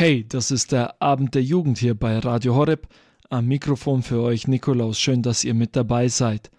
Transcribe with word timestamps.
Hey, 0.00 0.24
das 0.28 0.52
ist 0.52 0.70
der 0.70 1.02
Abend 1.02 1.34
der 1.34 1.42
Jugend 1.42 1.78
hier 1.78 1.96
bei 1.96 2.20
Radio 2.20 2.54
Horeb. 2.54 2.86
Am 3.30 3.46
Mikrofon 3.46 4.04
für 4.04 4.22
euch 4.22 4.46
Nikolaus. 4.46 5.00
Schön, 5.00 5.22
dass 5.22 5.42
ihr 5.42 5.54
mit 5.54 5.74
dabei 5.74 6.06
seid. 6.06 6.52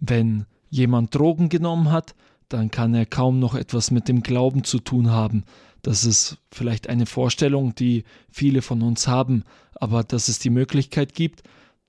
Wenn 0.00 0.46
jemand 0.70 1.14
Drogen 1.14 1.50
genommen 1.50 1.92
hat, 1.92 2.14
dann 2.48 2.70
kann 2.70 2.94
er 2.94 3.04
kaum 3.04 3.38
noch 3.38 3.54
etwas 3.54 3.90
mit 3.90 4.08
dem 4.08 4.22
Glauben 4.22 4.64
zu 4.64 4.78
tun 4.78 5.10
haben. 5.10 5.44
Das 5.82 6.04
ist 6.04 6.38
vielleicht 6.50 6.88
eine 6.88 7.04
Vorstellung, 7.04 7.74
die 7.74 8.04
viele 8.30 8.62
von 8.62 8.80
uns 8.80 9.06
haben, 9.06 9.44
aber 9.74 10.02
dass 10.02 10.28
es 10.28 10.38
die 10.38 10.48
Möglichkeit 10.48 11.12
gibt, 11.12 11.42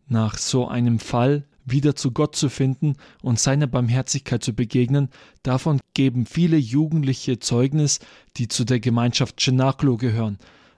nach 0.09 0.37
so 0.37 0.67
einem 0.67 0.99
Fall 0.99 1.45
wieder 1.63 1.95
zu 1.95 2.11
Gott 2.11 2.35
zu 2.35 2.49
finden 2.49 2.97
und 3.21 3.39
seiner 3.39 3.67
Barmherzigkeit 3.67 4.43
zu 4.43 4.51
begegnen, 4.51 5.07
davon 5.41 5.79
geben 5.93 6.25
viele 6.25 6.57
Jugendliche 6.57 7.39
Zeugnis, 7.39 7.99
die 8.35 8.49
zu 8.49 8.65
der 8.65 8.81
Gemeinschaft 8.81 9.39
Cenaclo 9.39 9.95
gehören. 9.95 10.37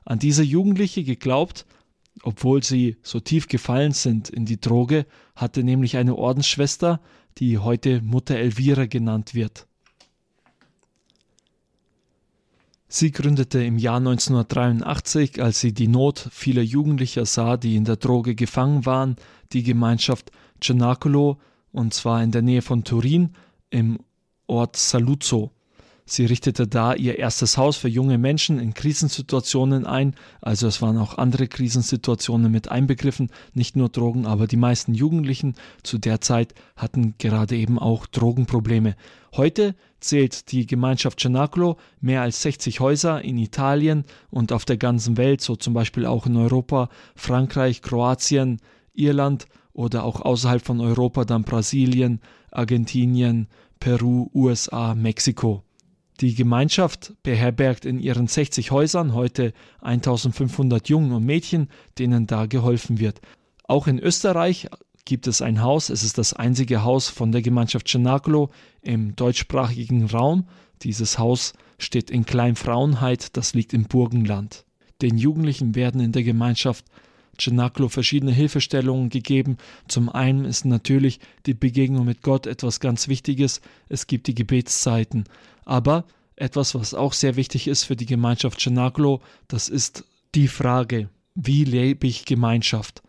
An 0.09 0.17
diese 0.17 0.41
Jugendliche 0.41 1.03
geglaubt, 1.03 1.67
obwohl 2.23 2.63
sie 2.63 2.97
so 3.03 3.19
tief 3.19 3.47
gefallen 3.47 3.91
sind 3.91 4.27
in 4.27 4.43
die 4.43 4.59
Droge, 4.59 5.05
hatte 5.35 5.63
nämlich 5.63 5.97
eine 5.97 6.15
Ordensschwester, 6.15 6.99
die 7.37 7.59
heute 7.59 8.01
Mutter 8.01 8.35
Elvira 8.35 8.87
genannt 8.87 9.35
wird. 9.35 9.67
Sie 12.87 13.11
gründete 13.11 13.63
im 13.63 13.77
Jahr 13.77 13.97
1983, 13.97 15.43
als 15.43 15.59
sie 15.59 15.75
die 15.75 15.87
Not 15.87 16.27
vieler 16.31 16.63
Jugendlicher 16.63 17.27
sah, 17.27 17.55
die 17.55 17.75
in 17.75 17.85
der 17.85 17.97
Droge 17.97 18.33
gefangen 18.33 18.87
waren, 18.87 19.15
die 19.53 19.61
Gemeinschaft 19.61 20.31
Cenacolo, 20.59 21.39
und 21.71 21.93
zwar 21.93 22.23
in 22.23 22.31
der 22.31 22.41
Nähe 22.41 22.63
von 22.63 22.83
Turin 22.83 23.35
im 23.69 23.99
Ort 24.47 24.75
Saluzzo. 24.75 25.51
Sie 26.11 26.25
richtete 26.25 26.65
da 26.65 26.95
ihr 26.95 27.19
erstes 27.19 27.55
Haus 27.55 27.77
für 27.77 27.87
junge 27.87 28.17
Menschen 28.17 28.57
in 28.59 28.73
Krisensituationen 28.73 29.85
ein, 29.85 30.15
also 30.41 30.65
es 30.65 30.81
waren 30.81 30.97
auch 30.97 31.19
andere 31.19 31.47
Krisensituationen 31.47 32.51
mit 32.51 32.67
einbegriffen, 32.67 33.29
nicht 33.53 33.75
nur 33.75 33.89
Drogen, 33.89 34.25
aber 34.25 34.47
die 34.47 34.57
meisten 34.57 34.95
Jugendlichen 34.95 35.53
zu 35.83 35.99
der 35.99 36.19
Zeit 36.19 36.55
hatten 36.75 37.13
gerade 37.19 37.55
eben 37.55 37.77
auch 37.77 38.07
Drogenprobleme. 38.07 38.95
Heute 39.35 39.75
zählt 39.99 40.51
die 40.51 40.65
Gemeinschaft 40.65 41.19
Cenacolo 41.19 41.77
mehr 42.01 42.23
als 42.23 42.41
60 42.41 42.79
Häuser 42.79 43.21
in 43.21 43.37
Italien 43.37 44.03
und 44.31 44.51
auf 44.51 44.65
der 44.65 44.77
ganzen 44.77 45.15
Welt, 45.15 45.41
so 45.41 45.55
zum 45.57 45.75
Beispiel 45.75 46.07
auch 46.07 46.25
in 46.25 46.37
Europa, 46.37 46.89
Frankreich, 47.15 47.83
Kroatien, 47.83 48.61
Irland 48.95 49.45
oder 49.73 50.05
auch 50.05 50.21
außerhalb 50.21 50.65
von 50.65 50.81
Europa 50.81 51.23
dann 51.23 51.43
Brasilien, 51.43 52.19
Argentinien, 52.49 53.47
Peru, 53.79 54.31
USA, 54.33 54.95
Mexiko. 54.95 55.63
Die 56.21 56.35
Gemeinschaft 56.35 57.13
beherbergt 57.23 57.85
in 57.85 57.99
ihren 57.99 58.27
60 58.27 58.71
Häusern 58.71 59.13
heute 59.13 59.53
1500 59.79 60.89
Jungen 60.89 61.13
und 61.13 61.25
Mädchen, 61.25 61.69
denen 61.97 62.27
da 62.27 62.45
geholfen 62.45 62.99
wird. 62.99 63.21
Auch 63.63 63.87
in 63.87 63.99
Österreich 63.99 64.67
gibt 65.05 65.27
es 65.27 65.41
ein 65.41 65.61
Haus, 65.61 65.89
es 65.89 66.03
ist 66.03 66.17
das 66.17 66.33
einzige 66.33 66.83
Haus 66.83 67.07
von 67.07 67.31
der 67.31 67.41
Gemeinschaft 67.41 67.87
Cenacolo 67.87 68.49
im 68.81 69.15
deutschsprachigen 69.15 70.05
Raum. 70.05 70.47
Dieses 70.81 71.17
Haus 71.17 71.53
steht 71.77 72.11
in 72.11 72.25
Kleinfrauenheit, 72.25 73.37
das 73.37 73.53
liegt 73.53 73.73
im 73.73 73.85
Burgenland. 73.85 74.65
Den 75.01 75.17
Jugendlichen 75.17 75.73
werden 75.75 76.01
in 76.01 76.11
der 76.11 76.23
Gemeinschaft 76.23 76.85
Cenaclo 77.39 77.89
verschiedene 77.89 78.31
Hilfestellungen 78.31 79.09
gegeben. 79.09 79.57
Zum 79.87 80.09
einen 80.09 80.45
ist 80.45 80.65
natürlich 80.65 81.19
die 81.45 81.53
Begegnung 81.53 82.05
mit 82.05 82.21
Gott 82.21 82.45
etwas 82.45 82.79
ganz 82.79 83.07
Wichtiges. 83.07 83.61
Es 83.87 84.07
gibt 84.07 84.27
die 84.27 84.35
Gebetszeiten. 84.35 85.25
Aber 85.65 86.05
etwas, 86.35 86.75
was 86.75 86.93
auch 86.93 87.13
sehr 87.13 87.35
wichtig 87.35 87.67
ist 87.67 87.83
für 87.83 87.95
die 87.95 88.05
Gemeinschaft 88.05 88.59
Cenaclo, 88.59 89.21
das 89.47 89.69
ist 89.69 90.05
die 90.35 90.47
Frage, 90.47 91.09
wie 91.35 91.63
lebe 91.63 92.07
ich 92.07 92.25
Gemeinschaft? 92.25 93.01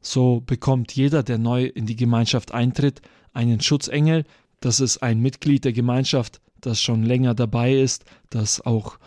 So 0.00 0.40
bekommt 0.40 0.92
jeder, 0.92 1.22
der 1.22 1.38
neu 1.38 1.66
in 1.66 1.86
die 1.86 1.96
Gemeinschaft 1.96 2.52
eintritt, 2.52 3.02
einen 3.32 3.60
Schutzengel. 3.60 4.24
Das 4.60 4.80
ist 4.80 4.98
ein 4.98 5.20
Mitglied 5.20 5.64
der 5.64 5.72
Gemeinschaft, 5.72 6.40
das 6.60 6.80
schon 6.80 7.02
länger 7.02 7.34
dabei 7.34 7.74
ist, 7.74 8.04
das 8.30 8.60
auch 8.60 8.98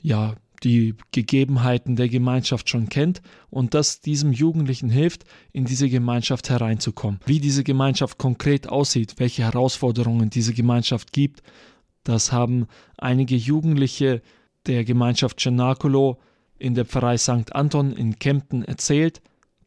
ja 0.00 0.34
die 0.64 0.94
Gegebenheiten 1.10 1.96
der 1.96 2.08
Gemeinschaft 2.08 2.68
schon 2.68 2.88
kennt 2.88 3.20
und 3.50 3.74
das 3.74 4.00
diesem 4.00 4.32
Jugendlichen 4.32 4.90
hilft, 4.90 5.24
in 5.52 5.64
diese 5.64 5.88
Gemeinschaft 5.88 6.50
hereinzukommen. 6.50 7.20
Wie 7.26 7.40
diese 7.40 7.64
Gemeinschaft 7.64 8.18
konkret 8.18 8.68
aussieht, 8.68 9.14
welche 9.18 9.42
Herausforderungen 9.42 10.30
diese 10.30 10.54
Gemeinschaft 10.54 11.12
gibt, 11.12 11.42
das 12.04 12.32
haben 12.32 12.66
einige 12.98 13.36
Jugendliche 13.36 14.22
der 14.66 14.84
Gemeinschaft 14.84 15.40
Cenacolo 15.40 16.18
in 16.58 16.74
der 16.74 16.84
Pfarrei 16.84 17.16
St. 17.16 17.54
Anton 17.54 17.92
in 17.92 18.18
Kempten 18.18 18.64
erzählt. 18.64 19.20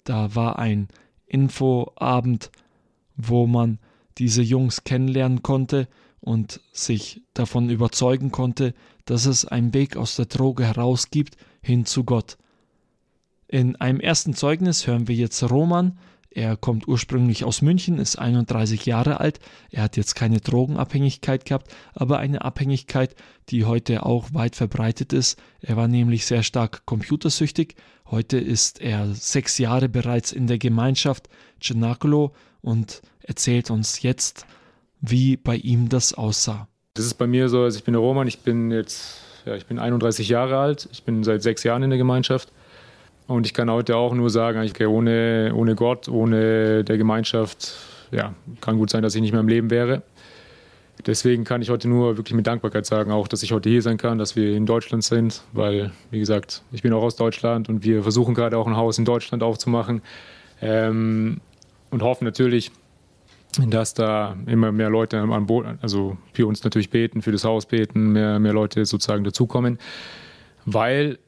Da 0.04 0.36
war 0.36 0.60
ein 0.60 0.88
Infoabend, 1.26 2.52
wo 3.18 3.48
man 3.48 3.80
diese 4.18 4.42
Jungs 4.42 4.84
kennenlernen 4.84 5.44
konnte 5.44 5.88
und 6.22 6.62
sich 6.72 7.22
davon 7.34 7.70
überzeugen 7.70 8.32
konnte, 8.32 8.74
dass 9.06 9.26
es 9.26 9.46
einen 9.46 9.74
Weg 9.74 9.98
aus 9.98 10.16
der 10.16 10.26
Droge 10.26 10.66
heraus 10.66 11.10
gibt 11.10 11.38
hin 11.62 11.86
zu 11.86 12.04
Gott. 12.04 12.38
In 13.48 13.76
einem 13.76 14.00
ersten 14.00 14.34
Zeugnis 14.34 14.88
hören 14.88 15.08
wir 15.08 15.16
jetzt 15.16 15.44
Roman. 15.50 15.98
Er 16.32 16.58
kommt 16.58 16.88
ursprünglich 16.88 17.46
aus 17.46 17.62
München, 17.62 17.98
ist 17.98 18.18
31 18.18 18.86
Jahre 18.86 19.22
alt. 19.22 19.40
Er 19.72 19.84
hat 19.84 19.96
jetzt 19.96 20.16
keine 20.16 20.42
Drogenabhängigkeit 20.42 21.46
gehabt, 21.46 21.74
aber 21.94 22.20
eine 22.20 22.44
Abhängigkeit, 22.44 23.16
die 23.50 23.64
heute 23.64 24.06
auch 24.06 24.34
weit 24.34 24.58
verbreitet 24.58 25.14
ist. 25.14 25.40
Er 25.62 25.78
war 25.78 25.88
nämlich 25.88 26.26
sehr 26.26 26.44
stark 26.44 26.86
computersüchtig. 26.86 27.76
Heute 28.08 28.38
ist 28.38 28.82
er 28.82 29.14
sechs 29.16 29.58
Jahre 29.60 29.88
bereits 29.88 30.34
in 30.34 30.48
der 30.48 30.58
Gemeinschaft 30.58 31.30
Cenacolo 31.62 32.34
und 32.62 33.02
erzählt 33.22 33.72
uns 33.72 34.02
jetzt, 34.02 34.46
wie 35.00 35.38
bei 35.38 35.56
ihm 35.56 35.88
das 35.88 36.14
aussah. 36.14 36.68
Das 36.96 37.06
ist 37.06 37.16
bei 37.16 37.28
mir 37.28 37.50
so, 37.50 37.62
also 37.64 37.78
ich 37.78 37.84
bin 37.84 37.94
der 37.94 38.00
Roman, 38.00 38.26
ich 38.26 38.40
bin 38.40 38.72
jetzt, 38.72 39.22
ja, 39.46 39.54
ich 39.56 39.66
bin 39.66 39.80
31 39.80 40.30
Jahre 40.30 40.58
alt, 40.58 40.88
ich 40.94 41.04
bin 41.04 41.26
seit 41.26 41.44
sechs 41.44 41.64
Jahren 41.64 41.84
in 41.84 41.90
der 41.90 42.00
Gemeinschaft. 42.00 42.52
Und 43.28 43.46
ich 43.46 43.54
kann 43.54 43.70
heute 43.70 43.98
auch 43.98 44.14
nur 44.14 44.30
sagen, 44.30 44.62
ich, 44.64 44.80
ohne, 44.88 45.52
ohne 45.54 45.76
Gott, 45.76 46.08
ohne 46.08 46.86
der 46.86 46.98
Gemeinschaft, 46.98 47.76
ja, 48.12 48.34
kann 48.62 48.78
gut 48.78 48.90
sein, 48.90 49.04
dass 49.04 49.14
ich 49.14 49.22
nicht 49.22 49.34
mehr 49.34 49.42
im 49.42 49.50
Leben 49.50 49.72
wäre. 49.72 50.04
Deswegen 51.06 51.44
kann 51.44 51.62
ich 51.62 51.70
heute 51.70 51.90
nur 51.90 52.16
wirklich 52.16 52.34
mit 52.34 52.48
Dankbarkeit 52.48 52.86
sagen, 52.86 53.12
auch, 53.12 53.28
dass 53.28 53.44
ich 53.44 53.52
heute 53.52 53.70
hier 53.70 53.82
sein 53.82 53.98
kann, 53.98 54.18
dass 54.18 54.38
wir 54.38 54.56
in 54.56 54.66
Deutschland 54.66 55.04
sind, 55.04 55.42
weil, 55.52 55.92
wie 56.12 56.20
gesagt, 56.20 56.64
ich 56.72 56.82
bin 56.82 56.94
auch 56.94 57.04
aus 57.04 57.18
Deutschland 57.18 57.68
und 57.68 57.84
wir 57.84 58.04
versuchen 58.04 58.34
gerade 58.34 58.58
auch 58.58 58.68
ein 58.68 58.78
Haus 58.78 58.98
in 58.98 59.04
Deutschland 59.04 59.44
aufzumachen 59.44 60.02
ähm, 60.62 61.42
und 61.90 62.04
hoffen 62.04 62.24
natürlich, 62.24 62.72
dass 63.68 63.94
da 63.94 64.36
immer 64.48 64.72
mehr 64.72 64.90
Leute 64.90 65.20
an 65.20 65.46
Bord, 65.46 65.68
also 65.82 66.18
für 66.34 66.48
uns 66.48 66.64
natürlich 66.64 66.90
beten, 66.90 67.22
für 67.22 67.32
das 67.32 67.44
Haus 67.44 67.66
beten, 67.66 68.12
mehr, 68.12 68.40
mehr 68.40 68.54
Leute 68.54 68.86
sozusagen 68.86 69.24
dazukommen, 69.24 69.80
weil 70.66 71.20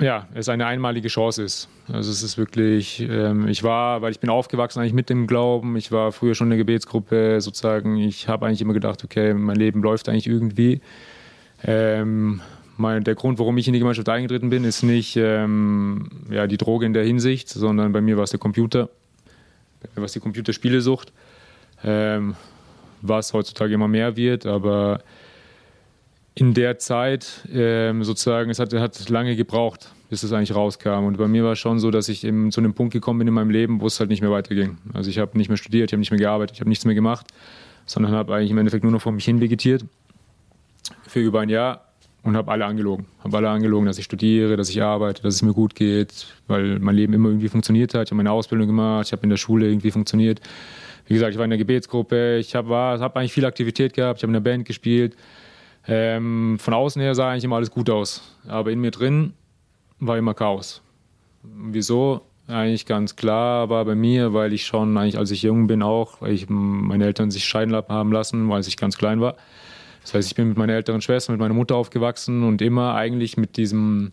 ja, 0.00 0.28
es 0.34 0.48
eine 0.48 0.66
einmalige 0.66 1.08
Chance 1.08 1.42
ist. 1.42 1.68
Also 1.92 2.10
es 2.10 2.22
ist 2.22 2.38
wirklich, 2.38 3.00
ähm, 3.00 3.48
ich 3.48 3.64
war, 3.64 4.00
weil 4.00 4.12
ich 4.12 4.20
bin 4.20 4.30
aufgewachsen 4.30 4.80
eigentlich 4.80 4.92
mit 4.92 5.10
dem 5.10 5.26
Glauben, 5.26 5.76
ich 5.76 5.90
war 5.90 6.12
früher 6.12 6.34
schon 6.34 6.46
in 6.46 6.50
der 6.50 6.58
Gebetsgruppe 6.58 7.40
sozusagen, 7.40 7.96
ich 7.96 8.28
habe 8.28 8.46
eigentlich 8.46 8.60
immer 8.60 8.74
gedacht, 8.74 9.02
okay, 9.02 9.34
mein 9.34 9.56
Leben 9.56 9.82
läuft 9.82 10.08
eigentlich 10.08 10.28
irgendwie. 10.28 10.80
Ähm, 11.64 12.40
mein, 12.76 13.02
der 13.02 13.16
Grund, 13.16 13.40
warum 13.40 13.58
ich 13.58 13.66
in 13.66 13.72
die 13.72 13.80
Gemeinschaft 13.80 14.08
eingetreten 14.08 14.50
bin, 14.50 14.62
ist 14.62 14.84
nicht 14.84 15.16
ähm, 15.16 16.08
ja, 16.30 16.46
die 16.46 16.58
Droge 16.58 16.86
in 16.86 16.92
der 16.92 17.04
Hinsicht, 17.04 17.48
sondern 17.48 17.90
bei 17.90 18.00
mir 18.00 18.16
war 18.16 18.24
es 18.24 18.30
der 18.30 18.38
Computer, 18.38 18.88
was 19.96 20.12
die 20.12 20.20
Computerspielesucht 20.20 21.12
ähm, 21.84 22.36
was 23.02 23.32
heutzutage 23.32 23.74
immer 23.74 23.88
mehr 23.88 24.16
wird, 24.16 24.46
aber 24.46 25.00
in 26.34 26.54
der 26.54 26.78
Zeit 26.78 27.48
ähm, 27.52 28.04
sozusagen, 28.04 28.50
es 28.50 28.60
hat, 28.60 28.72
hat 28.72 29.08
lange 29.08 29.34
gebraucht, 29.34 29.92
bis 30.08 30.22
es 30.22 30.32
eigentlich 30.32 30.54
rauskam. 30.54 31.04
Und 31.04 31.16
bei 31.16 31.26
mir 31.26 31.42
war 31.42 31.52
es 31.52 31.58
schon 31.58 31.80
so, 31.80 31.90
dass 31.90 32.08
ich 32.08 32.22
eben 32.24 32.52
zu 32.52 32.60
einem 32.60 32.74
Punkt 32.74 32.92
gekommen 32.92 33.18
bin 33.18 33.28
in 33.28 33.34
meinem 33.34 33.50
Leben, 33.50 33.80
wo 33.80 33.86
es 33.86 33.98
halt 33.98 34.08
nicht 34.08 34.20
mehr 34.20 34.30
weiterging. 34.30 34.78
Also 34.94 35.10
ich 35.10 35.18
habe 35.18 35.36
nicht 35.36 35.48
mehr 35.48 35.56
studiert, 35.56 35.90
ich 35.90 35.92
habe 35.92 36.00
nicht 36.00 36.12
mehr 36.12 36.20
gearbeitet, 36.20 36.54
ich 36.54 36.60
habe 36.60 36.68
nichts 36.68 36.84
mehr 36.84 36.94
gemacht, 36.94 37.26
sondern 37.86 38.12
habe 38.12 38.34
eigentlich 38.34 38.52
im 38.52 38.58
Endeffekt 38.58 38.84
nur 38.84 38.92
noch 38.92 39.02
vor 39.02 39.10
mich 39.10 39.24
hin 39.24 39.40
vegetiert 39.40 39.84
für 41.08 41.20
über 41.20 41.40
ein 41.40 41.48
Jahr 41.48 41.86
und 42.22 42.36
habe 42.36 42.52
alle 42.52 42.66
angelogen. 42.66 43.06
Habe 43.24 43.38
alle 43.38 43.48
angelogen, 43.48 43.86
dass 43.86 43.98
ich 43.98 44.04
studiere, 44.04 44.56
dass 44.56 44.70
ich 44.70 44.80
arbeite, 44.80 45.22
dass 45.22 45.34
es 45.34 45.42
mir 45.42 45.54
gut 45.54 45.74
geht, 45.74 46.26
weil 46.46 46.78
mein 46.78 46.94
Leben 46.94 47.14
immer 47.14 47.30
irgendwie 47.30 47.48
funktioniert 47.48 47.94
hat. 47.94 48.06
Ich 48.06 48.10
habe 48.12 48.16
meine 48.18 48.30
Ausbildung 48.30 48.68
gemacht, 48.68 49.06
ich 49.06 49.12
habe 49.12 49.24
in 49.24 49.30
der 49.30 49.38
Schule 49.38 49.66
irgendwie 49.66 49.90
funktioniert 49.90 50.40
wie 51.08 51.14
gesagt, 51.14 51.32
ich 51.32 51.38
war 51.38 51.44
in 51.44 51.50
der 51.50 51.58
Gebetsgruppe, 51.58 52.36
ich 52.38 52.54
habe 52.54 52.74
hab 52.74 53.16
eigentlich 53.16 53.32
viel 53.32 53.46
Aktivität 53.46 53.94
gehabt, 53.94 54.18
ich 54.18 54.22
habe 54.22 54.30
in 54.30 54.42
der 54.42 54.50
Band 54.50 54.64
gespielt. 54.64 55.16
Ähm, 55.86 56.58
von 56.60 56.74
außen 56.74 57.00
her 57.00 57.14
sah 57.14 57.30
eigentlich 57.30 57.44
immer 57.44 57.56
alles 57.56 57.70
gut 57.70 57.88
aus, 57.88 58.36
aber 58.46 58.70
in 58.70 58.80
mir 58.80 58.90
drin 58.90 59.32
war 60.00 60.18
immer 60.18 60.34
Chaos. 60.34 60.82
Wieso? 61.42 62.20
Eigentlich 62.46 62.86
ganz 62.86 63.16
klar 63.16 63.68
war 63.68 63.84
bei 63.84 63.94
mir, 63.94 64.32
weil 64.32 64.52
ich 64.52 64.64
schon 64.64 64.96
eigentlich, 64.96 65.18
als 65.18 65.30
ich 65.30 65.42
jung 65.42 65.66
bin, 65.66 65.82
auch, 65.82 66.20
weil 66.20 66.32
ich 66.32 66.48
meine 66.48 67.04
Eltern 67.04 67.30
sich 67.30 67.44
scheiden 67.44 67.74
haben 67.74 68.12
lassen, 68.12 68.48
weil 68.48 68.60
ich 68.60 68.76
ganz 68.76 68.96
klein 68.96 69.20
war. 69.20 69.36
Das 70.02 70.14
heißt, 70.14 70.28
ich 70.28 70.34
bin 70.34 70.48
mit 70.48 70.56
meiner 70.56 70.74
älteren 70.74 71.00
Schwester, 71.00 71.32
mit 71.32 71.40
meiner 71.40 71.54
Mutter 71.54 71.76
aufgewachsen 71.76 72.44
und 72.44 72.62
immer 72.62 72.94
eigentlich 72.94 73.36
mit 73.36 73.56
diesem 73.56 74.12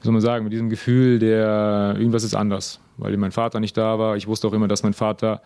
wie 0.00 0.04
soll 0.04 0.12
man 0.12 0.22
sagen, 0.22 0.44
mit 0.44 0.52
diesem 0.52 0.70
Gefühl, 0.70 1.18
der 1.18 1.94
irgendwas 1.96 2.22
ist 2.22 2.34
anders, 2.34 2.80
weil 2.98 3.16
mein 3.16 3.32
Vater 3.32 3.58
nicht 3.58 3.76
da 3.76 3.98
war. 3.98 4.16
Ich 4.16 4.26
wusste 4.26 4.46
auch 4.46 4.52
immer, 4.52 4.68
dass 4.68 4.82
mein 4.82 4.94
Vater 4.94 5.42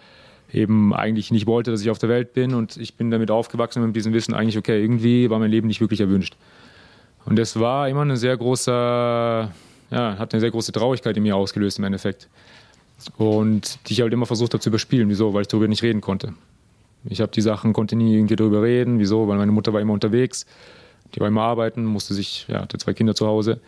eben 0.52 0.94
eigentlich 0.94 1.30
nicht 1.30 1.46
wollte, 1.46 1.70
dass 1.70 1.80
ich 1.80 1.90
auf 1.90 1.98
der 1.98 2.08
Welt 2.08 2.34
bin 2.34 2.54
und 2.54 2.76
ich 2.76 2.94
bin 2.94 3.10
damit 3.10 3.30
aufgewachsen 3.30 3.84
mit 3.84 3.96
diesem 3.96 4.12
Wissen 4.12 4.34
eigentlich, 4.34 4.58
okay, 4.58 4.80
irgendwie 4.80 5.30
war 5.30 5.38
mein 5.38 5.50
Leben 5.50 5.66
nicht 5.66 5.80
wirklich 5.80 6.00
erwünscht. 6.00 6.36
Und 7.24 7.38
das 7.38 7.58
war 7.58 7.88
immer 7.88 8.02
eine 8.02 8.16
sehr 8.16 8.36
große, 8.36 8.70
ja, 8.70 10.18
hat 10.18 10.34
eine 10.34 10.40
sehr 10.40 10.50
große 10.50 10.72
Traurigkeit 10.72 11.16
in 11.16 11.22
mir 11.22 11.36
ausgelöst 11.36 11.78
im 11.78 11.84
Endeffekt. 11.84 12.28
Und 13.16 13.78
die 13.88 13.94
ich 13.94 14.00
halt 14.00 14.12
immer 14.12 14.26
versucht 14.26 14.52
habe 14.54 14.60
zu 14.60 14.68
überspielen. 14.68 15.08
Wieso? 15.08 15.34
Weil 15.34 15.42
ich 15.42 15.48
darüber 15.48 15.68
nicht 15.68 15.82
reden 15.82 16.00
konnte. 16.00 16.34
Ich 17.04 17.20
habe 17.20 17.32
die 17.32 17.40
Sachen, 17.40 17.72
konnte 17.72 17.96
nie 17.96 18.14
irgendwie 18.14 18.36
darüber 18.36 18.62
reden. 18.62 18.98
Wieso? 18.98 19.26
Weil 19.26 19.38
meine 19.38 19.52
Mutter 19.52 19.72
war 19.72 19.80
immer 19.80 19.92
unterwegs. 19.92 20.46
Die 21.14 21.20
war 21.20 21.28
immer 21.28 21.42
arbeiten, 21.42 21.84
musste 21.84 22.14
sich, 22.14 22.46
ja, 22.48 22.60
hatte 22.62 22.78
zwei 22.78 22.92
Kinder 22.92 23.14
zu 23.14 23.26
Hause. 23.26 23.60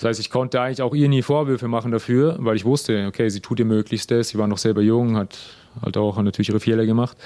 Das 0.00 0.08
heißt, 0.08 0.20
ich 0.20 0.30
konnte 0.30 0.62
eigentlich 0.62 0.80
auch 0.80 0.94
ihr 0.94 1.10
nie 1.10 1.20
Vorwürfe 1.20 1.68
machen 1.68 1.92
dafür, 1.92 2.36
weil 2.38 2.56
ich 2.56 2.64
wusste, 2.64 3.06
okay, 3.06 3.28
sie 3.28 3.40
tut 3.40 3.58
ihr 3.58 3.66
Möglichstes. 3.66 4.30
Sie 4.30 4.38
war 4.38 4.46
noch 4.46 4.56
selber 4.56 4.80
jung, 4.80 5.18
hat 5.18 5.38
halt 5.82 5.98
auch 5.98 6.16
natürlich 6.22 6.48
ihre 6.48 6.58
Fehler 6.58 6.86
gemacht. 6.86 7.18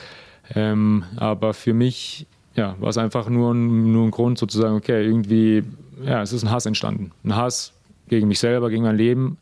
Ähm, 0.56 1.05
aber 1.15 1.55
für 1.55 1.73
mich 1.73 2.26
ja, 2.56 2.75
war 2.81 2.88
es 2.88 2.99
einfach 2.99 3.29
nur 3.29 3.55
ein, 3.55 3.93
nur 3.93 4.05
ein 4.05 4.11
Grund, 4.11 4.38
sozusagen, 4.38 4.75
okay, 4.75 5.05
irgendwie, 5.05 5.62
ja, 6.05 6.21
es 6.23 6.32
ist 6.32 6.43
ein 6.43 6.50
Hass 6.50 6.67
entstanden. 6.67 7.12
Ein 7.23 7.37
Hass 7.37 7.73
gegen 8.09 8.26
mich 8.26 8.41
selber, 8.41 8.71
gegen 8.71 8.82
mein 8.82 8.97
Leben, 8.97 9.38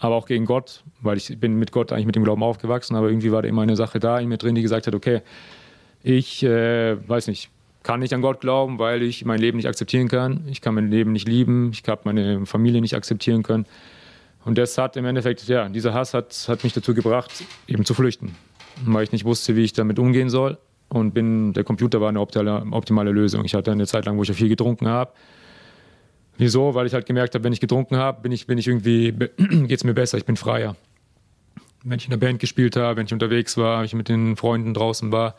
aber 0.00 0.16
auch 0.16 0.26
gegen 0.26 0.44
Gott, 0.44 0.82
weil 1.02 1.18
ich 1.18 1.38
bin 1.38 1.54
mit 1.60 1.70
Gott 1.70 1.92
eigentlich 1.92 2.06
mit 2.06 2.16
dem 2.16 2.24
Glauben 2.24 2.42
aufgewachsen, 2.42 2.96
aber 2.96 3.08
irgendwie 3.08 3.30
war 3.30 3.42
da 3.42 3.48
immer 3.48 3.62
eine 3.62 3.76
Sache 3.76 4.00
da 4.00 4.18
in 4.18 4.28
mir 4.28 4.38
drin, 4.38 4.56
die 4.56 4.62
gesagt 4.62 4.88
hat, 4.88 4.94
okay, 4.96 5.22
ich 6.02 6.42
äh, 6.42 6.96
weiß 7.08 7.28
nicht, 7.28 7.48
kann 7.86 8.00
nicht 8.00 8.12
an 8.12 8.20
Gott 8.20 8.40
glauben, 8.40 8.80
weil 8.80 9.00
ich 9.04 9.24
mein 9.24 9.38
Leben 9.38 9.58
nicht 9.58 9.68
akzeptieren 9.68 10.08
kann. 10.08 10.44
Ich 10.48 10.60
kann 10.60 10.74
mein 10.74 10.90
Leben 10.90 11.12
nicht 11.12 11.28
lieben. 11.28 11.70
Ich 11.72 11.84
habe 11.86 12.00
meine 12.02 12.44
Familie 12.44 12.80
nicht 12.80 12.96
akzeptieren 12.96 13.44
können. 13.44 13.64
Und 14.44 14.58
das 14.58 14.76
hat 14.76 14.96
im 14.96 15.04
Endeffekt, 15.04 15.46
ja, 15.46 15.68
dieser 15.68 15.94
Hass 15.94 16.12
hat, 16.12 16.46
hat 16.48 16.64
mich 16.64 16.72
dazu 16.72 16.94
gebracht, 16.94 17.30
eben 17.68 17.84
zu 17.84 17.94
flüchten. 17.94 18.34
Weil 18.84 19.04
ich 19.04 19.12
nicht 19.12 19.24
wusste, 19.24 19.54
wie 19.54 19.62
ich 19.62 19.72
damit 19.72 20.00
umgehen 20.00 20.30
soll. 20.30 20.58
Und 20.88 21.14
bin, 21.14 21.52
der 21.52 21.62
Computer 21.62 22.00
war 22.00 22.08
eine 22.08 22.20
optimale, 22.20 22.66
optimale 22.72 23.12
Lösung. 23.12 23.44
Ich 23.44 23.54
hatte 23.54 23.70
eine 23.70 23.86
Zeit 23.86 24.04
lang, 24.04 24.18
wo 24.18 24.24
ich 24.24 24.32
viel 24.32 24.48
getrunken 24.48 24.88
habe. 24.88 25.12
Wieso? 26.38 26.74
Weil 26.74 26.88
ich 26.88 26.92
halt 26.92 27.06
gemerkt 27.06 27.36
habe, 27.36 27.44
wenn 27.44 27.52
ich 27.52 27.60
getrunken 27.60 27.96
habe, 27.96 28.20
bin 28.20 28.32
ich, 28.32 28.48
bin 28.48 28.58
ich 28.58 28.66
irgendwie, 28.66 29.12
geht 29.36 29.78
es 29.78 29.84
mir 29.84 29.94
besser, 29.94 30.18
ich 30.18 30.24
bin 30.24 30.36
freier. 30.36 30.74
Wenn 31.84 32.00
ich 32.00 32.06
in 32.06 32.10
der 32.10 32.18
Band 32.18 32.40
gespielt 32.40 32.74
habe, 32.74 32.96
wenn 32.96 33.06
ich 33.06 33.12
unterwegs 33.12 33.56
war, 33.56 33.78
wenn 33.78 33.84
ich 33.84 33.94
mit 33.94 34.08
den 34.08 34.34
Freunden 34.34 34.74
draußen 34.74 35.12
war, 35.12 35.36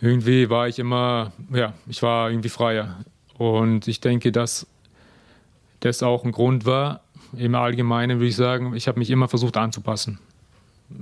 irgendwie 0.00 0.50
war 0.50 0.68
ich 0.68 0.78
immer, 0.78 1.32
ja, 1.52 1.72
ich 1.86 2.02
war 2.02 2.30
irgendwie 2.30 2.48
freier. 2.48 2.96
Und 3.38 3.88
ich 3.88 4.00
denke, 4.00 4.32
dass 4.32 4.66
das 5.80 6.02
auch 6.02 6.24
ein 6.24 6.32
Grund 6.32 6.64
war, 6.64 7.00
im 7.36 7.54
Allgemeinen 7.54 8.18
würde 8.18 8.28
ich 8.28 8.36
sagen, 8.36 8.74
ich 8.74 8.88
habe 8.88 8.98
mich 8.98 9.10
immer 9.10 9.28
versucht 9.28 9.56
anzupassen. 9.56 10.18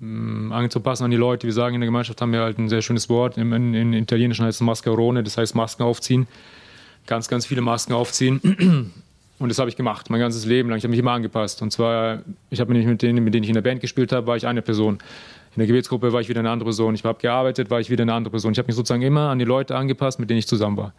Ähm, 0.00 0.52
anzupassen 0.52 1.05
an 1.05 1.11
die 1.11 1.17
Leute. 1.17 1.46
Wir 1.46 1.52
sagen 1.52 1.75
in 1.75 1.81
der 1.81 1.87
Gemeinschaft 1.87 2.20
haben 2.20 2.32
wir 2.32 2.41
halt 2.41 2.58
ein 2.58 2.69
sehr 2.69 2.82
schönes 2.82 3.08
Wort. 3.08 3.37
In, 3.37 3.52
in, 3.52 3.75
in 3.75 3.93
Italienischen 3.93 4.44
heißt 4.44 4.61
es 4.61 4.64
Mascarone, 4.64 5.23
das 5.23 5.37
heißt 5.37 5.55
Masken 5.55 5.82
aufziehen. 5.82 6.26
Ganz, 7.06 7.29
ganz 7.29 7.46
viele 7.46 7.61
Masken 7.61 7.93
aufziehen. 7.93 8.41
Und 9.38 9.49
das 9.49 9.58
habe 9.58 9.69
ich 9.69 9.76
gemacht, 9.76 10.11
mein 10.11 10.20
ganzes 10.20 10.46
Leben 10.46 10.70
lang. 10.70 10.79
Ich 10.79 10.85
habe 10.85 10.91
mich 10.91 11.00
immer 11.00 11.12
angepasst. 11.12 11.61
Und 11.61 11.70
zwar, 11.70 12.23
ich 12.50 12.61
habe 12.61 12.73
nämlich 12.73 12.88
mit 12.88 13.02
denen, 13.02 13.23
mit 13.25 13.35
denen 13.35 13.44
ich 13.44 13.50
in 13.50 13.55
der 13.55 13.62
Band 13.62 13.81
gespielt 13.81 14.12
habe, 14.12 14.26
war 14.26 14.37
ich 14.37 14.46
eine 14.46 14.62
Person. 14.62 14.99
In 15.56 15.61
der 15.61 15.67
Gebetsgruppe 15.67 16.12
war 16.12 16.21
ich 16.21 16.29
wieder 16.29 16.41
eine 16.41 16.51
andere 16.51 16.67
Person. 16.67 16.95
Ich 16.95 17.05
habe 17.05 17.19
gearbeitet, 17.21 17.71
war 17.71 17.81
ich 17.81 17.89
wieder 17.89 18.03
eine 18.03 18.15
andere 18.15 18.33
Person. 18.33 18.53
Ich 18.53 18.59
habe 18.59 18.67
mich 18.67 18.75
sozusagen 18.75 19.03
immer 19.03 19.29
an 19.31 19.39
die 19.39 19.45
Leute 19.45 19.77
angepasst, 19.77 20.19
mit 20.19 20.29
denen 20.29 20.39
ich 20.39 20.49
zusammen 20.49 20.77
war. 20.77 20.93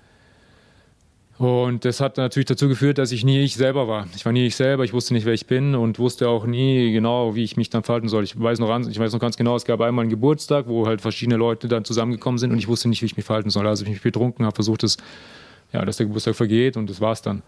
Und 1.38 1.84
das 1.84 2.00
hat 2.00 2.16
natürlich 2.16 2.46
dazu 2.46 2.70
geführt, 2.70 2.98
dass 2.98 3.12
ich 3.12 3.26
nie 3.26 3.44
ich 3.44 3.56
selber 3.56 3.90
war. 3.90 4.08
Ich 4.16 4.24
war 4.24 4.32
nie 4.32 4.46
ich 4.46 4.56
selber, 4.56 4.86
ich 4.86 4.94
wusste 4.94 5.14
nicht, 5.14 5.26
wer 5.26 5.34
ich 5.34 5.48
bin 5.48 5.76
und 5.76 6.00
wusste 6.00 6.30
auch 6.30 6.46
nie 6.46 6.94
genau, 6.94 7.36
wie 7.36 7.44
ich 7.44 7.58
mich 7.58 7.70
dann 7.70 7.84
verhalten 7.84 8.08
soll. 8.08 8.24
Ich 8.24 8.40
weiß 8.40 8.60
noch, 8.60 8.88
ich 8.88 8.98
weiß 8.98 9.12
noch 9.12 9.20
ganz 9.20 9.36
genau, 9.36 9.58
es 9.58 9.66
gab 9.66 9.82
einmal 9.82 10.04
einen 10.04 10.10
Geburtstag, 10.10 10.68
wo 10.70 10.88
halt 10.88 11.02
verschiedene 11.02 11.36
Leute 11.36 11.68
dann 11.68 11.84
zusammengekommen 11.84 12.38
sind 12.38 12.52
und 12.52 12.58
ich 12.58 12.70
wusste 12.70 12.88
nicht, 12.88 13.02
wie 13.02 13.08
ich 13.08 13.18
mich 13.18 13.26
verhalten 13.26 13.50
soll. 13.50 13.68
Also 13.68 13.84
ich 13.84 13.90
mich 13.90 14.02
betrunken 14.02 14.46
habe, 14.46 14.56
versucht, 14.56 14.84
dass, 14.84 14.96
ja, 15.74 15.84
dass 15.84 15.98
der 15.98 16.06
Geburtstag 16.06 16.36
vergeht 16.36 16.78
und 16.78 16.90
das 16.90 17.02
war's 17.02 17.22
dann. 17.22 17.42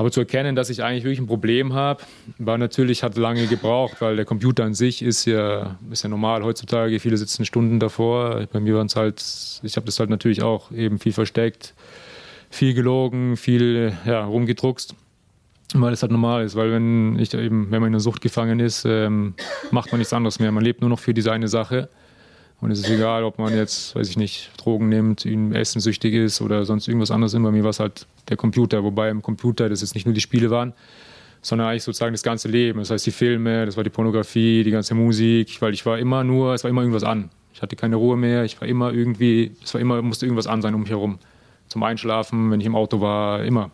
Aber 0.00 0.10
zu 0.10 0.20
erkennen, 0.20 0.56
dass 0.56 0.70
ich 0.70 0.82
eigentlich 0.82 1.04
wirklich 1.04 1.18
ein 1.18 1.26
Problem 1.26 1.74
habe, 1.74 2.02
war 2.38 2.56
natürlich, 2.56 3.02
hat 3.02 3.18
lange 3.18 3.46
gebraucht, 3.46 4.00
weil 4.00 4.16
der 4.16 4.24
Computer 4.24 4.64
an 4.64 4.72
sich 4.72 5.02
ist 5.02 5.26
ja, 5.26 5.76
ist 5.90 6.04
ja 6.04 6.08
normal 6.08 6.42
heutzutage. 6.42 6.98
Viele 7.00 7.18
sitzen 7.18 7.44
Stunden 7.44 7.78
davor. 7.78 8.46
Bei 8.50 8.60
mir 8.60 8.76
waren 8.76 8.86
es 8.86 8.96
halt, 8.96 9.22
ich 9.62 9.76
habe 9.76 9.84
das 9.84 10.00
halt 10.00 10.08
natürlich 10.08 10.42
auch 10.42 10.72
eben 10.72 10.98
viel 10.98 11.12
versteckt, 11.12 11.74
viel 12.48 12.72
gelogen, 12.72 13.36
viel 13.36 13.92
ja, 14.06 14.24
rumgedruckst. 14.24 14.94
Weil 15.74 15.92
es 15.92 16.00
halt 16.00 16.12
normal 16.12 16.46
ist, 16.46 16.56
weil 16.56 16.72
wenn, 16.72 17.18
ich 17.18 17.34
eben, 17.34 17.70
wenn 17.70 17.80
man 17.80 17.88
in 17.88 17.92
der 17.92 18.00
Sucht 18.00 18.22
gefangen 18.22 18.58
ist, 18.58 18.86
ähm, 18.86 19.34
macht 19.70 19.92
man 19.92 19.98
nichts 19.98 20.14
anderes 20.14 20.38
mehr. 20.38 20.50
Man 20.50 20.64
lebt 20.64 20.80
nur 20.80 20.88
noch 20.88 20.98
für 20.98 21.12
diese 21.12 21.30
eine 21.30 21.48
Sache. 21.48 21.90
Und 22.60 22.70
es 22.70 22.80
ist 22.80 22.90
egal, 22.90 23.24
ob 23.24 23.38
man 23.38 23.56
jetzt, 23.56 23.96
weiß 23.96 24.08
ich 24.10 24.18
nicht, 24.18 24.50
Drogen 24.58 24.90
nimmt, 24.90 25.24
essensüchtig 25.54 26.12
ist 26.12 26.42
oder 26.42 26.66
sonst 26.66 26.88
irgendwas 26.88 27.10
anderes. 27.10 27.32
Bei 27.32 27.38
mir 27.38 27.62
war 27.62 27.70
es 27.70 27.80
halt 27.80 28.06
der 28.28 28.36
Computer, 28.36 28.84
wobei 28.84 29.08
im 29.08 29.22
Computer 29.22 29.68
das 29.70 29.80
jetzt 29.80 29.94
nicht 29.94 30.04
nur 30.04 30.14
die 30.14 30.20
Spiele 30.20 30.50
waren, 30.50 30.74
sondern 31.40 31.68
eigentlich 31.68 31.84
sozusagen 31.84 32.12
das 32.12 32.22
ganze 32.22 32.48
Leben. 32.48 32.80
Das 32.80 32.90
heißt 32.90 33.06
die 33.06 33.12
Filme, 33.12 33.64
das 33.64 33.78
war 33.78 33.84
die 33.84 33.90
Pornografie, 33.90 34.62
die 34.62 34.70
ganze 34.70 34.94
Musik, 34.94 35.62
weil 35.62 35.72
ich 35.72 35.86
war 35.86 35.98
immer 35.98 36.22
nur, 36.22 36.52
es 36.52 36.62
war 36.62 36.70
immer 36.70 36.82
irgendwas 36.82 37.04
an. 37.04 37.30
Ich 37.54 37.62
hatte 37.62 37.76
keine 37.76 37.96
Ruhe 37.96 38.18
mehr, 38.18 38.44
ich 38.44 38.60
war 38.60 38.68
immer 38.68 38.92
irgendwie, 38.92 39.52
es 39.64 39.72
war 39.72 39.80
immer, 39.80 40.02
musste 40.02 40.26
irgendwas 40.26 40.46
an 40.46 40.60
sein 40.60 40.74
um 40.74 40.82
mich 40.82 40.90
herum. 40.90 41.18
Zum 41.68 41.82
Einschlafen, 41.82 42.50
wenn 42.50 42.60
ich 42.60 42.66
im 42.66 42.74
Auto 42.74 43.00
war, 43.00 43.42
immer. 43.42 43.70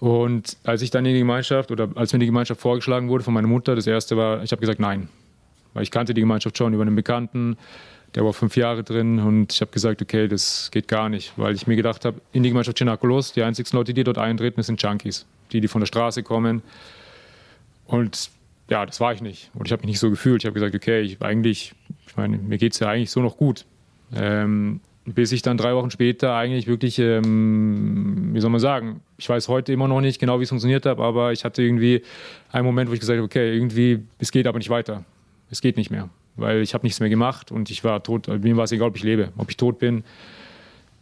Und 0.00 0.58
als 0.64 0.82
ich 0.82 0.90
dann 0.90 1.06
in 1.06 1.14
die 1.14 1.20
Gemeinschaft 1.20 1.70
oder 1.70 1.88
als 1.94 2.12
mir 2.12 2.18
die 2.18 2.26
Gemeinschaft 2.26 2.60
vorgeschlagen 2.60 3.08
wurde 3.08 3.24
von 3.24 3.32
meiner 3.32 3.48
Mutter, 3.48 3.74
das 3.74 3.86
erste 3.86 4.18
war, 4.18 4.42
ich 4.42 4.52
habe 4.52 4.60
gesagt, 4.60 4.80
nein. 4.80 5.08
Weil 5.74 5.82
ich 5.82 5.90
kannte 5.90 6.14
die 6.14 6.20
Gemeinschaft 6.20 6.58
schon 6.58 6.74
über 6.74 6.82
einen 6.82 6.96
Bekannten, 6.96 7.56
der 8.14 8.24
war 8.24 8.32
fünf 8.32 8.56
Jahre 8.56 8.82
drin 8.82 9.20
und 9.20 9.52
ich 9.52 9.60
habe 9.60 9.70
gesagt, 9.70 10.02
okay, 10.02 10.26
das 10.26 10.70
geht 10.72 10.88
gar 10.88 11.08
nicht, 11.08 11.32
weil 11.36 11.54
ich 11.54 11.66
mir 11.66 11.76
gedacht 11.76 12.04
habe, 12.04 12.20
in 12.32 12.42
die 12.42 12.48
Gemeinschaft 12.48 12.78
Chinakulos, 12.78 13.32
die 13.32 13.42
einzigen 13.42 13.68
Leute, 13.76 13.94
die 13.94 14.02
dort 14.02 14.18
eintreten, 14.18 14.62
sind 14.62 14.82
Junkies, 14.82 15.26
die, 15.52 15.60
die 15.60 15.68
von 15.68 15.80
der 15.80 15.86
Straße 15.86 16.22
kommen. 16.22 16.62
Und 17.86 18.30
ja, 18.68 18.84
das 18.86 19.00
war 19.00 19.12
ich 19.12 19.20
nicht. 19.20 19.50
Und 19.54 19.66
ich 19.66 19.72
habe 19.72 19.82
mich 19.82 19.90
nicht 19.90 19.98
so 20.00 20.10
gefühlt. 20.10 20.42
Ich 20.42 20.46
habe 20.46 20.54
gesagt, 20.54 20.74
okay, 20.74 21.00
ich, 21.00 21.20
eigentlich, 21.22 21.74
ich 22.06 22.16
meine, 22.16 22.38
mir 22.38 22.58
geht 22.58 22.72
es 22.72 22.80
ja 22.80 22.88
eigentlich 22.88 23.10
so 23.10 23.20
noch 23.20 23.36
gut. 23.36 23.64
Ähm, 24.14 24.80
bis 25.04 25.32
ich 25.32 25.42
dann 25.42 25.56
drei 25.56 25.74
Wochen 25.74 25.90
später 25.90 26.34
eigentlich 26.34 26.66
wirklich, 26.66 26.98
ähm, 26.98 28.30
wie 28.32 28.40
soll 28.40 28.50
man 28.50 28.60
sagen, 28.60 29.00
ich 29.18 29.28
weiß 29.28 29.48
heute 29.48 29.72
immer 29.72 29.88
noch 29.88 30.00
nicht 30.00 30.20
genau, 30.20 30.38
wie 30.38 30.44
es 30.44 30.50
funktioniert 30.50 30.86
hat, 30.86 30.98
aber 30.98 31.32
ich 31.32 31.44
hatte 31.44 31.62
irgendwie 31.62 32.02
einen 32.52 32.64
Moment, 32.64 32.90
wo 32.90 32.94
ich 32.94 33.00
gesagt 33.00 33.16
habe, 33.16 33.24
okay, 33.24 33.52
irgendwie, 33.52 34.04
es 34.18 34.30
geht 34.30 34.46
aber 34.46 34.58
nicht 34.58 34.70
weiter 34.70 35.04
es 35.50 35.60
geht 35.60 35.76
nicht 35.76 35.90
mehr, 35.90 36.08
weil 36.36 36.62
ich 36.62 36.74
habe 36.74 36.84
nichts 36.84 37.00
mehr 37.00 37.08
gemacht 37.08 37.52
und 37.52 37.70
ich 37.70 37.84
war 37.84 38.02
tot. 38.02 38.28
Mir 38.28 38.56
war 38.56 38.64
es 38.64 38.72
egal, 38.72 38.88
ob 38.88 38.96
ich 38.96 39.02
lebe, 39.02 39.32
ob 39.36 39.50
ich 39.50 39.56
tot 39.56 39.78
bin. 39.78 40.04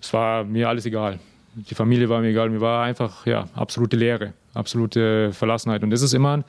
Es 0.00 0.12
war 0.12 0.44
mir 0.44 0.68
alles 0.68 0.86
egal. 0.86 1.18
Die 1.54 1.74
Familie 1.74 2.08
war 2.08 2.20
mir 2.20 2.28
egal. 2.28 2.50
Mir 2.50 2.60
war 2.60 2.84
einfach 2.84 3.26
ja 3.26 3.48
absolute 3.54 3.96
Leere, 3.96 4.32
absolute 4.54 5.32
Verlassenheit. 5.32 5.82
Und 5.82 5.90
das 5.90 6.02
ist 6.02 6.14
immer 6.14 6.44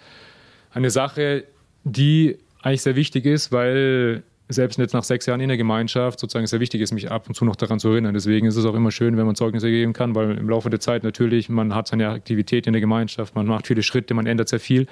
eine 0.72 0.90
Sache, 0.90 1.46
die 1.84 2.38
eigentlich 2.62 2.82
sehr 2.82 2.96
wichtig 2.96 3.26
ist, 3.26 3.52
weil 3.52 4.24
selbst 4.50 4.80
jetzt 4.80 4.94
nach 4.94 5.04
sechs 5.04 5.28
Jahren 5.28 5.42
in 5.42 5.48
der 5.48 5.58
Gemeinschaft 5.58 6.20
sozusagen 6.20 6.48
sehr 6.48 6.60
wichtig 6.60 6.82
ist, 6.82 6.92
mich 6.92 7.12
ab 7.12 7.28
und 7.28 7.36
zu 7.36 7.46
noch 7.46 7.56
daran 7.56 7.80
zu 7.80 7.90
erinnern. 7.90 8.16
Deswegen 8.16 8.48
ist 8.48 8.56
es 8.56 8.66
auch 8.66 8.74
immer 8.74 8.92
schön, 8.92 9.16
wenn 9.16 9.26
man 9.26 9.36
Zeugnisse 9.36 9.70
geben 9.70 9.94
kann, 9.94 10.16
weil 10.16 10.38
im 10.38 10.50
Laufe 10.50 10.70
der 10.72 10.80
Zeit 10.80 11.04
natürlich, 11.04 11.50
man 11.50 11.76
hat 11.76 11.88
seine 11.88 12.10
Aktivität 12.10 12.66
in 12.66 12.74
der 12.74 12.82
Gemeinschaft, 12.82 13.36
man 13.36 13.46
macht 13.46 13.68
viele 13.68 13.84
Schritte, 13.84 14.14
man 14.16 14.26
ändert 14.26 14.50
sehr 14.50 14.60
viel. 14.60 14.88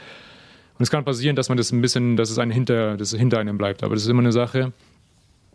Und 0.78 0.84
es 0.84 0.92
kann 0.92 1.04
passieren, 1.04 1.36
dass 1.36 1.50
man 1.50 1.58
das 1.58 1.72
ein 1.72 1.82
bisschen, 1.82 2.18
dass 2.18 2.30
es 2.30 2.38
einen 2.38 2.52
hinter, 2.52 2.98
dass 2.98 3.14
es 3.14 3.20
hinter 3.20 3.40
einem 3.40 3.58
bleibt. 3.58 3.84
Aber 3.84 3.96
das 3.96 4.04
ist 4.04 4.10
immer 4.10 4.22
eine 4.22 4.32
Sache, 4.32 4.74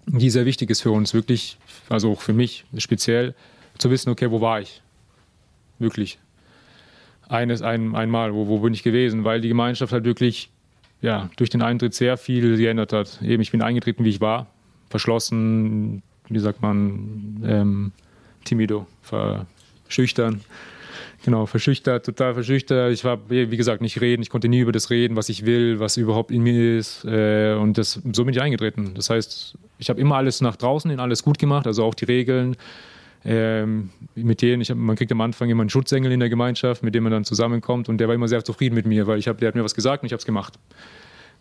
die 0.06 0.30
sehr 0.30 0.46
wichtig 0.46 0.70
ist 0.70 0.80
für 0.82 0.90
uns, 0.90 1.14
wirklich, 1.14 1.58
also 1.88 2.12
auch 2.12 2.20
für 2.20 2.32
mich 2.32 2.64
speziell, 2.76 3.34
zu 3.78 3.90
wissen, 3.90 4.10
okay, 4.10 4.30
wo 4.30 4.40
war 4.40 4.60
ich? 4.60 4.82
Wirklich. 5.78 6.18
Eines, 7.28 7.62
ein, 7.62 7.94
einmal, 7.94 8.34
wo, 8.34 8.48
wo 8.48 8.58
bin 8.58 8.74
ich 8.74 8.82
gewesen? 8.82 9.24
Weil 9.24 9.40
die 9.40 9.48
Gemeinschaft 9.48 9.92
halt 9.92 10.04
wirklich, 10.04 10.50
ja, 11.00 11.30
durch 11.36 11.50
den 11.50 11.62
Eintritt 11.62 11.94
sehr 11.94 12.16
viel 12.16 12.56
geändert 12.56 12.92
hat. 12.92 13.22
Eben, 13.22 13.42
ich 13.42 13.52
bin 13.52 13.62
eingetreten, 13.62 14.04
wie 14.04 14.10
ich 14.10 14.20
war, 14.20 14.48
verschlossen, 14.90 16.02
wie 16.28 16.38
sagt 16.40 16.62
man, 16.62 17.42
ähm, 17.46 17.92
timido, 18.44 18.86
verschüchtern 19.02 20.40
Genau, 21.24 21.46
verschüchtert, 21.46 22.04
total 22.04 22.34
verschüchtert. 22.34 22.92
Ich 22.92 23.04
war, 23.04 23.18
wie 23.28 23.56
gesagt, 23.56 23.80
nicht 23.80 24.00
reden. 24.00 24.22
Ich 24.22 24.30
konnte 24.30 24.48
nie 24.48 24.58
über 24.58 24.72
das 24.72 24.90
reden, 24.90 25.14
was 25.16 25.28
ich 25.28 25.46
will, 25.46 25.78
was 25.78 25.96
überhaupt 25.96 26.32
in 26.32 26.42
mir 26.42 26.78
ist. 26.78 27.04
Äh, 27.04 27.54
und 27.54 27.78
das, 27.78 28.00
so 28.12 28.24
bin 28.24 28.34
ich 28.34 28.40
eingetreten. 28.40 28.94
Das 28.94 29.08
heißt, 29.08 29.56
ich 29.78 29.88
habe 29.88 30.00
immer 30.00 30.16
alles 30.16 30.40
nach 30.40 30.56
draußen 30.56 30.90
hin, 30.90 30.98
alles 30.98 31.22
gut 31.22 31.38
gemacht, 31.38 31.66
also 31.66 31.84
auch 31.84 31.94
die 31.94 32.06
Regeln. 32.06 32.56
Ähm, 33.24 33.90
mit 34.16 34.42
denen, 34.42 34.64
hab, 34.64 34.76
man 34.76 34.96
kriegt 34.96 35.12
am 35.12 35.20
Anfang 35.20 35.48
immer 35.48 35.62
einen 35.62 35.70
Schutzengel 35.70 36.10
in 36.10 36.18
der 36.18 36.28
Gemeinschaft, 36.28 36.82
mit 36.82 36.92
dem 36.94 37.04
man 37.04 37.12
dann 37.12 37.24
zusammenkommt 37.24 37.88
und 37.88 37.98
der 37.98 38.08
war 38.08 38.16
immer 38.16 38.26
sehr 38.26 38.44
zufrieden 38.44 38.74
mit 38.74 38.84
mir, 38.84 39.06
weil 39.06 39.20
ich 39.20 39.28
hab, 39.28 39.38
der 39.38 39.46
hat 39.46 39.54
mir 39.54 39.62
was 39.62 39.76
gesagt 39.76 40.02
und 40.02 40.06
ich 40.06 40.12
habe 40.12 40.18
es 40.18 40.26
gemacht. 40.26 40.58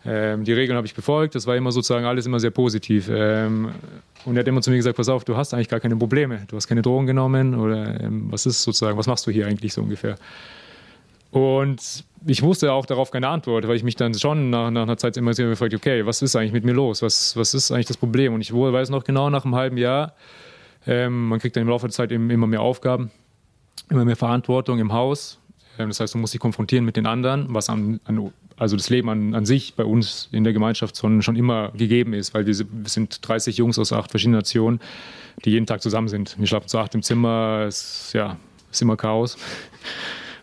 Ähm, 0.04 0.44
die 0.44 0.52
Regeln 0.52 0.76
habe 0.76 0.86
ich 0.86 0.94
befolgt, 0.94 1.34
das 1.34 1.46
war 1.46 1.56
immer 1.56 1.70
sozusagen 1.70 2.04
alles 2.06 2.26
immer 2.26 2.40
sehr 2.40 2.50
positiv. 2.50 3.08
Ähm, 3.12 3.70
und 4.24 4.36
er 4.36 4.40
hat 4.40 4.48
immer 4.48 4.60
zu 4.60 4.70
mir 4.70 4.76
gesagt, 4.76 4.96
pass 4.96 5.08
auf, 5.08 5.24
du 5.24 5.36
hast 5.36 5.54
eigentlich 5.54 5.68
gar 5.68 5.80
keine 5.80 5.96
Probleme, 5.96 6.42
du 6.48 6.56
hast 6.56 6.66
keine 6.66 6.82
Drogen 6.82 7.06
genommen 7.06 7.54
oder 7.54 8.00
ähm, 8.00 8.26
was 8.30 8.46
ist 8.46 8.62
sozusagen, 8.62 8.98
was 8.98 9.06
machst 9.06 9.26
du 9.26 9.30
hier 9.30 9.46
eigentlich 9.46 9.72
so 9.72 9.82
ungefähr? 9.82 10.16
Und 11.30 12.04
ich 12.26 12.42
wusste 12.42 12.72
auch 12.72 12.86
darauf 12.86 13.10
keine 13.10 13.28
Antwort, 13.28 13.66
weil 13.66 13.76
ich 13.76 13.82
mich 13.82 13.96
dann 13.96 14.14
schon 14.14 14.50
nach, 14.50 14.70
nach 14.70 14.82
einer 14.82 14.96
Zeit 14.96 15.16
immer 15.16 15.32
gefragt 15.32 15.74
okay, 15.74 16.04
was 16.04 16.20
ist 16.20 16.36
eigentlich 16.36 16.52
mit 16.52 16.64
mir 16.64 16.72
los? 16.72 17.02
Was, 17.02 17.36
was 17.36 17.54
ist 17.54 17.70
eigentlich 17.72 17.86
das 17.86 17.96
Problem? 17.96 18.34
Und 18.34 18.42
ich 18.42 18.52
weiß 18.52 18.90
noch 18.90 19.04
genau, 19.04 19.30
nach 19.30 19.44
einem 19.44 19.54
halben 19.54 19.76
Jahr, 19.76 20.14
ähm, 20.86 21.28
man 21.28 21.38
kriegt 21.38 21.56
dann 21.56 21.62
im 21.62 21.68
Laufe 21.68 21.86
der 21.86 21.92
Zeit 21.92 22.12
immer 22.12 22.46
mehr 22.46 22.60
Aufgaben, 22.60 23.10
immer 23.88 24.04
mehr 24.04 24.16
Verantwortung 24.16 24.78
im 24.78 24.92
Haus. 24.92 25.38
Ähm, 25.78 25.88
das 25.88 26.00
heißt, 26.00 26.14
man 26.14 26.20
muss 26.20 26.32
sich 26.32 26.40
konfrontieren 26.40 26.84
mit 26.84 26.96
den 26.96 27.06
anderen, 27.06 27.46
was 27.48 27.68
an, 27.68 28.00
an 28.04 28.32
also 28.62 28.76
das 28.76 28.90
Leben 28.90 29.08
an, 29.08 29.34
an, 29.34 29.44
sich 29.44 29.74
bei 29.74 29.84
uns 29.84 30.28
in 30.30 30.44
der 30.44 30.52
Gemeinschaft 30.52 30.96
schon, 30.96 31.20
schon 31.20 31.34
immer 31.34 31.72
gegeben 31.72 32.14
ist, 32.14 32.32
weil 32.32 32.46
wir, 32.46 32.56
wir, 32.56 32.88
sind 32.88 33.18
30 33.26 33.56
Jungs 33.56 33.76
aus 33.76 33.92
acht 33.92 34.12
verschiedenen 34.12 34.38
Nationen, 34.38 34.78
die 35.44 35.50
jeden 35.50 35.66
Tag 35.66 35.82
zusammen 35.82 36.06
sind. 36.06 36.36
Wir 36.38 36.46
schlafen 36.46 36.68
zu 36.68 36.78
acht 36.78 36.94
im 36.94 37.02
Zimmer, 37.02 37.64
es 37.66 38.12
ja, 38.12 38.36
ist 38.70 38.80
immer 38.80 38.96
Chaos. 38.96 39.36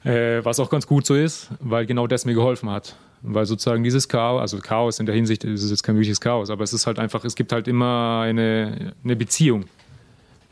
Äh, 0.06 0.46
was 0.46 0.62
auch 0.62 0.70
ganz 0.70 0.88
gut 0.88 1.06
so 1.06 1.14
ist, 1.14 1.50
weil 1.60 1.86
genau 1.86 2.08
das 2.08 2.24
mir 2.24 2.34
geholfen 2.34 2.70
hat. 2.70 2.96
Weil 3.22 3.46
sozusagen 3.46 3.84
dieses 3.84 4.08
Chaos, 4.08 4.40
also 4.40 4.60
Chaos 4.60 4.98
in 5.02 5.06
der 5.06 5.14
Hinsicht 5.14 5.44
ist 5.44 5.62
es 5.62 5.72
jetzt 5.72 5.84
kein 5.84 5.96
wirkliches 5.96 6.22
Chaos, 6.22 6.50
aber 6.50 6.64
es 6.64 6.72
ist 6.72 6.88
halt 6.88 7.00
einfach, 7.00 7.26
es 7.26 7.36
gibt 7.36 7.52
halt 7.52 7.68
immer 7.68 8.22
eine, 8.22 8.94
eine 9.04 9.18
Beziehung. 9.18 9.66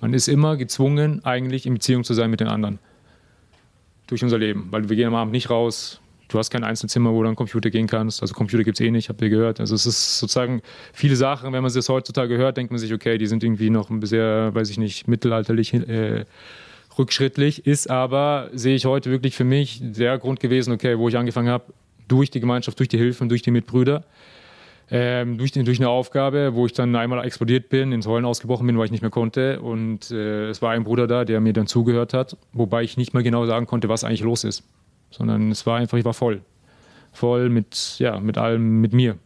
Man 0.01 0.13
ist 0.13 0.27
immer 0.27 0.57
gezwungen, 0.57 1.24
eigentlich 1.24 1.65
in 1.65 1.75
Beziehung 1.75 2.03
zu 2.03 2.13
sein 2.13 2.29
mit 2.29 2.41
den 2.41 2.50
anderen. 2.50 2.79
Durch 4.07 4.21
unser 4.21 4.38
Leben. 4.38 4.67
Weil 4.69 4.89
wir 4.89 4.97
gehen 4.97 5.07
am 5.07 5.15
Abend 5.15 5.31
nicht 5.31 5.50
raus, 5.50 6.01
du 6.27 6.38
hast 6.38 6.50
kein 6.50 6.63
Einzelzimmer, 6.63 7.13
wo 7.13 7.24
du 7.24 7.29
an 7.29 7.36
Computer 7.36 7.69
gehen 7.69 7.88
kannst. 7.88 8.22
Also 8.22 8.34
Computer 8.34 8.63
gibt 8.63 8.79
es 8.79 8.86
eh 8.86 8.91
nicht, 8.91 9.10
habt 9.10 9.22
ihr 9.22 9.29
gehört. 9.29 9.60
Also 9.60 9.75
es 9.75 9.86
ist 9.86 10.19
sozusagen 10.19 10.62
viele 10.93 11.15
Sachen, 11.15 11.53
wenn 11.53 11.63
man 11.63 11.74
das 11.74 11.89
heutzutage 11.89 12.38
hört, 12.38 12.57
denkt 12.57 12.72
man 12.72 12.79
sich, 12.79 12.93
okay, 12.93 13.17
die 13.17 13.27
sind 13.27 13.43
irgendwie 13.43 13.69
noch 13.69 13.89
ein 13.89 14.00
bisschen, 14.00 14.53
weiß 14.53 14.69
ich 14.69 14.77
nicht, 14.77 15.07
mittelalterlich 15.07 15.74
äh, 15.74 16.25
rückschrittlich, 16.98 17.65
ist 17.65 17.89
aber, 17.89 18.50
sehe 18.53 18.75
ich 18.75 18.86
heute 18.86 19.12
wirklich 19.12 19.36
für 19.36 19.43
mich 19.43 19.79
der 19.81 20.17
Grund 20.17 20.39
gewesen, 20.39 20.74
okay, 20.74 20.98
wo 20.98 21.10
ich 21.10 21.17
angefangen 21.17 21.50
habe, 21.50 21.65
durch 22.07 22.31
die 22.31 22.39
Gemeinschaft, 22.39 22.79
durch 22.79 22.89
die 22.89 22.98
Hilfe 22.98 23.25
durch 23.27 23.41
die 23.41 23.51
Mitbrüder, 23.51 24.05
ähm, 24.89 25.38
durch, 25.38 25.51
durch, 25.51 25.79
eine 25.79 25.89
Aufgabe, 25.89 26.53
wo 26.53 26.65
ich 26.65 26.72
dann 26.72 26.96
einmal 26.96 27.25
explodiert 27.25 27.67
bin, 27.67 27.91
ins 27.91 28.07
Heulen 28.07 28.24
ausgebrochen 28.24 28.65
bin, 28.65 28.77
weil 28.77 28.86
ich 28.86 28.91
nicht 28.91 29.01
mehr 29.01 29.12
konnte. 29.12 29.60
Und 29.60 30.12
äh, 30.12 30.48
es 30.48 30.62
war 30.62 30.72
ein 30.72 30.86
Bruder 30.86 31.07
da, 31.07 31.25
der 31.25 31.41
mir 31.41 31.51
dann 31.51 31.67
zugehört 31.67 32.13
hat, 32.13 32.38
wobei 32.53 32.84
ich 32.84 32.96
nicht 32.96 33.13
mehr 33.13 33.24
genau 33.24 33.46
sagen 33.46 33.65
konnte, 33.65 33.89
was 33.89 34.05
eigentlich 34.05 34.22
los 34.22 34.46
ist. 34.46 34.63
Sondern 35.09 35.51
es 35.51 35.65
war 35.65 35.77
einfach, 35.77 35.97
ich 35.97 36.05
war 36.05 36.13
voll. 36.13 36.41
Voll 37.13 37.49
mit, 37.49 37.95
ja, 37.99 38.19
mit 38.19 38.37
allem, 38.37 38.81
mit 38.81 38.93
mir. 38.93 39.17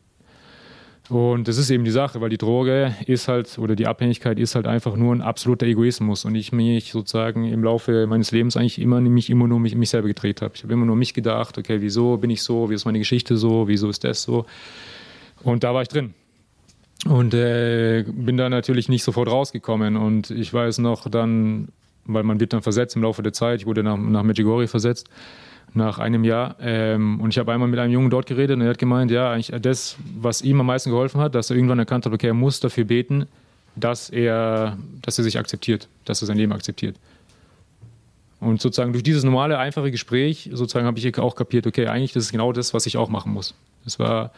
Und 1.12 1.50
das 1.50 1.58
ist 1.58 1.70
eben 1.70 1.84
die 1.84 1.92
Sache, 1.92 2.22
weil 2.22 2.30
die 2.30 2.38
Droge 2.38 2.96
ist 3.06 3.28
halt, 3.28 3.60
oder 3.60 3.76
die 3.76 3.86
Abhängigkeit 3.86 4.40
ist 4.40 4.56
halt 4.56 4.66
einfach 4.66 4.96
nur 4.96 5.14
ein 5.14 5.22
absoluter 5.22 5.66
Egoismus. 5.66 6.24
Und 6.24 6.36
ich 6.36 6.54
mich 6.54 6.94
sozusagen 6.94 7.44
im 7.44 7.66
Laufe 7.66 8.08
meines 8.08 8.32
Lebens 8.32 8.56
eigentlich 8.56 8.80
immer 8.80 9.02
mich 9.02 9.30
immer 9.30 9.46
nur 9.46 9.60
mich, 9.60 9.76
mich 9.76 9.90
selber 9.90 10.08
gedreht 10.08 10.42
habe. 10.42 10.54
Ich 10.56 10.64
habe 10.64 10.72
immer 10.72 10.86
nur 10.86 10.96
mich 10.96 11.14
gedacht, 11.14 11.58
okay, 11.58 11.82
wieso 11.82 12.16
bin 12.16 12.30
ich 12.30 12.44
so, 12.44 12.70
wie 12.70 12.76
ist 12.76 12.86
meine 12.86 13.00
Geschichte 13.00 13.36
so, 13.36 13.68
wieso 13.68 13.90
ist 13.90 14.06
das 14.06 14.24
so? 14.24 14.46
Und 15.44 15.66
da 15.66 15.74
war 15.74 15.82
ich 15.82 15.90
drin. 15.90 16.14
Und 17.10 17.34
äh, 17.34 18.06
bin 18.08 18.38
da 18.38 18.50
natürlich 18.50 18.88
nicht 18.88 19.04
sofort 19.04 19.30
rausgekommen. 19.30 19.98
Und 19.98 20.32
ich 20.32 20.54
weiß 20.54 20.78
noch 20.78 21.10
dann, 21.10 21.70
weil 22.06 22.24
man 22.24 22.40
wird 22.40 22.54
dann 22.54 22.62
versetzt 22.62 22.96
im 22.96 23.02
Laufe 23.02 23.22
der 23.22 23.34
Zeit, 23.34 23.60
ich 23.60 23.66
wurde 23.66 23.84
nach, 23.84 23.98
nach 23.98 24.24
Medjugorje 24.24 24.70
versetzt, 24.70 25.10
nach 25.74 26.00
einem 26.00 26.24
Jahr. 26.24 26.56
Ähm, 26.60 27.20
und 27.22 27.30
ich 27.30 27.38
habe 27.38 27.52
einmal 27.52 27.68
mit 27.70 27.80
einem 27.80 27.94
Jungen 27.94 28.10
dort 28.10 28.26
geredet 28.26 28.56
und 28.58 28.62
er 28.62 28.70
hat 28.70 28.78
gemeint, 28.78 29.12
ja, 29.12 29.32
eigentlich 29.32 29.52
das, 29.62 29.98
was 30.20 30.42
ihm 30.42 30.60
am 30.60 30.66
meisten 30.66 30.90
geholfen 30.90 31.22
hat, 31.22 31.36
dass 31.36 31.50
er 31.50 31.56
irgendwann 31.56 31.80
erkannt 31.80 32.06
hat, 32.06 32.14
okay, 32.14 32.28
er 32.28 32.34
muss 32.34 32.60
dafür 32.60 32.84
beten, 32.84 33.28
dass 33.76 34.10
er, 34.10 34.78
dass 35.02 35.18
er 35.18 35.24
sich 35.24 35.40
akzeptiert, 35.40 35.88
dass 36.06 36.22
er 36.22 36.26
sein 36.26 36.38
Leben 36.38 36.52
akzeptiert. 36.52 36.98
Und 38.40 38.60
sozusagen 38.60 38.92
durch 38.92 39.04
dieses 39.04 39.24
normale, 39.24 39.60
einfache 39.60 39.92
Gespräch, 39.92 40.50
sozusagen 40.52 40.88
habe 40.88 40.98
ich 40.98 41.18
auch 41.20 41.36
kapiert, 41.36 41.68
okay, 41.68 41.88
eigentlich 41.88 42.12
das 42.12 42.24
ist 42.24 42.32
genau 42.32 42.52
das, 42.52 42.74
was 42.74 42.86
ich 42.86 42.98
auch 42.98 43.08
machen 43.08 43.32
muss. 43.32 43.54
Das 43.86 44.00
war, 44.00 44.32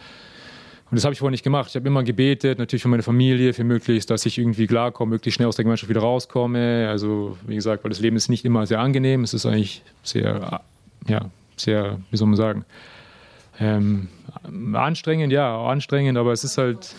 und 0.92 0.98
das 0.98 1.06
habe 1.06 1.14
ich 1.14 1.20
vorher 1.20 1.32
nicht 1.32 1.44
gemacht. 1.44 1.70
Ich 1.70 1.76
habe 1.76 1.88
immer 1.88 2.04
gebetet, 2.04 2.60
natürlich 2.60 2.84
für 2.84 2.90
meine 2.90 3.02
Familie, 3.02 3.54
für 3.54 3.64
möglichst, 3.64 4.12
dass 4.12 4.26
ich 4.26 4.38
irgendwie 4.38 4.68
klarkomme, 4.68 5.12
möglichst 5.12 5.38
schnell 5.38 5.48
aus 5.48 5.56
der 5.56 5.64
Gemeinschaft 5.64 5.90
wieder 5.90 6.02
rauskomme. 6.02 6.90
Also, 6.90 7.38
wie 7.48 7.56
gesagt, 7.56 7.84
weil 7.86 7.90
das 7.90 8.02
Leben 8.02 8.18
ist 8.18 8.30
nicht 8.30 8.44
immer 8.44 8.68
sehr 8.68 8.82
angenehm, 8.82 9.24
es 9.24 9.34
ist 9.34 9.46
eigentlich 9.46 9.82
sehr 10.04 10.62
ja, 11.08 11.30
sehr, 11.56 12.00
wie 12.12 12.18
soll 12.18 12.28
man 12.28 12.38
sagen, 12.38 12.66
ähm, 13.60 14.10
anstrengend, 14.74 15.32
ja, 15.32 15.64
anstrengend, 15.66 16.18
aber 16.18 16.32
es 16.32 16.44
ist 16.44 16.58
halt 16.58 16.96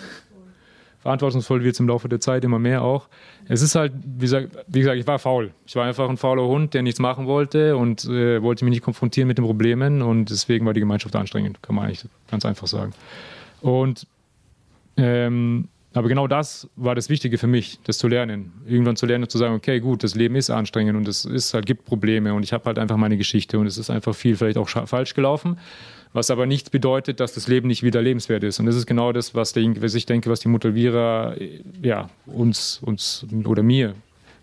verantwortungsvoll 1.04 1.62
wird 1.62 1.74
es 1.74 1.80
im 1.80 1.88
Laufe 1.88 2.08
der 2.08 2.18
Zeit 2.18 2.44
immer 2.44 2.58
mehr 2.58 2.80
auch. 2.80 3.08
Es 3.46 3.60
ist 3.60 3.74
halt, 3.74 3.92
wie 4.02 4.20
gesagt, 4.20 4.56
wie 4.66 4.78
gesagt, 4.78 4.98
ich 4.98 5.06
war 5.06 5.18
faul. 5.18 5.52
Ich 5.66 5.76
war 5.76 5.84
einfach 5.84 6.08
ein 6.08 6.16
fauler 6.16 6.46
Hund, 6.46 6.72
der 6.72 6.80
nichts 6.80 6.98
machen 6.98 7.26
wollte 7.26 7.76
und 7.76 8.06
äh, 8.06 8.42
wollte 8.42 8.64
mich 8.64 8.72
nicht 8.72 8.82
konfrontieren 8.82 9.28
mit 9.28 9.36
den 9.36 9.44
Problemen 9.44 10.00
und 10.00 10.30
deswegen 10.30 10.64
war 10.64 10.72
die 10.72 10.80
Gemeinschaft 10.80 11.14
anstrengend, 11.14 11.62
kann 11.62 11.76
man 11.76 11.84
eigentlich 11.84 12.06
ganz 12.30 12.46
einfach 12.46 12.66
sagen. 12.66 12.92
Und 13.60 14.06
ähm, 14.96 15.68
aber 15.94 16.08
genau 16.08 16.26
das 16.26 16.68
war 16.74 16.96
das 16.96 17.08
Wichtige 17.08 17.38
für 17.38 17.46
mich, 17.46 17.78
das 17.84 17.98
zu 17.98 18.08
lernen. 18.08 18.52
Irgendwann 18.66 18.96
zu 18.96 19.06
lernen, 19.06 19.28
zu 19.28 19.38
sagen, 19.38 19.54
okay, 19.54 19.78
gut, 19.78 20.02
das 20.02 20.16
Leben 20.16 20.34
ist 20.34 20.50
anstrengend 20.50 20.96
und 20.96 21.06
es 21.06 21.24
ist 21.24 21.54
halt, 21.54 21.66
gibt 21.66 21.84
Probleme 21.84 22.34
und 22.34 22.42
ich 22.42 22.52
habe 22.52 22.64
halt 22.64 22.80
einfach 22.80 22.96
meine 22.96 23.16
Geschichte 23.16 23.58
und 23.60 23.66
es 23.66 23.78
ist 23.78 23.90
einfach 23.90 24.14
viel 24.14 24.36
vielleicht 24.36 24.58
auch 24.58 24.68
falsch 24.68 25.14
gelaufen, 25.14 25.56
was 26.12 26.30
aber 26.30 26.46
nicht 26.46 26.72
bedeutet, 26.72 27.20
dass 27.20 27.32
das 27.32 27.46
Leben 27.46 27.68
nicht 27.68 27.84
wieder 27.84 28.02
lebenswert 28.02 28.42
ist. 28.42 28.58
Und 28.58 28.66
das 28.66 28.74
ist 28.74 28.86
genau 28.86 29.12
das, 29.12 29.36
was, 29.36 29.52
der, 29.52 29.80
was 29.80 29.94
ich 29.94 30.04
denke, 30.04 30.30
was 30.30 30.40
die 30.40 30.48
Mutter 30.48 30.74
Vira 30.74 31.36
ja, 31.80 32.10
uns, 32.26 32.80
uns 32.82 33.24
oder 33.44 33.62
mir 33.62 33.94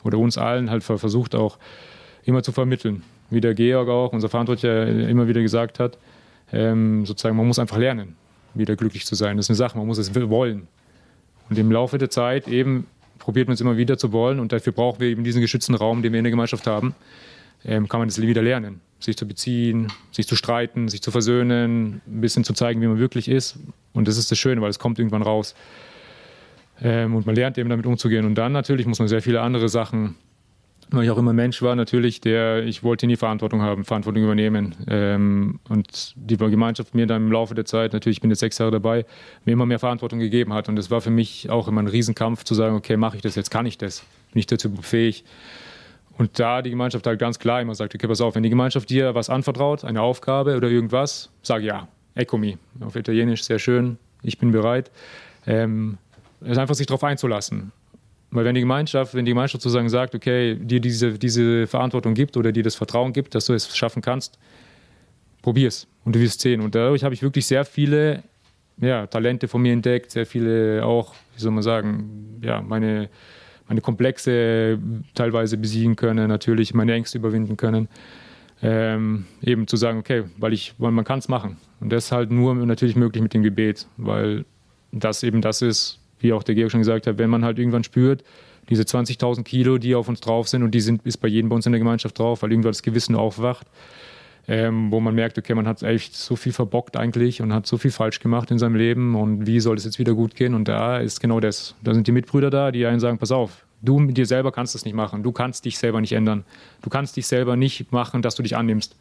oder 0.03 0.19
uns 0.19 0.37
allen 0.37 0.69
halt 0.69 0.83
versucht 0.83 1.35
auch 1.35 1.57
immer 2.23 2.43
zu 2.43 2.53
vermitteln. 2.53 3.03
Wie 3.29 3.41
der 3.41 3.55
Georg 3.55 3.89
auch, 3.89 4.13
unser 4.13 4.29
Verantwortlicher, 4.29 4.87
immer 4.87 5.27
wieder 5.27 5.41
gesagt 5.41 5.79
hat, 5.79 5.97
ähm, 6.53 7.05
sozusagen, 7.05 7.35
man 7.35 7.47
muss 7.47 7.59
einfach 7.59 7.77
lernen, 7.77 8.15
wieder 8.53 8.75
glücklich 8.77 9.05
zu 9.05 9.15
sein. 9.15 9.37
Das 9.37 9.47
ist 9.47 9.49
eine 9.49 9.57
Sache, 9.57 9.77
man 9.77 9.87
muss 9.87 9.97
es 9.97 10.13
wollen. 10.15 10.67
Und 11.51 11.57
im 11.57 11.69
Laufe 11.69 11.97
der 11.97 12.09
Zeit 12.09 12.47
eben 12.47 12.87
probiert 13.19 13.49
man 13.49 13.55
es 13.55 13.61
immer 13.61 13.75
wieder 13.75 13.97
zu 13.97 14.13
wollen 14.13 14.39
und 14.39 14.53
dafür 14.53 14.71
brauchen 14.71 15.01
wir 15.01 15.09
eben 15.09 15.25
diesen 15.25 15.41
geschützten 15.41 15.75
Raum, 15.75 16.01
den 16.01 16.13
wir 16.13 16.19
in 16.19 16.23
der 16.23 16.31
Gemeinschaft 16.31 16.65
haben, 16.65 16.95
ähm, 17.65 17.89
kann 17.89 17.99
man 17.99 18.07
das 18.07 18.21
wieder 18.21 18.41
lernen. 18.41 18.79
Sich 19.01 19.17
zu 19.17 19.27
beziehen, 19.27 19.91
sich 20.13 20.27
zu 20.27 20.37
streiten, 20.37 20.87
sich 20.87 21.01
zu 21.01 21.11
versöhnen, 21.11 22.01
ein 22.07 22.21
bisschen 22.21 22.45
zu 22.45 22.53
zeigen, 22.53 22.81
wie 22.81 22.87
man 22.87 22.99
wirklich 22.99 23.27
ist. 23.27 23.59
Und 23.91 24.07
das 24.07 24.17
ist 24.17 24.31
das 24.31 24.39
Schöne, 24.39 24.61
weil 24.61 24.69
es 24.69 24.79
kommt 24.79 24.97
irgendwann 24.97 25.23
raus. 25.23 25.53
Ähm, 26.81 27.15
und 27.15 27.25
man 27.25 27.35
lernt 27.35 27.57
eben 27.57 27.69
damit 27.69 27.85
umzugehen. 27.85 28.25
Und 28.25 28.35
dann 28.35 28.53
natürlich 28.53 28.85
muss 28.85 28.99
man 28.99 29.09
sehr 29.09 29.21
viele 29.21 29.41
andere 29.41 29.67
Sachen 29.67 30.15
weil 30.91 31.05
ich 31.05 31.09
auch 31.09 31.17
immer 31.17 31.31
Mensch 31.31 31.61
war, 31.61 31.75
natürlich, 31.75 32.19
der, 32.19 32.65
ich 32.65 32.83
wollte 32.83 33.07
nie 33.07 33.15
Verantwortung 33.15 33.61
haben, 33.61 33.85
Verantwortung 33.85 34.23
übernehmen. 34.23 34.75
Ähm, 34.87 35.59
und 35.69 36.13
die 36.15 36.35
Gemeinschaft 36.35 36.93
mir 36.93 37.07
dann 37.07 37.23
im 37.23 37.31
Laufe 37.31 37.55
der 37.55 37.63
Zeit, 37.63 37.93
natürlich, 37.93 38.17
ich 38.17 38.21
bin 38.21 38.29
jetzt 38.29 38.41
sechs 38.41 38.57
Jahre 38.57 38.71
dabei, 38.71 39.05
mir 39.45 39.53
immer 39.53 39.65
mehr 39.65 39.79
Verantwortung 39.79 40.19
gegeben 40.19 40.53
hat. 40.53 40.67
Und 40.67 40.75
das 40.75 40.91
war 40.91 40.99
für 40.99 41.09
mich 41.09 41.49
auch 41.49 41.69
immer 41.69 41.81
ein 41.81 41.87
Riesenkampf 41.87 42.43
zu 42.43 42.53
sagen, 42.55 42.75
okay, 42.75 42.97
mache 42.97 43.15
ich 43.15 43.21
das, 43.21 43.35
jetzt 43.35 43.49
kann 43.49 43.65
ich 43.65 43.77
das, 43.77 44.03
bin 44.33 44.39
ich 44.39 44.47
dazu 44.47 44.69
befähigt. 44.69 45.25
Und 46.17 46.39
da 46.39 46.61
die 46.61 46.69
Gemeinschaft 46.69 47.07
halt 47.07 47.19
ganz 47.19 47.39
klar 47.39 47.61
immer 47.61 47.73
sagt, 47.73 47.95
okay, 47.95 48.07
pass 48.07 48.19
auf, 48.19 48.35
wenn 48.35 48.43
die 48.43 48.49
Gemeinschaft 48.49 48.89
dir 48.89 49.15
was 49.15 49.29
anvertraut, 49.29 49.85
eine 49.85 50.01
Aufgabe 50.01 50.57
oder 50.57 50.67
irgendwas, 50.69 51.31
sag 51.41 51.63
ja, 51.63 51.87
eccomi. 52.15 52.57
Auf 52.81 52.97
Italienisch 52.97 53.43
sehr 53.43 53.59
schön, 53.59 53.97
ich 54.23 54.37
bin 54.37 54.51
bereit. 54.51 54.91
Ähm, 55.47 55.97
es 56.41 56.57
einfach 56.57 56.75
sich 56.75 56.87
darauf 56.87 57.03
einzulassen. 57.05 57.71
Weil 58.31 58.45
wenn 58.45 58.55
die 58.55 58.61
Gemeinschaft, 58.61 59.13
wenn 59.13 59.25
die 59.25 59.31
Gemeinschaft 59.31 59.61
sozusagen 59.61 59.89
sagt, 59.89 60.15
okay, 60.15 60.55
dir 60.55 60.79
diese, 60.79 61.19
diese 61.19 61.67
Verantwortung 61.67 62.13
gibt 62.13 62.37
oder 62.37 62.51
dir 62.51 62.63
das 62.63 62.75
Vertrauen 62.75 63.11
gibt, 63.11 63.35
dass 63.35 63.45
du 63.45 63.53
es 63.53 63.75
schaffen 63.75 64.01
kannst, 64.01 64.39
probier's 65.41 65.87
und 66.05 66.15
du 66.15 66.19
wirst 66.19 66.39
sehen. 66.39 66.61
Und 66.61 66.73
dadurch 66.73 67.03
habe 67.03 67.13
ich 67.13 67.21
wirklich 67.21 67.45
sehr 67.45 67.65
viele 67.65 68.23
ja, 68.79 69.05
Talente 69.07 69.47
von 69.47 69.61
mir 69.61 69.73
entdeckt, 69.73 70.11
sehr 70.11 70.25
viele 70.25 70.85
auch, 70.85 71.13
wie 71.35 71.41
soll 71.41 71.51
man 71.51 71.63
sagen, 71.63 72.39
ja, 72.41 72.61
meine, 72.61 73.09
meine 73.67 73.81
Komplexe 73.81 74.79
teilweise 75.13 75.57
besiegen 75.57 75.95
können, 75.95 76.27
natürlich 76.27 76.73
meine 76.73 76.93
Ängste 76.93 77.17
überwinden 77.17 77.57
können. 77.57 77.89
Ähm, 78.63 79.25
eben 79.41 79.67
zu 79.67 79.75
sagen, 79.75 79.97
okay, 79.99 80.25
weil 80.37 80.53
ich, 80.53 80.75
weil 80.77 80.91
man 80.91 81.03
kann 81.03 81.19
es 81.19 81.27
machen. 81.27 81.57
Und 81.79 81.91
das 81.91 82.05
ist 82.05 82.11
halt 82.11 82.31
nur 82.31 82.53
natürlich 82.53 82.95
möglich 82.95 83.23
mit 83.23 83.33
dem 83.33 83.41
Gebet, 83.41 83.87
weil 83.97 84.45
das 84.91 85.23
eben 85.23 85.41
das 85.41 85.63
ist, 85.63 86.00
wie 86.21 86.33
auch 86.33 86.43
der 86.43 86.55
Georg 86.55 86.71
schon 86.71 86.81
gesagt 86.81 87.07
hat, 87.07 87.17
wenn 87.17 87.29
man 87.29 87.43
halt 87.43 87.59
irgendwann 87.59 87.83
spürt, 87.83 88.23
diese 88.69 88.83
20.000 88.83 89.43
Kilo, 89.43 89.77
die 89.77 89.95
auf 89.95 90.07
uns 90.07 90.21
drauf 90.21 90.47
sind 90.47 90.63
und 90.63 90.71
die 90.71 90.81
sind 90.81 91.05
ist 91.05 91.17
bei 91.17 91.27
jedem 91.27 91.49
bei 91.49 91.55
uns 91.55 91.65
in 91.65 91.71
der 91.71 91.79
Gemeinschaft 91.79 92.17
drauf, 92.17 92.41
weil 92.41 92.51
irgendwann 92.51 92.71
das 92.71 92.83
Gewissen 92.83 93.15
aufwacht, 93.15 93.67
ähm, 94.47 94.91
wo 94.91 94.99
man 94.99 95.15
merkt, 95.15 95.37
okay, 95.37 95.53
man 95.53 95.67
hat 95.67 95.83
echt 95.83 96.15
so 96.15 96.35
viel 96.35 96.53
verbockt 96.53 96.97
eigentlich 96.97 97.41
und 97.41 97.53
hat 97.53 97.67
so 97.67 97.77
viel 97.77 97.91
falsch 97.91 98.19
gemacht 98.19 98.51
in 98.51 98.59
seinem 98.59 98.75
Leben 98.75 99.15
und 99.15 99.45
wie 99.47 99.59
soll 99.59 99.77
es 99.77 99.85
jetzt 99.85 99.99
wieder 99.99 100.13
gut 100.13 100.35
gehen? 100.35 100.53
Und 100.53 100.67
da 100.67 100.99
ist 100.99 101.19
genau 101.19 101.39
das. 101.39 101.75
Da 101.83 101.93
sind 101.93 102.07
die 102.07 102.11
Mitbrüder 102.11 102.49
da, 102.49 102.71
die 102.71 102.85
einen 102.85 102.99
sagen, 102.99 103.17
pass 103.17 103.31
auf, 103.31 103.65
du 103.81 103.99
mit 103.99 104.17
dir 104.17 104.25
selber 104.25 104.51
kannst 104.51 104.75
das 104.75 104.85
nicht 104.85 104.93
machen, 104.93 105.23
du 105.23 105.31
kannst 105.31 105.65
dich 105.65 105.77
selber 105.77 106.01
nicht 106.01 106.13
ändern, 106.13 106.45
du 106.81 106.89
kannst 106.89 107.17
dich 107.17 107.27
selber 107.27 107.55
nicht 107.55 107.91
machen, 107.91 108.21
dass 108.21 108.35
du 108.35 108.43
dich 108.43 108.55
annimmst. 108.55 108.95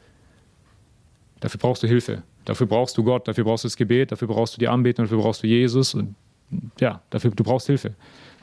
Dafür 1.40 1.58
brauchst 1.58 1.82
du 1.82 1.86
Hilfe, 1.86 2.22
dafür 2.44 2.66
brauchst 2.66 2.98
du 2.98 3.04
Gott, 3.04 3.26
dafür 3.26 3.44
brauchst 3.44 3.64
du 3.64 3.68
das 3.68 3.76
Gebet, 3.76 4.12
dafür 4.12 4.28
brauchst 4.28 4.56
du 4.56 4.58
die 4.58 4.68
Anbetung, 4.68 5.06
dafür 5.06 5.18
brauchst 5.18 5.42
du 5.42 5.46
Jesus. 5.46 5.94
Und 5.94 6.14
ja, 6.78 7.02
dafür, 7.10 7.30
du 7.30 7.44
brauchst 7.44 7.66
Hilfe. 7.66 7.94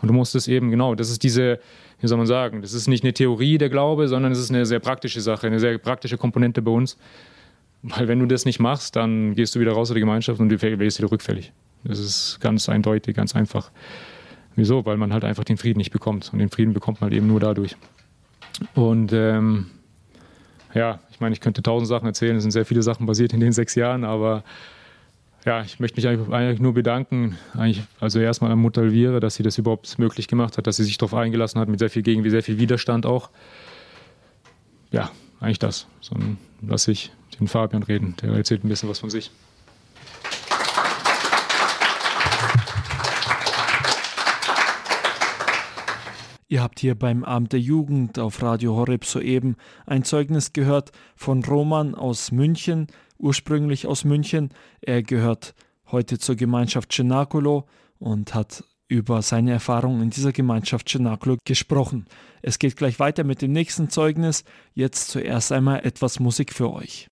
Und 0.01 0.07
du 0.07 0.13
musst 0.13 0.35
es 0.35 0.47
eben, 0.47 0.69
genau, 0.69 0.95
das 0.95 1.09
ist 1.09 1.23
diese, 1.23 1.59
wie 1.99 2.07
soll 2.07 2.17
man 2.17 2.27
sagen, 2.27 2.61
das 2.61 2.73
ist 2.73 2.87
nicht 2.87 3.03
eine 3.03 3.13
Theorie 3.13 3.57
der 3.57 3.69
Glaube, 3.69 4.07
sondern 4.07 4.31
es 4.31 4.39
ist 4.39 4.51
eine 4.51 4.65
sehr 4.65 4.79
praktische 4.79 5.21
Sache, 5.21 5.47
eine 5.47 5.59
sehr 5.59 5.77
praktische 5.79 6.17
Komponente 6.17 6.61
bei 6.61 6.71
uns, 6.71 6.97
Weil 7.83 8.07
wenn 8.07 8.19
du 8.19 8.25
das 8.25 8.45
nicht 8.45 8.59
machst, 8.59 8.95
dann 8.95 9.35
gehst 9.35 9.55
du 9.55 9.59
wieder 9.59 9.71
raus 9.71 9.89
aus 9.89 9.93
der 9.93 9.99
Gemeinschaft 9.99 10.39
und 10.39 10.49
du 10.49 10.61
wirst 10.61 10.99
wieder 10.99 11.11
rückfällig. 11.11 11.51
Das 11.83 11.99
ist 11.99 12.39
ganz 12.41 12.67
eindeutig, 12.69 13.15
ganz 13.15 13.35
einfach. 13.35 13.71
Wieso? 14.55 14.85
Weil 14.85 14.97
man 14.97 15.13
halt 15.13 15.23
einfach 15.23 15.43
den 15.43 15.57
Frieden 15.57 15.77
nicht 15.77 15.91
bekommt. 15.91 16.31
Und 16.33 16.39
den 16.39 16.49
Frieden 16.49 16.73
bekommt 16.73 17.01
man 17.01 17.09
halt 17.09 17.17
eben 17.17 17.27
nur 17.27 17.39
dadurch. 17.39 17.77
Und 18.73 19.13
ähm, 19.13 19.67
ja, 20.73 20.99
ich 21.11 21.19
meine, 21.19 21.33
ich 21.33 21.41
könnte 21.41 21.61
tausend 21.61 21.87
Sachen 21.87 22.07
erzählen. 22.07 22.35
Es 22.35 22.43
sind 22.43 22.51
sehr 22.51 22.65
viele 22.65 22.81
Sachen 22.81 23.05
passiert 23.05 23.33
in 23.33 23.39
den 23.39 23.51
sechs 23.51 23.75
Jahren, 23.75 24.03
aber 24.03 24.43
ja, 25.48 25.62
ich 25.62 25.80
möchte 25.80 25.96
mich 25.96 26.08
eigentlich 26.08 26.60
nur 26.60 26.74
bedanken. 26.74 27.38
Eigentlich, 27.54 27.82
also 28.01 28.20
erstmal 28.20 28.51
an 28.51 28.60
Mutter 28.60 28.82
Elvira, 28.82 29.22
dass 29.22 29.36
sie 29.36 29.44
das 29.44 29.58
überhaupt 29.58 29.98
möglich 29.98 30.27
gemacht 30.27 30.58
hat, 30.58 30.68
dass 30.68 30.75
sie 30.75 30.84
sich 30.84 30.98
darauf 30.98 31.13
eingelassen 31.13 31.62
hat, 31.62 31.70
mit 31.70 31.80
sehr 31.80 31.89
viel 31.89 32.01
Gegen, 32.01 32.30
sehr 32.30 32.44
viel 32.44 32.60
Widerstand 32.60 33.06
auch. 33.06 33.30
Ja, 34.92 35.10
eigentlich 35.39 35.60
das. 35.60 35.88
So, 36.01 36.18
lasse 36.62 36.92
ich 36.92 37.13
den 37.39 37.48
Fabian 37.48 37.84
reden. 37.84 38.16
Der 38.22 38.34
erzählt 38.34 38.66
ein 38.66 38.68
bisschen 38.68 38.89
was 38.89 39.00
von 39.00 39.10
sich. 39.10 39.32
Ihr 46.50 46.63
habt 46.63 46.80
hier 46.80 46.96
beim 46.96 47.25
Abend 47.25 47.51
der 47.51 47.60
Jugend 47.60 48.20
auf 48.20 48.42
Radio 48.42 48.75
Horeb 48.75 49.04
soeben 49.04 49.58
ein 49.86 50.04
Zeugnis 50.06 50.54
gehört 50.54 50.92
von 51.18 51.44
Roman 51.44 51.94
aus 51.94 52.32
München, 52.32 52.88
ursprünglich 53.18 53.86
aus 53.86 54.06
München. 54.06 54.51
Er 54.80 55.04
gehört 55.04 55.56
heute 55.92 56.20
zur 56.20 56.38
Gemeinschaft 56.38 56.94
Cenacolo 56.94 57.68
und 58.00 58.34
hat 58.34 58.63
über 58.88 59.22
seine 59.22 59.51
Erfahrungen 59.51 60.04
in 60.04 60.10
dieser 60.10 60.32
Gemeinschaft 60.32 60.88
Cenacolo 60.88 61.36
gesprochen. 61.44 62.06
Es 62.42 62.60
geht 62.60 62.77
gleich 62.77 62.98
weiter 63.00 63.25
mit 63.25 63.42
dem 63.42 63.51
nächsten 63.51 63.89
Zeugnis. 63.89 64.46
Jetzt 64.74 65.10
zuerst 65.10 65.51
einmal 65.51 65.86
etwas 65.86 66.22
Musik 66.22 66.54
für 66.54 66.72
euch. 66.72 67.10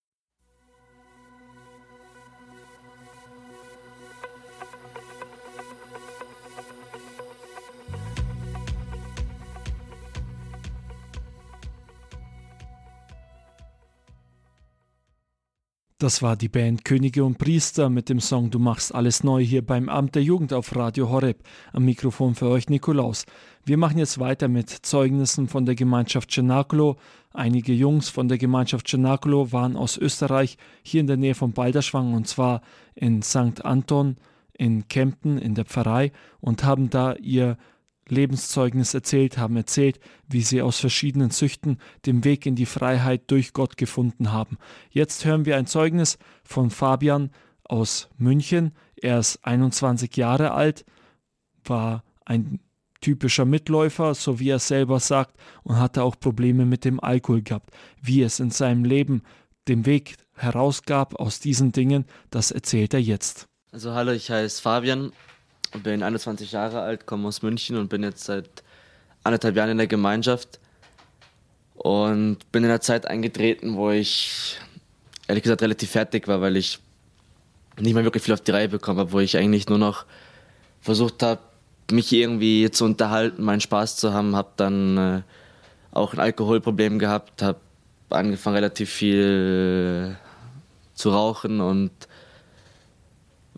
Das 16.06 16.22
war 16.22 16.36
die 16.36 16.50
Band 16.50 16.86
Könige 16.86 17.26
und 17.26 17.40
Priester 17.40 17.90
mit 17.90 18.10
dem 18.10 18.20
Song 18.20 18.52
Du 18.52 18.60
machst 18.60 18.94
alles 18.94 19.24
neu 19.24 19.44
hier 19.44 19.66
beim 19.66 19.90
Amt 19.90 20.14
der 20.14 20.22
Jugend 20.22 20.54
auf 20.54 20.76
Radio 20.76 21.10
Horeb. 21.10 21.40
Am 21.74 21.84
Mikrofon 21.84 22.36
für 22.36 22.48
euch 22.48 22.70
Nikolaus. 22.70 23.26
Wir 23.66 23.78
machen 23.78 23.98
jetzt 23.98 24.20
weiter 24.20 24.48
mit 24.48 24.70
Zeugnissen 24.70 25.48
von 25.48 25.66
der 25.66 25.74
Gemeinschaft 25.74 26.30
Cenacolo. 26.30 26.98
Einige 27.34 27.74
Jungs 27.74 28.10
von 28.10 28.28
der 28.28 28.38
Gemeinschaft 28.38 28.88
Cenacolo 28.88 29.52
waren 29.52 29.76
aus 29.76 29.98
Österreich 29.98 30.60
hier 30.84 31.02
in 31.02 31.08
der 31.08 31.18
Nähe 31.18 31.34
von 31.34 31.54
Balderschwang 31.54 32.14
und 32.14 32.28
zwar 32.28 32.62
in 32.94 33.24
St. 33.24 33.66
Anton 33.66 34.18
in 34.56 34.88
Kempten 34.88 35.40
in 35.40 35.56
der 35.56 35.66
Pfarrei 35.66 36.12
und 36.40 36.64
haben 36.64 36.92
da 36.92 37.16
ihr 37.16 37.58
Lebenszeugnis 38.08 38.94
erzählt, 38.94 39.38
haben 39.38 39.58
erzählt, 39.58 40.00
wie 40.28 40.42
sie 40.42 40.62
aus 40.62 40.80
verschiedenen 40.80 41.32
Süchten 41.32 41.80
den 42.06 42.24
Weg 42.24 42.46
in 42.46 42.56
die 42.56 42.66
Freiheit 42.66 43.24
durch 43.32 43.54
Gott 43.54 43.78
gefunden 43.78 44.32
haben. 44.32 44.58
Jetzt 44.90 45.26
hören 45.26 45.46
wir 45.46 45.58
ein 45.58 45.68
Zeugnis 45.68 46.18
von 46.44 46.70
Fabian 46.70 47.32
aus 47.64 48.10
München. 48.18 48.74
Er 48.96 49.20
ist 49.20 49.40
21 49.44 50.16
Jahre 50.18 50.52
alt, 50.52 50.86
war 51.64 52.04
ein 52.26 52.60
typischer 53.02 53.46
Mitläufer, 53.46 54.16
so 54.16 54.40
wie 54.40 54.50
er 54.50 54.60
selber 54.60 55.00
sagt, 55.00 55.36
und 55.64 55.78
hatte 55.78 56.04
auch 56.04 56.20
Probleme 56.20 56.66
mit 56.66 56.86
dem 56.86 57.00
Alkohol 57.00 57.42
gehabt. 57.42 57.72
Wie 58.02 58.22
es 58.22 58.40
in 58.40 58.52
seinem 58.52 58.84
Leben 58.84 59.24
den 59.68 59.86
Weg 59.86 60.16
herausgab 60.34 61.16
aus 61.16 61.40
diesen 61.40 61.72
Dingen, 61.72 62.06
das 62.30 62.52
erzählt 62.52 62.94
er 62.94 63.02
jetzt. 63.02 63.48
Also 63.72 63.94
hallo, 63.94 64.12
ich 64.12 64.32
heiße 64.32 64.62
Fabian, 64.62 65.12
bin 65.84 66.04
21 66.04 66.52
Jahre 66.52 66.82
alt, 66.82 67.06
komme 67.06 67.28
aus 67.28 67.42
München 67.42 67.78
und 67.78 67.90
bin 67.90 68.04
jetzt 68.04 68.26
seit 68.26 68.50
anderthalb 69.24 69.56
Jahren 69.56 69.72
in 69.72 69.78
der 69.78 69.88
Gemeinschaft 69.88 70.60
und 71.76 72.38
bin 72.52 72.64
in 72.64 72.70
einer 72.70 72.82
Zeit 72.82 73.08
eingetreten, 73.08 73.76
wo 73.76 73.92
ich 73.92 74.58
ehrlich 75.28 75.44
gesagt 75.44 75.62
relativ 75.62 75.90
fertig 75.90 76.28
war, 76.28 76.42
weil 76.42 76.58
ich 76.58 76.80
nicht 77.80 77.94
mehr 77.94 78.04
wirklich 78.04 78.24
viel 78.24 78.34
auf 78.34 78.42
die 78.42 78.52
Reihe 78.52 78.70
bekommen 78.70 79.00
habe, 79.00 79.12
wo 79.12 79.20
ich 79.20 79.38
eigentlich 79.38 79.68
nur 79.68 79.78
noch 79.78 80.06
versucht 80.82 81.24
habe, 81.24 81.42
mich 81.92 82.12
irgendwie 82.14 82.72
zu 82.72 82.86
unterhalten, 82.86 83.44
meinen 83.44 83.62
Spaß 83.62 83.98
zu 83.98 84.14
haben, 84.14 84.36
habe 84.36 84.50
dann 84.56 84.98
äh, 84.98 85.22
auch 85.92 86.14
ein 86.14 86.20
Alkoholproblem 86.20 87.00
gehabt, 87.00 87.42
habe 87.42 87.60
angefangen 88.10 88.56
relativ 88.56 88.90
viel 88.90 90.18
zu 90.94 91.10
rauchen 91.10 91.60
und 91.62 91.92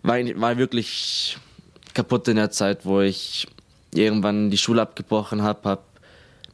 war, 0.02 0.18
war 0.18 0.58
wirklich 0.58 1.38
kaputt 1.98 2.28
in 2.28 2.36
der 2.36 2.52
Zeit, 2.52 2.86
wo 2.86 3.00
ich 3.00 3.48
irgendwann 3.92 4.50
die 4.50 4.56
Schule 4.56 4.82
abgebrochen 4.82 5.42
habe, 5.42 5.68
habe 5.68 5.82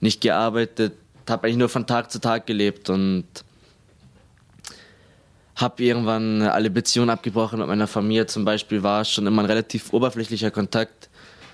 nicht 0.00 0.22
gearbeitet, 0.22 0.94
habe 1.28 1.44
eigentlich 1.44 1.58
nur 1.58 1.68
von 1.68 1.86
Tag 1.86 2.10
zu 2.10 2.18
Tag 2.18 2.46
gelebt 2.46 2.88
und 2.88 3.26
habe 5.56 5.84
irgendwann 5.84 6.40
alle 6.40 6.70
Beziehungen 6.70 7.10
abgebrochen 7.10 7.58
mit 7.58 7.68
meiner 7.68 7.86
Familie. 7.86 8.24
Zum 8.24 8.46
Beispiel 8.46 8.82
war 8.82 9.04
schon 9.04 9.26
immer 9.26 9.42
ein 9.42 9.46
relativ 9.46 9.92
oberflächlicher 9.92 10.50
Kontakt. 10.50 11.10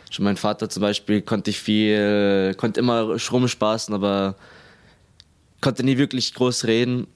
Schon 0.08 0.24
mein 0.24 0.36
Vater 0.36 0.68
zum 0.68 0.82
Beispiel 0.82 1.22
konnte 1.22 1.50
ich 1.50 1.58
viel, 1.58 2.54
konnte 2.56 2.78
immer 2.78 3.16
rumspaßen, 3.32 3.92
aber 3.92 4.36
konnte 5.60 5.82
nie 5.82 5.98
wirklich 5.98 6.32
groß 6.32 6.64
reden. 6.66 7.08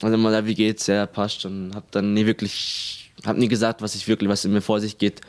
Und 0.00 0.12
immer, 0.12 0.30
da, 0.30 0.46
wie 0.46 0.54
geht's? 0.54 0.86
Ja, 0.86 1.06
passt 1.06 1.40
schon. 1.40 1.72
Hab 1.74 1.90
dann 1.90 2.14
nie 2.14 2.24
wirklich, 2.24 3.10
hab 3.26 3.36
nie 3.36 3.48
gesagt, 3.48 3.82
was 3.82 3.96
ich 3.96 4.06
wirklich, 4.06 4.30
was 4.30 4.44
in 4.44 4.52
mir 4.52 4.62
vor 4.62 4.80
sich 4.80 4.96
geht. 4.96 5.20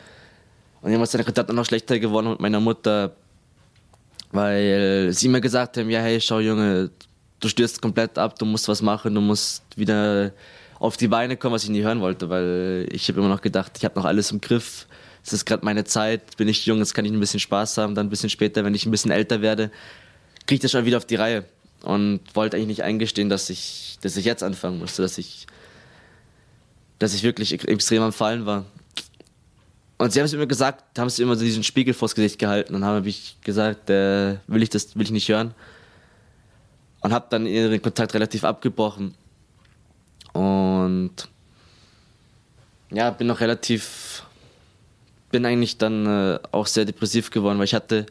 Und 0.86 0.92
irgendwann 0.92 1.06
ist 1.06 1.16
der 1.16 1.24
Kontakt 1.24 1.52
noch 1.52 1.66
schlechter 1.66 1.98
geworden 1.98 2.30
mit 2.30 2.40
meiner 2.40 2.60
Mutter, 2.60 3.16
weil 4.32 5.12
sie 5.14 5.28
mir 5.30 5.42
gesagt 5.42 5.78
haben, 5.78 5.90
ja 5.90 6.00
hey, 6.00 6.22
schau 6.22 6.40
Junge, 6.40 6.92
du 7.40 7.48
stürzt 7.48 7.82
komplett 7.82 8.20
ab, 8.20 8.38
du 8.38 8.46
musst 8.46 8.68
was 8.68 8.84
machen, 8.84 9.16
du 9.16 9.20
musst 9.20 9.64
wieder 9.76 10.32
auf 10.78 10.96
die 10.96 11.08
Beine 11.08 11.38
kommen, 11.38 11.56
was 11.56 11.64
ich 11.64 11.72
nie 11.72 11.82
hören 11.82 12.02
wollte, 12.02 12.30
weil 12.30 12.88
ich 12.92 13.10
habe 13.10 13.20
immer 13.20 13.30
noch 13.30 13.42
gedacht, 13.42 13.72
ich 13.80 13.84
habe 13.84 13.98
noch 13.98 14.06
alles 14.06 14.30
im 14.30 14.42
Griff, 14.42 14.86
es 15.24 15.34
ist 15.34 15.46
gerade 15.46 15.66
meine 15.66 15.86
Zeit, 15.86 16.38
bin 16.38 16.48
ich 16.48 16.68
jung, 16.68 16.78
jetzt 16.78 16.94
kann 16.94 17.04
ich 17.04 17.12
ein 17.12 17.20
bisschen 17.20 17.40
Spaß 17.40 17.80
haben, 17.80 17.96
dann 17.96 18.06
ein 18.06 18.12
bisschen 18.12 18.30
später, 18.30 18.64
wenn 18.64 18.76
ich 18.76 18.86
ein 18.86 18.92
bisschen 18.92 19.10
älter 19.10 19.42
werde, 19.42 19.72
kriege 20.46 20.58
ich 20.58 20.60
das 20.60 20.70
schon 20.70 20.86
wieder 20.86 20.98
auf 20.98 21.06
die 21.06 21.16
Reihe. 21.16 21.46
Und 21.82 22.20
wollte 22.36 22.58
eigentlich 22.58 22.68
nicht 22.68 22.84
eingestehen, 22.84 23.30
dass 23.30 23.50
ich, 23.50 23.98
dass 24.02 24.18
ich 24.18 24.26
jetzt 24.26 24.44
anfangen 24.44 24.78
musste, 24.78 25.02
dass 25.02 25.18
ich, 25.18 25.48
dass 27.00 27.16
ich 27.16 27.24
wirklich 27.24 27.54
extrem 27.54 28.04
am 28.04 28.14
Fallen 28.14 28.46
war. 28.46 28.66
Und 29.98 30.12
sie 30.12 30.20
haben 30.20 30.26
es 30.26 30.34
immer 30.34 30.46
gesagt, 30.46 31.00
haben 31.00 31.08
es 31.08 31.20
immer 31.20 31.36
so 31.36 31.46
diesen 31.46 31.64
Spiegel 31.64 31.94
vors 31.94 32.16
Gesicht 32.16 32.38
gehalten 32.38 32.76
und 32.76 32.84
haben 32.84 33.06
ich 33.06 33.38
gesagt, 33.42 33.90
äh, 33.90 34.38
will 34.48 34.62
ich 34.62 34.70
das, 34.70 34.96
will 34.96 35.04
ich 35.04 35.12
nicht 35.12 35.30
hören. 35.30 35.54
Und 37.00 37.14
habe 37.14 37.28
dann 37.30 37.46
ihren 37.46 37.82
Kontakt 37.82 38.14
relativ 38.14 38.44
abgebrochen. 38.44 39.14
Und 40.34 41.30
ja, 42.92 43.10
bin 43.12 43.28
noch 43.28 43.40
relativ, 43.40 44.24
bin 45.32 45.46
eigentlich 45.46 45.78
dann 45.78 46.06
äh, 46.06 46.40
auch 46.52 46.68
sehr 46.68 46.84
depressiv 46.84 47.30
geworden, 47.30 47.58
weil 47.58 47.66
ich 47.66 47.76
hatte, 47.76 48.06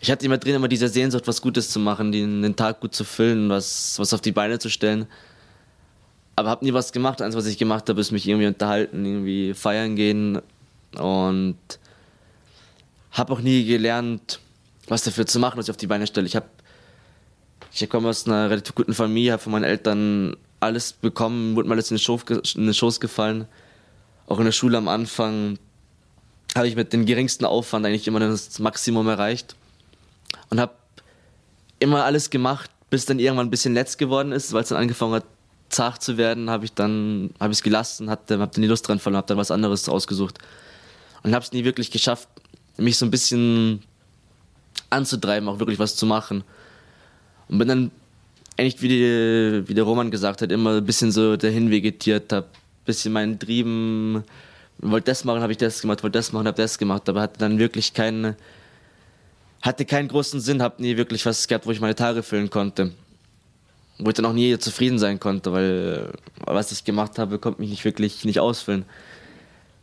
ich 0.00 0.10
hatte 0.10 0.24
immer 0.24 0.38
drin 0.38 0.54
immer 0.54 0.68
diese 0.68 0.88
Sehnsucht, 0.88 1.26
was 1.26 1.42
Gutes 1.42 1.70
zu 1.70 1.80
machen, 1.80 2.12
den, 2.12 2.40
den 2.40 2.56
Tag 2.56 2.80
gut 2.80 2.94
zu 2.94 3.04
füllen, 3.04 3.50
was, 3.50 3.98
was 3.98 4.14
auf 4.14 4.22
die 4.22 4.32
Beine 4.32 4.58
zu 4.58 4.70
stellen. 4.70 5.06
Aber 6.34 6.48
habe 6.50 6.64
nie 6.64 6.72
was 6.72 6.92
gemacht. 6.92 7.20
Eins, 7.20 7.34
was 7.34 7.46
ich 7.46 7.58
gemacht 7.58 7.88
habe, 7.88 8.00
ist 8.00 8.12
mich 8.12 8.26
irgendwie 8.26 8.46
unterhalten, 8.46 9.04
irgendwie 9.04 9.54
feiern 9.54 9.96
gehen, 9.96 10.40
und 10.94 11.58
habe 13.12 13.32
auch 13.32 13.40
nie 13.40 13.64
gelernt, 13.64 14.40
was 14.88 15.02
dafür 15.02 15.26
zu 15.26 15.38
machen, 15.38 15.58
was 15.58 15.66
ich 15.66 15.70
auf 15.70 15.76
die 15.76 15.86
Beine 15.86 16.06
stelle. 16.06 16.26
Ich 16.26 16.36
habe 16.36 16.46
ich 17.72 17.90
komme 17.90 18.08
aus 18.08 18.26
einer 18.26 18.48
relativ 18.48 18.74
guten 18.74 18.94
Familie, 18.94 19.32
habe 19.32 19.42
von 19.42 19.52
meinen 19.52 19.64
Eltern 19.64 20.36
alles 20.60 20.92
bekommen, 20.92 21.56
wurde 21.56 21.68
mir 21.68 21.74
alles 21.74 21.90
in 21.90 21.96
den, 21.96 22.02
Schoß, 22.02 22.22
in 22.54 22.64
den 22.64 22.74
Schoß 22.74 23.00
gefallen. 23.00 23.46
Auch 24.26 24.38
in 24.38 24.46
der 24.46 24.52
Schule 24.52 24.78
am 24.78 24.88
Anfang 24.88 25.58
habe 26.54 26.68
ich 26.68 26.76
mit 26.76 26.92
dem 26.92 27.04
geringsten 27.04 27.44
Aufwand 27.44 27.84
eigentlich 27.84 28.08
immer 28.08 28.20
das 28.20 28.58
Maximum 28.58 29.06
erreicht 29.08 29.56
und 30.48 30.58
habe 30.58 30.72
immer 31.78 32.04
alles 32.04 32.30
gemacht, 32.30 32.70
bis 32.88 33.04
dann 33.04 33.18
irgendwann 33.18 33.48
ein 33.48 33.50
bisschen 33.50 33.74
letzt 33.74 33.98
geworden 33.98 34.32
ist, 34.32 34.52
weil 34.52 34.62
es 34.62 34.70
dann 34.70 34.78
angefangen 34.78 35.12
hat, 35.12 35.24
zart 35.68 36.02
zu 36.02 36.16
werden, 36.16 36.48
habe 36.48 36.64
ich 36.64 36.72
dann 36.72 37.34
habe 37.40 37.52
ich 37.52 37.58
es 37.58 37.62
gelassen, 37.62 38.08
habe 38.08 38.22
dann 38.26 38.50
die 38.54 38.66
Lust 38.68 38.88
dran 38.88 38.98
verloren, 38.98 39.18
habe 39.18 39.28
dann 39.28 39.36
was 39.36 39.50
anderes 39.50 39.88
ausgesucht 39.88 40.38
und 41.22 41.34
habe 41.34 41.44
es 41.44 41.52
nie 41.52 41.64
wirklich 41.64 41.90
geschafft, 41.90 42.28
mich 42.76 42.96
so 42.96 43.06
ein 43.06 43.10
bisschen 43.10 43.82
anzutreiben, 44.90 45.48
auch 45.48 45.58
wirklich 45.58 45.78
was 45.78 45.96
zu 45.96 46.06
machen. 46.06 46.44
Und 47.48 47.58
bin 47.58 47.68
dann 47.68 47.90
eigentlich, 48.56 48.80
wie, 48.82 48.88
die, 48.88 49.68
wie 49.68 49.74
der 49.74 49.84
Roman 49.84 50.10
gesagt 50.10 50.42
hat, 50.42 50.50
immer 50.52 50.76
ein 50.76 50.84
bisschen 50.84 51.12
so 51.12 51.36
dahin 51.36 51.70
vegetiert, 51.70 52.32
habe 52.32 52.46
ein 52.46 52.84
bisschen 52.84 53.12
meinen 53.12 53.38
Trieben, 53.38 54.24
wollte 54.78 55.10
das 55.10 55.24
machen, 55.24 55.42
habe 55.42 55.52
ich 55.52 55.58
das 55.58 55.80
gemacht, 55.80 56.02
wollte 56.02 56.18
das 56.18 56.32
machen, 56.32 56.46
habe 56.46 56.60
das 56.60 56.78
gemacht, 56.78 57.08
aber 57.08 57.22
hatte 57.22 57.38
dann 57.38 57.58
wirklich 57.58 57.92
keinen, 57.92 58.36
hatte 59.62 59.84
keinen 59.84 60.08
großen 60.08 60.40
Sinn, 60.40 60.62
habe 60.62 60.82
nie 60.82 60.96
wirklich 60.96 61.24
was 61.26 61.46
gehabt, 61.48 61.66
wo 61.66 61.70
ich 61.70 61.80
meine 61.80 61.94
Tage 61.94 62.22
füllen 62.22 62.50
konnte. 62.50 62.92
wo 63.98 64.08
ich 64.08 64.14
dann 64.14 64.26
auch 64.26 64.32
nie 64.32 64.58
zufrieden 64.58 64.98
sein 64.98 65.18
konnte, 65.20 65.52
weil 65.52 66.12
was 66.44 66.72
ich 66.72 66.84
gemacht 66.84 67.18
habe, 67.18 67.38
konnte 67.38 67.60
mich 67.60 67.70
nicht 67.70 67.84
wirklich 67.84 68.24
nicht 68.24 68.40
ausfüllen. 68.40 68.84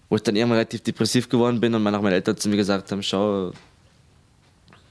Wo 0.10 0.16
ich 0.16 0.24
dann 0.24 0.36
irgendwann 0.36 0.58
relativ 0.58 0.82
depressiv 0.82 1.30
geworden 1.30 1.60
bin 1.60 1.74
und 1.74 1.82
meine 1.82 2.14
Eltern 2.14 2.38
zu 2.38 2.50
mir 2.50 2.58
gesagt 2.58 2.92
haben, 2.92 3.02
schau, 3.02 3.52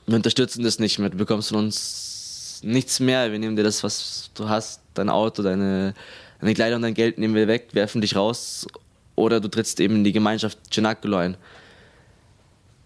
wir 0.06 0.16
unterstützen 0.16 0.64
das 0.64 0.78
nicht 0.78 0.98
mehr, 0.98 1.10
du 1.10 1.16
bekommst 1.16 1.50
von 1.50 1.58
uns 1.58 2.60
nichts 2.62 3.00
mehr, 3.00 3.30
wir 3.30 3.38
nehmen 3.38 3.56
dir 3.56 3.62
das, 3.62 3.82
was 3.82 4.30
du 4.34 4.48
hast, 4.48 4.80
dein 4.94 5.08
Auto, 5.08 5.42
deine, 5.42 5.94
deine 6.40 6.54
Kleider 6.54 6.76
und 6.76 6.82
dein 6.82 6.94
Geld 6.94 7.18
nehmen 7.18 7.34
wir 7.34 7.48
weg, 7.48 7.68
werfen 7.72 8.00
dich 8.00 8.16
raus 8.16 8.66
oder 9.14 9.40
du 9.40 9.48
trittst 9.48 9.80
eben 9.80 9.96
in 9.96 10.04
die 10.04 10.12
Gemeinschaft 10.12 10.58
Cenacolo 10.70 11.18
ein. 11.18 11.36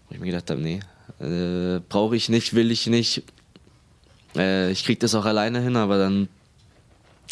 Wo 0.07 0.15
ich 0.15 0.19
mir 0.19 0.27
gedacht 0.27 0.49
habe, 0.49 0.61
nee, 0.61 0.79
äh, 1.19 1.79
brauche 1.89 2.15
ich 2.15 2.29
nicht, 2.29 2.53
will 2.53 2.71
ich 2.71 2.87
nicht. 2.87 3.23
Äh, 4.35 4.71
ich 4.71 4.83
kriege 4.83 4.99
das 4.99 5.15
auch 5.15 5.25
alleine 5.25 5.61
hin, 5.61 5.75
aber 5.75 5.97
dann 5.97 6.29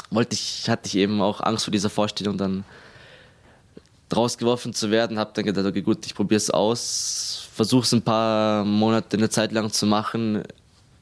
wollte 0.09 0.33
ich, 0.33 0.69
hatte 0.69 0.87
ich 0.87 0.95
eben 0.95 1.21
auch 1.21 1.41
Angst 1.41 1.65
vor 1.65 1.71
dieser 1.71 1.89
Vorstellung, 1.89 2.37
dann 2.37 2.63
rausgeworfen 4.13 4.73
zu 4.73 4.91
werden. 4.91 5.17
Habe 5.17 5.31
dann 5.33 5.45
gedacht, 5.45 5.65
okay, 5.65 5.81
gut, 5.81 6.05
ich 6.05 6.13
probiere 6.13 6.37
es 6.37 6.49
aus, 6.49 7.47
versuche 7.53 7.83
es 7.83 7.93
ein 7.93 8.01
paar 8.01 8.65
Monate, 8.65 9.17
eine 9.17 9.29
Zeit 9.29 9.51
lang 9.51 9.71
zu 9.71 9.85
machen, 9.85 10.43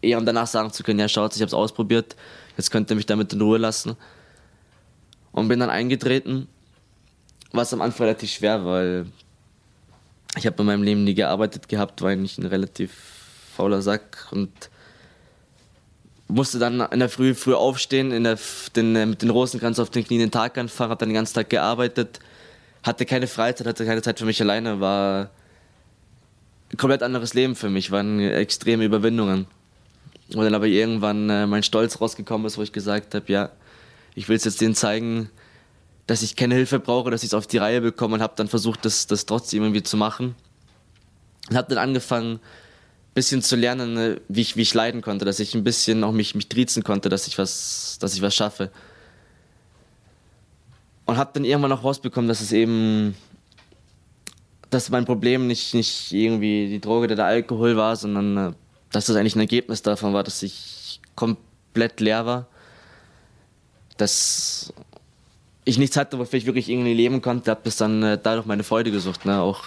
eher 0.01 0.17
um 0.17 0.25
danach 0.25 0.47
sagen 0.47 0.71
zu 0.71 0.83
können, 0.83 0.99
ja 0.99 1.07
schaut, 1.07 1.35
ich 1.35 1.41
habe 1.41 1.47
es 1.47 1.53
ausprobiert, 1.53 2.15
jetzt 2.57 2.71
könnt 2.71 2.89
ihr 2.89 2.95
mich 2.95 3.05
damit 3.05 3.33
in 3.33 3.41
Ruhe 3.41 3.57
lassen. 3.57 3.95
Und 5.31 5.47
bin 5.47 5.59
dann 5.59 5.71
eingetreten, 5.71 6.47
was 7.51 7.73
am 7.73 7.81
Anfang 7.81 8.05
relativ 8.05 8.31
schwer, 8.31 8.65
weil 8.65 9.07
ich 10.37 10.45
habe 10.45 10.55
in 10.59 10.65
meinem 10.65 10.83
Leben 10.83 11.03
nie 11.03 11.15
gearbeitet 11.15 11.67
gehabt, 11.67 12.01
war 12.01 12.11
eigentlich 12.11 12.37
ein 12.37 12.45
relativ 12.45 12.91
fauler 13.55 13.81
Sack 13.81 14.27
und 14.31 14.69
musste 16.27 16.59
dann 16.59 16.81
in 16.81 16.99
der 16.99 17.09
Früh 17.09 17.35
früh 17.35 17.53
aufstehen, 17.53 18.11
in 18.11 18.23
der, 18.23 18.39
den, 18.75 18.93
mit 19.09 19.21
den 19.21 19.29
Rosenkranz 19.29 19.79
auf 19.79 19.89
den 19.89 20.03
Knien 20.03 20.19
den 20.19 20.31
Tag 20.31 20.57
anfangen, 20.57 20.91
habe 20.91 20.99
dann 20.99 21.09
den 21.09 21.15
ganzen 21.15 21.35
Tag 21.35 21.49
gearbeitet, 21.49 22.19
hatte 22.83 23.05
keine 23.05 23.27
Freizeit, 23.27 23.65
hatte 23.65 23.85
keine 23.85 24.01
Zeit 24.01 24.19
für 24.19 24.25
mich 24.25 24.41
alleine, 24.41 24.79
war 24.79 25.29
ein 26.71 26.77
komplett 26.77 27.03
anderes 27.03 27.33
Leben 27.33 27.55
für 27.55 27.69
mich, 27.69 27.91
waren 27.91 28.19
extreme 28.19 28.83
Überwindungen. 28.83 29.47
Und 30.33 30.43
dann 30.43 30.55
aber 30.55 30.67
irgendwann 30.67 31.29
äh, 31.29 31.45
mein 31.45 31.63
Stolz 31.63 31.99
rausgekommen 31.99 32.47
ist, 32.47 32.57
wo 32.57 32.63
ich 32.63 32.71
gesagt 32.71 33.13
habe, 33.13 33.31
ja, 33.31 33.51
ich 34.15 34.29
will 34.29 34.35
es 34.35 34.43
jetzt 34.45 34.61
denen 34.61 34.75
zeigen, 34.75 35.29
dass 36.07 36.21
ich 36.21 36.35
keine 36.35 36.55
Hilfe 36.55 36.79
brauche, 36.79 37.11
dass 37.11 37.23
ich 37.23 37.29
es 37.29 37.33
auf 37.33 37.47
die 37.47 37.57
Reihe 37.57 37.81
bekomme 37.81 38.15
und 38.15 38.21
habe 38.21 38.33
dann 38.35 38.47
versucht, 38.47 38.85
das, 38.85 39.07
das 39.07 39.25
trotzdem 39.25 39.63
irgendwie 39.63 39.83
zu 39.83 39.95
machen. 39.97 40.35
Und 41.49 41.57
habe 41.57 41.69
dann 41.69 41.77
angefangen, 41.77 42.35
ein 42.35 43.13
bisschen 43.13 43.41
zu 43.41 43.55
lernen, 43.55 43.93
ne, 43.93 44.21
wie 44.27 44.41
ich, 44.41 44.55
wie 44.55 44.61
ich 44.63 44.73
leiden 44.73 45.01
konnte, 45.01 45.23
dass 45.23 45.39
ich 45.39 45.53
ein 45.53 45.63
bisschen 45.63 46.03
auch 46.03 46.11
mich, 46.11 46.35
mich 46.35 46.49
triezen 46.49 46.83
konnte, 46.83 47.09
dass 47.09 47.27
ich 47.27 47.37
was, 47.37 47.97
dass 47.99 48.15
ich 48.15 48.21
was 48.21 48.35
schaffe. 48.35 48.71
Und 51.05 51.17
habe 51.17 51.31
dann 51.33 51.43
irgendwann 51.43 51.71
auch 51.71 51.83
rausbekommen, 51.83 52.27
dass 52.27 52.41
es 52.41 52.51
eben, 52.51 53.15
dass 54.69 54.89
mein 54.89 55.05
Problem 55.05 55.47
nicht, 55.47 55.73
nicht 55.73 56.11
irgendwie 56.13 56.69
die 56.69 56.79
Droge 56.79 57.05
oder 57.05 57.15
der 57.15 57.25
Alkohol 57.25 57.75
war, 57.75 57.95
sondern 57.95 58.37
äh, 58.37 58.53
dass 58.91 59.05
das 59.05 59.15
eigentlich 59.15 59.35
ein 59.35 59.41
Ergebnis 59.41 59.81
davon 59.81 60.13
war, 60.13 60.23
dass 60.23 60.43
ich 60.43 61.01
komplett 61.15 61.99
leer 61.99 62.25
war. 62.25 62.47
Dass 63.97 64.73
ich 65.65 65.77
nichts 65.77 65.97
hatte, 65.97 66.19
wofür 66.19 66.37
ich 66.37 66.45
wirklich 66.45 66.69
irgendwie 66.69 66.93
leben 66.93 67.21
konnte, 67.21 67.51
habe 67.51 67.61
bis 67.63 67.77
dann 67.77 68.03
äh, 68.03 68.19
dadurch 68.21 68.45
meine 68.45 68.63
Freude 68.63 68.91
gesucht. 68.91 69.25
Ne? 69.25 69.39
Auch, 69.41 69.63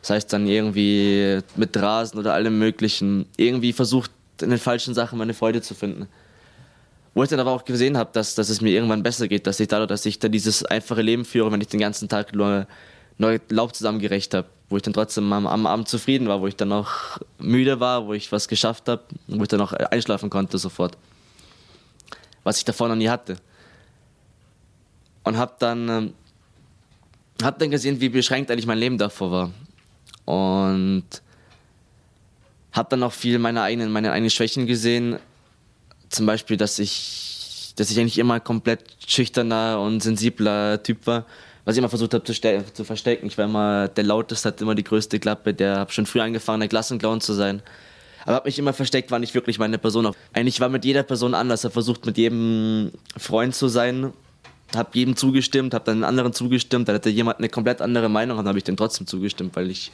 das 0.00 0.10
heißt 0.10 0.32
dann 0.32 0.46
irgendwie 0.46 1.40
mit 1.56 1.76
Rasen 1.76 2.18
oder 2.18 2.34
allem 2.34 2.58
Möglichen, 2.58 3.26
irgendwie 3.36 3.72
versucht, 3.72 4.10
in 4.40 4.50
den 4.50 4.58
falschen 4.58 4.94
Sachen 4.94 5.18
meine 5.18 5.34
Freude 5.34 5.62
zu 5.62 5.74
finden. 5.74 6.08
Wo 7.14 7.22
ich 7.22 7.28
dann 7.28 7.40
aber 7.40 7.50
auch 7.50 7.64
gesehen 7.64 7.96
habe, 7.96 8.10
dass, 8.12 8.34
dass 8.34 8.48
es 8.48 8.60
mir 8.60 8.70
irgendwann 8.70 9.02
besser 9.02 9.28
geht, 9.28 9.46
dass 9.46 9.60
ich 9.60 9.68
dadurch, 9.68 9.88
dass 9.88 10.06
ich 10.06 10.18
dann 10.18 10.32
dieses 10.32 10.64
einfache 10.64 11.02
Leben 11.02 11.24
führe, 11.24 11.52
wenn 11.52 11.60
ich 11.60 11.68
den 11.68 11.80
ganzen 11.80 12.08
Tag 12.08 12.34
nur 12.34 12.66
neue 13.18 13.40
Laub 13.50 13.74
zusammengerecht 13.74 14.32
habe, 14.32 14.48
wo 14.70 14.76
ich 14.76 14.82
dann 14.82 14.94
trotzdem 14.94 15.30
am, 15.32 15.46
am 15.46 15.66
Abend 15.66 15.88
zufrieden 15.88 16.28
war, 16.28 16.40
wo 16.40 16.46
ich 16.46 16.56
dann 16.56 16.72
auch 16.72 17.18
müde 17.38 17.80
war, 17.80 18.06
wo 18.06 18.14
ich 18.14 18.32
was 18.32 18.48
geschafft 18.48 18.88
habe, 18.88 19.02
wo 19.26 19.42
ich 19.42 19.48
dann 19.48 19.60
auch 19.60 19.72
einschlafen 19.72 20.30
konnte 20.30 20.56
sofort. 20.56 20.96
Was 22.44 22.58
ich 22.58 22.64
davor 22.64 22.88
noch 22.88 22.96
nie 22.96 23.08
hatte 23.08 23.36
und 25.24 25.36
habe 25.36 25.54
dann, 25.58 25.88
ähm, 25.88 26.14
hab 27.42 27.58
dann 27.58 27.70
gesehen, 27.70 28.00
wie 28.00 28.08
beschränkt 28.08 28.50
eigentlich 28.50 28.66
mein 28.66 28.78
Leben 28.78 28.98
davor 28.98 29.30
war. 29.30 29.50
Und 30.24 31.04
habe 32.72 32.88
dann 32.90 33.02
auch 33.02 33.12
viel 33.12 33.38
meine 33.38 33.62
eigenen, 33.62 33.92
meine 33.92 34.12
eigenen 34.12 34.30
Schwächen 34.30 34.66
gesehen. 34.66 35.18
Zum 36.12 36.26
Beispiel, 36.26 36.56
dass 36.56 36.78
ich, 36.78 37.72
dass 37.76 37.90
ich 37.90 37.98
eigentlich 37.98 38.18
immer 38.18 38.38
komplett 38.38 38.84
schüchterner 39.06 39.80
und 39.80 40.00
sensibler 40.00 40.82
Typ 40.82 41.06
war, 41.06 41.26
was 41.64 41.74
ich 41.74 41.78
immer 41.78 41.88
versucht 41.88 42.14
habe 42.14 42.24
zu, 42.24 42.32
zu, 42.72 42.84
verstecken. 42.84 43.26
Ich 43.26 43.36
war 43.36 43.46
immer 43.46 43.88
der 43.88 44.04
lauteste, 44.04 44.48
hatte 44.48 44.62
immer 44.62 44.76
die 44.76 44.84
größte 44.84 45.18
Klappe, 45.18 45.54
der 45.54 45.78
habe 45.78 45.92
schon 45.92 46.06
früh 46.06 46.20
angefangen, 46.20 46.60
der 46.60 46.68
Klassenclown 46.68 47.20
zu 47.20 47.32
sein. 47.32 47.62
Aber 48.24 48.36
habe 48.36 48.48
mich 48.48 48.58
immer 48.58 48.72
versteckt, 48.72 49.10
war 49.10 49.18
nicht 49.18 49.34
wirklich 49.34 49.58
meine 49.58 49.78
Person. 49.78 50.14
Eigentlich 50.32 50.60
war 50.60 50.68
mit 50.68 50.84
jeder 50.84 51.02
Person 51.02 51.34
anders. 51.34 51.64
Er 51.64 51.72
versucht 51.72 52.06
mit 52.06 52.16
jedem 52.16 52.92
Freund 53.16 53.54
zu 53.54 53.66
sein 53.66 54.12
habe 54.76 54.90
jedem 54.94 55.16
zugestimmt, 55.16 55.74
habe 55.74 55.84
dann 55.84 56.04
anderen 56.04 56.32
zugestimmt, 56.32 56.88
dann 56.88 56.96
hatte 56.96 57.10
jemand 57.10 57.38
eine 57.38 57.48
komplett 57.48 57.80
andere 57.80 58.08
Meinung 58.08 58.38
und 58.38 58.48
habe 58.48 58.58
ich 58.58 58.64
dann 58.64 58.76
trotzdem 58.76 59.06
zugestimmt, 59.06 59.54
weil 59.56 59.70
ich, 59.70 59.92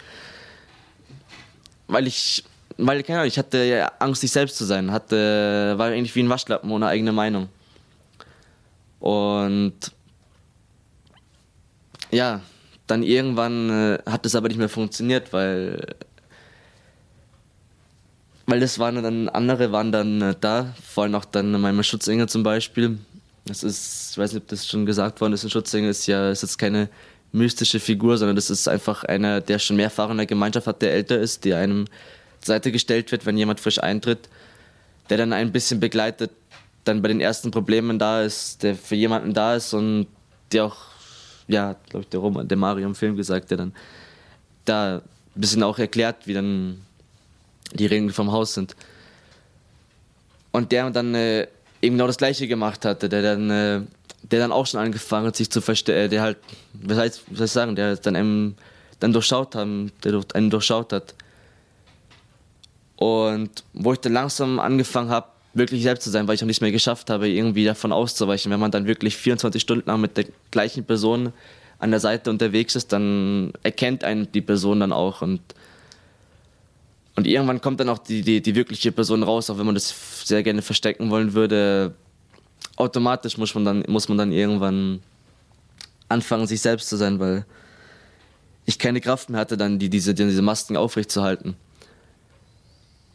weil 1.87 2.07
ich, 2.07 2.45
weil 2.79 3.03
keine 3.03 3.19
Ahnung, 3.19 3.29
ich 3.29 3.39
hatte 3.39 3.91
Angst, 4.01 4.21
sich 4.21 4.31
selbst 4.31 4.57
zu 4.57 4.65
sein, 4.65 4.91
hatte, 4.93 5.75
war 5.77 5.89
eigentlich 5.89 6.15
wie 6.15 6.23
ein 6.23 6.29
Waschlappen 6.29 6.71
ohne 6.71 6.87
eigene 6.87 7.13
Meinung. 7.13 7.49
Und 9.01 9.75
ja, 12.11 12.41
dann 12.87 13.03
irgendwann 13.03 13.71
äh, 13.71 13.99
hat 14.07 14.25
es 14.25 14.35
aber 14.35 14.49
nicht 14.49 14.59
mehr 14.59 14.69
funktioniert, 14.69 15.33
weil 15.33 15.95
weil 18.47 18.61
das 18.61 18.79
waren 18.79 19.03
dann 19.03 19.29
andere 19.29 19.73
waren 19.73 19.93
dann 19.93 20.23
äh, 20.23 20.35
da, 20.41 20.75
vor 20.83 21.05
allem 21.05 21.15
auch 21.15 21.27
dann 21.27 21.61
meine 21.61 21.85
Schutzengel 21.85 22.29
zum 22.29 22.43
Beispiel, 22.43 22.99
das 23.45 23.63
ist, 23.63 24.13
ich 24.13 24.19
weiß 24.19 24.33
nicht, 24.33 24.43
ob 24.43 24.49
das 24.49 24.67
schon 24.67 24.87
gesagt 24.87 25.21
worden 25.21 25.35
ist, 25.35 25.45
ein 25.45 25.51
Schutzengel 25.51 25.91
ist 25.91 26.07
ja 26.07 26.31
ist 26.31 26.43
jetzt 26.43 26.59
keine 26.59 26.89
mystische 27.33 27.79
Figur, 27.79 28.17
sondern 28.17 28.37
das 28.37 28.51
ist 28.51 28.69
einfach 28.69 29.05
einer, 29.05 29.41
der 29.41 29.59
schon 29.59 29.77
mehr 29.77 29.87
Erfahrung 29.87 30.13
in 30.13 30.19
der 30.19 30.27
Gemeinschaft 30.27 30.67
hat, 30.67 30.81
der 30.81 30.93
älter 30.95 31.19
ist, 31.19 31.45
der 31.45 31.59
einem 31.59 31.87
Seite 32.43 32.73
gestellt 32.73 33.13
wird, 33.13 33.27
wenn 33.27 33.37
jemand 33.37 33.61
frisch 33.61 33.83
eintritt, 33.83 34.29
der 35.11 35.19
dann 35.19 35.33
ein 35.33 35.53
bisschen 35.53 35.81
begleitet, 35.81 36.31
dann 36.85 37.03
bei 37.03 37.09
den 37.09 37.21
ersten 37.21 37.51
Problemen 37.51 37.99
da 37.99 38.23
ist, 38.23 38.63
der 38.63 38.75
für 38.75 38.95
jemanden 38.95 39.35
da 39.35 39.55
ist 39.55 39.75
und 39.75 40.07
der 40.53 40.65
auch, 40.65 40.77
ja, 41.47 41.77
glaube 41.91 42.05
ich, 42.05 42.09
der, 42.09 42.21
Roman, 42.21 42.49
der 42.49 42.57
Mario 42.57 42.87
im 42.87 42.95
Film 42.95 43.17
gesagt, 43.17 43.51
der 43.51 43.59
dann 43.59 43.75
da 44.65 44.97
ein 44.97 45.03
bisschen 45.35 45.63
auch 45.63 45.79
erklärt, 45.79 46.27
wie 46.27 46.35
dann 46.35 46.81
die 47.73 47.87
Regeln 47.87 48.11
vom 48.11 48.33
Haus 48.33 48.55
sind. 48.55 48.75
Und 50.53 50.73
der 50.73 50.91
dann 50.91 51.15
äh, 51.15 51.47
eben 51.83 51.97
genau 51.97 52.07
das 52.07 52.17
Gleiche 52.17 52.49
gemacht 52.49 52.85
hatte, 52.85 53.09
der 53.09 53.23
dann, 53.23 53.51
äh, 53.51 53.81
der 54.23 54.41
dann 54.41 54.53
auch 54.53 54.67
schon 54.67 54.81
angefangen 54.81 55.27
hat, 55.27 55.37
sich 55.37 55.51
zu 55.51 55.61
verstehen, 55.61 55.97
äh, 55.97 56.09
der 56.09 56.23
halt, 56.23 56.39
was 56.73 56.99
heißt, 56.99 57.23
was 57.29 57.39
soll 57.39 57.47
ich 57.47 57.53
sagen, 57.53 57.77
der 57.77 57.97
dann 57.97 58.17
einem 58.17 58.55
dann 59.01 59.13
durchschaut 59.13 59.55
haben, 59.55 59.93
der 60.03 60.21
einen 60.35 60.51
durchschaut 60.51 60.93
hat. 60.93 61.15
Und 62.99 63.63
wo 63.75 63.93
ich 63.93 64.01
dann 64.01 64.13
langsam 64.13 64.59
angefangen 64.59 65.11
habe, 65.11 65.29
wirklich 65.55 65.83
selbst 65.85 66.03
zu 66.03 66.11
sein, 66.11 66.27
weil 66.27 66.35
ich 66.35 66.43
auch 66.43 66.49
nicht 66.49 66.61
mehr 66.61 66.73
geschafft 66.73 67.11
habe, 67.11 67.29
irgendwie 67.29 67.65
davon 67.65 67.93
auszuweichen. 67.93 68.51
Wenn 68.51 68.59
man 68.59 68.73
dann 68.73 68.87
wirklich 68.87 69.17
24 69.17 69.63
Stunden 69.63 69.89
lang 69.89 70.01
mit 70.01 70.17
der 70.17 70.25
gleichen 70.51 70.85
Person 70.85 71.33
an 71.79 71.91
der 71.93 72.01
Seite 72.01 72.29
unterwegs 72.29 72.75
ist, 72.75 72.93
dann 72.93 73.53
erkennt 73.63 74.03
einen 74.03 74.31
die 74.33 74.41
Person 74.41 74.81
dann 74.81 74.93
auch 74.93 75.23
und 75.23 75.41
und 77.15 77.27
irgendwann 77.27 77.61
kommt 77.61 77.81
dann 77.81 77.89
auch 77.89 77.99
die, 77.99 78.23
die, 78.23 78.41
die 78.41 78.55
wirkliche 78.55 78.93
Person 78.93 79.25
raus, 79.25 79.51
auch 79.51 79.59
wenn 79.59 79.67
man 79.67 79.75
das 79.75 79.93
sehr 80.25 80.45
gerne 80.45 80.63
verstecken 80.63 81.11
wollen 81.11 81.35
würde. 81.35 81.97
Automatisch 82.77 83.37
muss 83.37 83.53
man 83.57 83.65
dann, 83.65 83.85
muss 83.89 84.09
man 84.09 84.19
dann 84.19 84.31
irgendwann 84.31 85.01
anfangen, 86.09 86.47
sich 86.47 86.61
selbst 86.61 86.89
zu 86.89 86.97
sein, 86.97 87.19
weil 87.19 87.45
ich 88.67 88.79
keine 88.79 89.01
Kraft 89.01 89.31
mehr 89.31 89.41
hatte, 89.41 89.57
dann 89.57 89.81
die, 89.81 89.91
diese, 89.91 90.15
diese 90.15 90.43
Masken 90.43 90.77
aufrechtzuerhalten. 90.77 91.57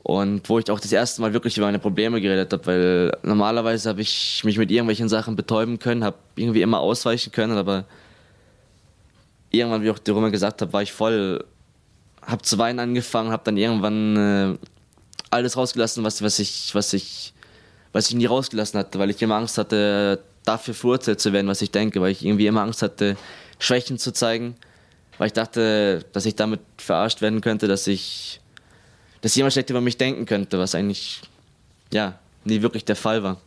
Und 0.03 0.47
wo 0.49 0.59
ich 0.59 0.69
auch 0.69 0.81
das 0.81 0.91
erste 0.91 1.21
Mal 1.21 1.33
wirklich 1.33 1.57
über 1.57 1.65
meine 1.65 1.79
Probleme 1.79 2.19
geredet 2.19 2.51
habe, 2.51 2.65
weil 2.65 3.17
normalerweise 3.23 3.89
habe 3.89 4.01
ich 4.01 4.43
mich 4.43 4.57
mit 4.57 4.69
irgendwelchen 4.69 5.07
Sachen 5.07 5.37
betäuben 5.37 5.79
können, 5.79 6.03
habe 6.03 6.17
irgendwie 6.35 6.61
immer 6.61 6.81
ausweichen 6.81 7.31
können, 7.31 7.57
aber 7.57 7.85
irgendwann, 9.49 9.81
wie 9.81 9.91
auch 9.91 9.99
die 9.99 10.11
Römer 10.11 10.29
gesagt 10.29 10.61
habe, 10.61 10.73
war 10.73 10.81
ich 10.81 10.91
voll 10.91 11.45
habe 12.27 12.41
zu 12.41 12.57
weinen 12.57 12.79
angefangen, 12.79 13.31
habe 13.31 13.43
dann 13.45 13.57
irgendwann 13.57 14.15
äh, 14.17 14.57
alles 15.29 15.57
rausgelassen, 15.57 16.03
was, 16.03 16.21
was, 16.21 16.39
ich, 16.39 16.73
was, 16.73 16.93
ich, 16.93 17.33
was 17.91 18.09
ich 18.09 18.15
nie 18.15 18.25
rausgelassen 18.25 18.79
hatte, 18.79 18.99
weil 18.99 19.09
ich 19.09 19.21
immer 19.21 19.35
Angst 19.35 19.57
hatte, 19.57 20.19
dafür 20.45 20.73
verurteilt 20.73 21.19
zu 21.19 21.33
werden, 21.33 21.47
was 21.47 21.61
ich 21.61 21.71
denke, 21.71 22.01
weil 22.01 22.11
ich 22.11 22.25
irgendwie 22.25 22.47
immer 22.47 22.61
Angst 22.61 22.81
hatte, 22.81 23.17
Schwächen 23.59 23.97
zu 23.97 24.11
zeigen, 24.11 24.55
weil 25.17 25.27
ich 25.27 25.33
dachte, 25.33 26.05
dass 26.11 26.25
ich 26.25 26.35
damit 26.35 26.59
verarscht 26.77 27.21
werden 27.21 27.41
könnte, 27.41 27.67
dass 27.67 27.87
ich, 27.87 28.41
dass 29.23 29.35
jemand 29.35 29.53
schlecht 29.53 29.69
über 29.69 29.79
mich 29.79 29.95
denken 29.95 30.25
könnte, 30.25 30.59
was 30.59 30.75
eigentlich, 30.75 31.21
ja, 31.93 32.19
nie 32.43 32.61
wirklich 32.61 32.83
der 32.83 32.97
Fall 32.97 33.23
war. 33.23 33.39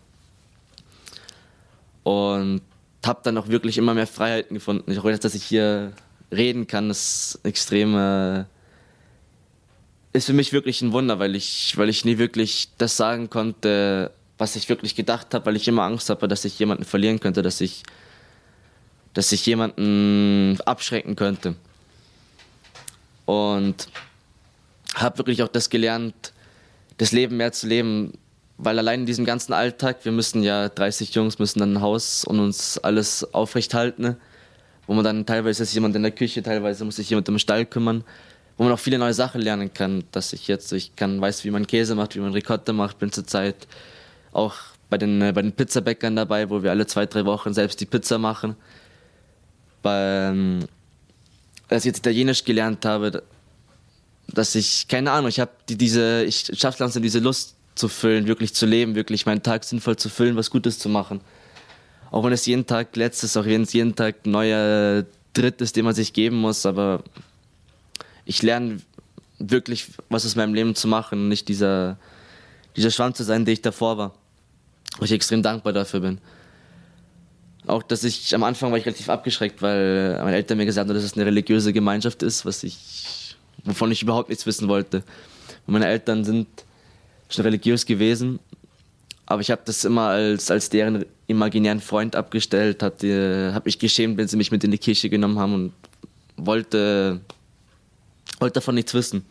Und 2.03 2.62
habe 3.05 3.21
dann 3.23 3.37
auch 3.37 3.49
wirklich 3.49 3.77
immer 3.77 3.93
mehr 3.93 4.07
Freiheiten 4.07 4.55
gefunden. 4.55 4.91
Ich 4.91 4.99
auch 4.99 5.19
dass 5.19 5.35
ich 5.35 5.45
hier 5.45 5.93
reden 6.33 6.67
kann, 6.67 6.89
ist 6.89 7.39
extrem. 7.43 8.47
Ist 10.15 10.25
für 10.25 10.33
mich 10.33 10.55
wirklich 10.55 10.81
ein 10.81 10.93
Wunder, 10.93 11.19
weil 11.19 11.37
ich, 11.37 11.77
weil 11.77 11.91
ich 11.91 12.07
nie 12.07 12.17
wirklich 12.17 12.71
das 12.79 12.97
sagen 12.97 13.29
konnte, 13.29 14.12
was 14.39 14.57
ich 14.57 14.71
wirklich 14.71 14.95
gedacht 14.95 15.35
habe, 15.35 15.45
weil 15.45 15.57
ich 15.57 15.69
immer 15.69 15.83
Angst 15.83 16.09
habe, 16.09 16.27
dass 16.27 16.47
ich 16.47 16.59
jemanden 16.59 16.85
verlieren 16.85 17.21
könnte, 17.21 17.43
dass 17.43 17.61
ich, 17.61 17.83
dass 19.12 19.31
ich 19.31 19.45
jemanden 19.45 20.59
abschrecken 20.65 21.17
könnte. 21.17 21.55
Und 23.27 23.89
habe 24.97 25.19
wirklich 25.19 25.43
auch 25.43 25.49
das 25.49 25.71
gelernt, 25.71 26.33
das 26.99 27.13
Leben 27.13 27.37
mehr 27.37 27.53
zu 27.53 27.67
leben, 27.67 28.15
weil 28.59 28.79
allein 28.79 29.01
in 29.01 29.07
diesem 29.07 29.25
ganzen 29.25 29.53
Alltag, 29.53 30.05
wir 30.05 30.13
müssen 30.13 30.43
ja 30.43 30.69
30 30.69 31.15
Jungs 31.15 31.39
müssen 31.39 31.61
dann 31.61 31.75
ein 31.75 31.81
Haus 31.83 32.25
und 32.25 32.41
uns 32.41 32.79
alles 32.79 33.35
aufrecht 33.35 33.75
halten, 33.75 34.03
ne? 34.03 34.17
wo 34.87 34.95
man 34.95 35.05
dann 35.05 35.27
teilweise 35.27 35.63
ist 35.63 35.75
jemand 35.75 35.95
in 35.97 36.03
der 36.03 36.13
Küche, 36.13 36.43
teilweise 36.43 36.85
muss 36.85 36.97
sich 36.97 37.11
jemand 37.11 37.29
im 37.29 37.39
Stall 37.39 37.67
kümmern, 37.67 38.05
wo 38.57 38.65
man 38.65 38.73
auch 38.73 38.79
viele 38.79 38.99
neue 38.99 39.13
Sachen 39.13 39.43
lernen 39.43 39.75
kann, 39.75 40.05
dass 40.13 40.33
ich 40.33 40.49
jetzt, 40.49 40.73
ich 40.73 40.97
kann, 40.97 41.21
weiß, 41.21 41.45
wie 41.45 41.51
man 41.51 41.67
Käse 41.67 41.95
macht, 41.95 42.15
wie 42.15 42.21
man 42.21 42.33
Ricotta 42.33 42.73
macht, 42.73 42.99
bin 42.99 43.13
zurzeit 43.13 43.67
auch 44.33 44.55
bei 44.89 44.97
den, 44.97 45.21
äh, 45.21 45.33
bei 45.33 45.43
den 45.43 45.53
Pizzabäckern 45.53 46.17
dabei, 46.17 46.49
wo 46.49 46.63
wir 46.63 46.71
alle 46.71 46.87
zwei, 46.87 47.05
drei 47.05 47.27
Wochen 47.27 47.53
selbst 47.53 47.81
die 47.81 47.87
Pizza 47.87 48.19
machen. 48.19 48.57
Bei, 49.83 50.33
als 51.69 51.85
ich 51.85 51.87
jetzt 51.87 51.99
Italienisch 51.99 52.45
gelernt 52.45 52.85
habe, 52.85 53.23
dass 54.29 54.55
ich, 54.55 54.89
keine 54.89 55.12
Ahnung, 55.12 55.29
ich 55.29 55.41
habe 55.41 55.51
die, 55.69 55.77
diese, 55.77 56.25
ich 56.25 56.51
schaffe 56.55 56.83
langsam 56.83 57.03
diese 57.03 57.19
Lust 57.19 57.55
zu 57.75 57.89
füllen, 57.89 58.27
wirklich 58.27 58.55
zu 58.55 58.67
leben, 58.67 58.95
wirklich 58.95 59.27
meinen 59.27 59.43
Tag 59.43 59.65
sinnvoll 59.65 59.97
zu 59.97 60.09
füllen, 60.09 60.37
was 60.37 60.51
Gutes 60.51 60.79
zu 60.79 60.89
machen. 60.89 61.21
Auch 62.11 62.25
wenn 62.25 62.33
es 62.33 62.47
jeden 62.47 62.67
Tag 62.67 62.97
letztes, 62.97 63.37
auch 63.37 63.45
wenn 63.45 63.62
es 63.62 63.73
jeden 63.73 63.95
Tag 63.95 64.27
neuer 64.27 65.05
Dritt 65.35 65.61
ist, 65.61 65.77
den 65.77 65.85
man 65.85 65.95
sich 65.95 66.12
geben 66.12 66.37
muss, 66.37 66.65
aber 66.65 67.03
ich 68.25 68.43
lerne 68.43 68.79
wirklich, 69.39 69.89
was 70.09 70.25
aus 70.25 70.37
meinem 70.37 70.55
Leben 70.55 70.75
zu 70.75 70.89
machen, 70.89 71.29
nicht 71.29 71.49
dieser, 71.49 71.99
dieser 72.75 72.91
Schwamm 72.91 73.15
zu 73.15 73.23
sein, 73.23 73.45
der 73.45 73.53
ich 73.53 73.62
davor 73.62 73.99
war. 73.99 74.15
Wo 74.99 75.05
ich 75.05 75.12
extrem 75.12 75.43
dankbar 75.43 75.73
dafür 75.73 76.01
bin. 76.01 76.19
Auch, 77.67 77.83
dass 77.83 78.05
ich 78.05 78.35
am 78.35 78.45
Anfang 78.45 78.71
war 78.71 78.79
ich 78.79 78.87
relativ 78.87 79.09
abgeschreckt, 79.09 79.61
weil 79.61 80.19
meine 80.23 80.37
Eltern 80.37 80.57
mir 80.57 80.67
gesagt 80.67 80.89
haben, 80.89 80.95
dass 80.95 81.05
es 81.05 81.15
eine 81.15 81.27
religiöse 81.27 81.73
Gemeinschaft 81.73 82.23
ist, 82.23 82.47
was 82.47 82.62
ich, 82.62 83.26
wovon 83.64 83.90
ich 83.92 84.03
überhaupt 84.03 84.29
nichts 84.29 84.47
wissen 84.47 84.69
wollte. 84.69 84.99
Und 85.66 85.73
meine 85.73 85.87
Eltern 85.87 86.25
sind 86.25 86.47
schon 87.29 87.45
religiös 87.45 87.87
gewesen, 87.87 88.38
aber 89.27 89.40
ich 89.40 89.51
habe 89.51 89.62
das 89.64 89.85
immer 89.85 90.09
als, 90.09 90.51
als 90.51 90.71
deren 90.71 91.05
imaginären 91.27 91.81
Freund 91.81 92.14
abgestellt, 92.14 92.83
habe 92.83 93.53
hab 93.53 93.66
mich 93.66 93.79
geschämt, 93.79 94.16
wenn 94.16 94.29
sie 94.29 94.37
mich 94.37 94.53
mit 94.53 94.62
in 94.62 94.71
die 94.71 94.79
Kirche 94.79 95.11
genommen 95.11 95.38
haben 95.38 95.55
und 95.55 95.73
wollte, 96.37 97.21
wollte 98.38 98.55
davon 98.55 98.77
nichts 98.77 98.95
wissen. 98.95 99.25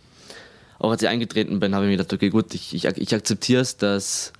Auch 0.80 0.92
als 0.92 1.02
ich 1.02 1.08
eingetreten 1.08 1.62
bin, 1.62 1.74
habe 1.74 1.86
ich 1.86 1.92
mir 1.92 1.98
gedacht, 1.98 2.12
okay, 2.12 2.30
gut, 2.30 2.54
ich, 2.54 2.74
ich, 2.74 2.84
ich 2.84 3.16
akzeptiere 3.16 3.62
es, 3.62 3.78
dass, 3.78 4.34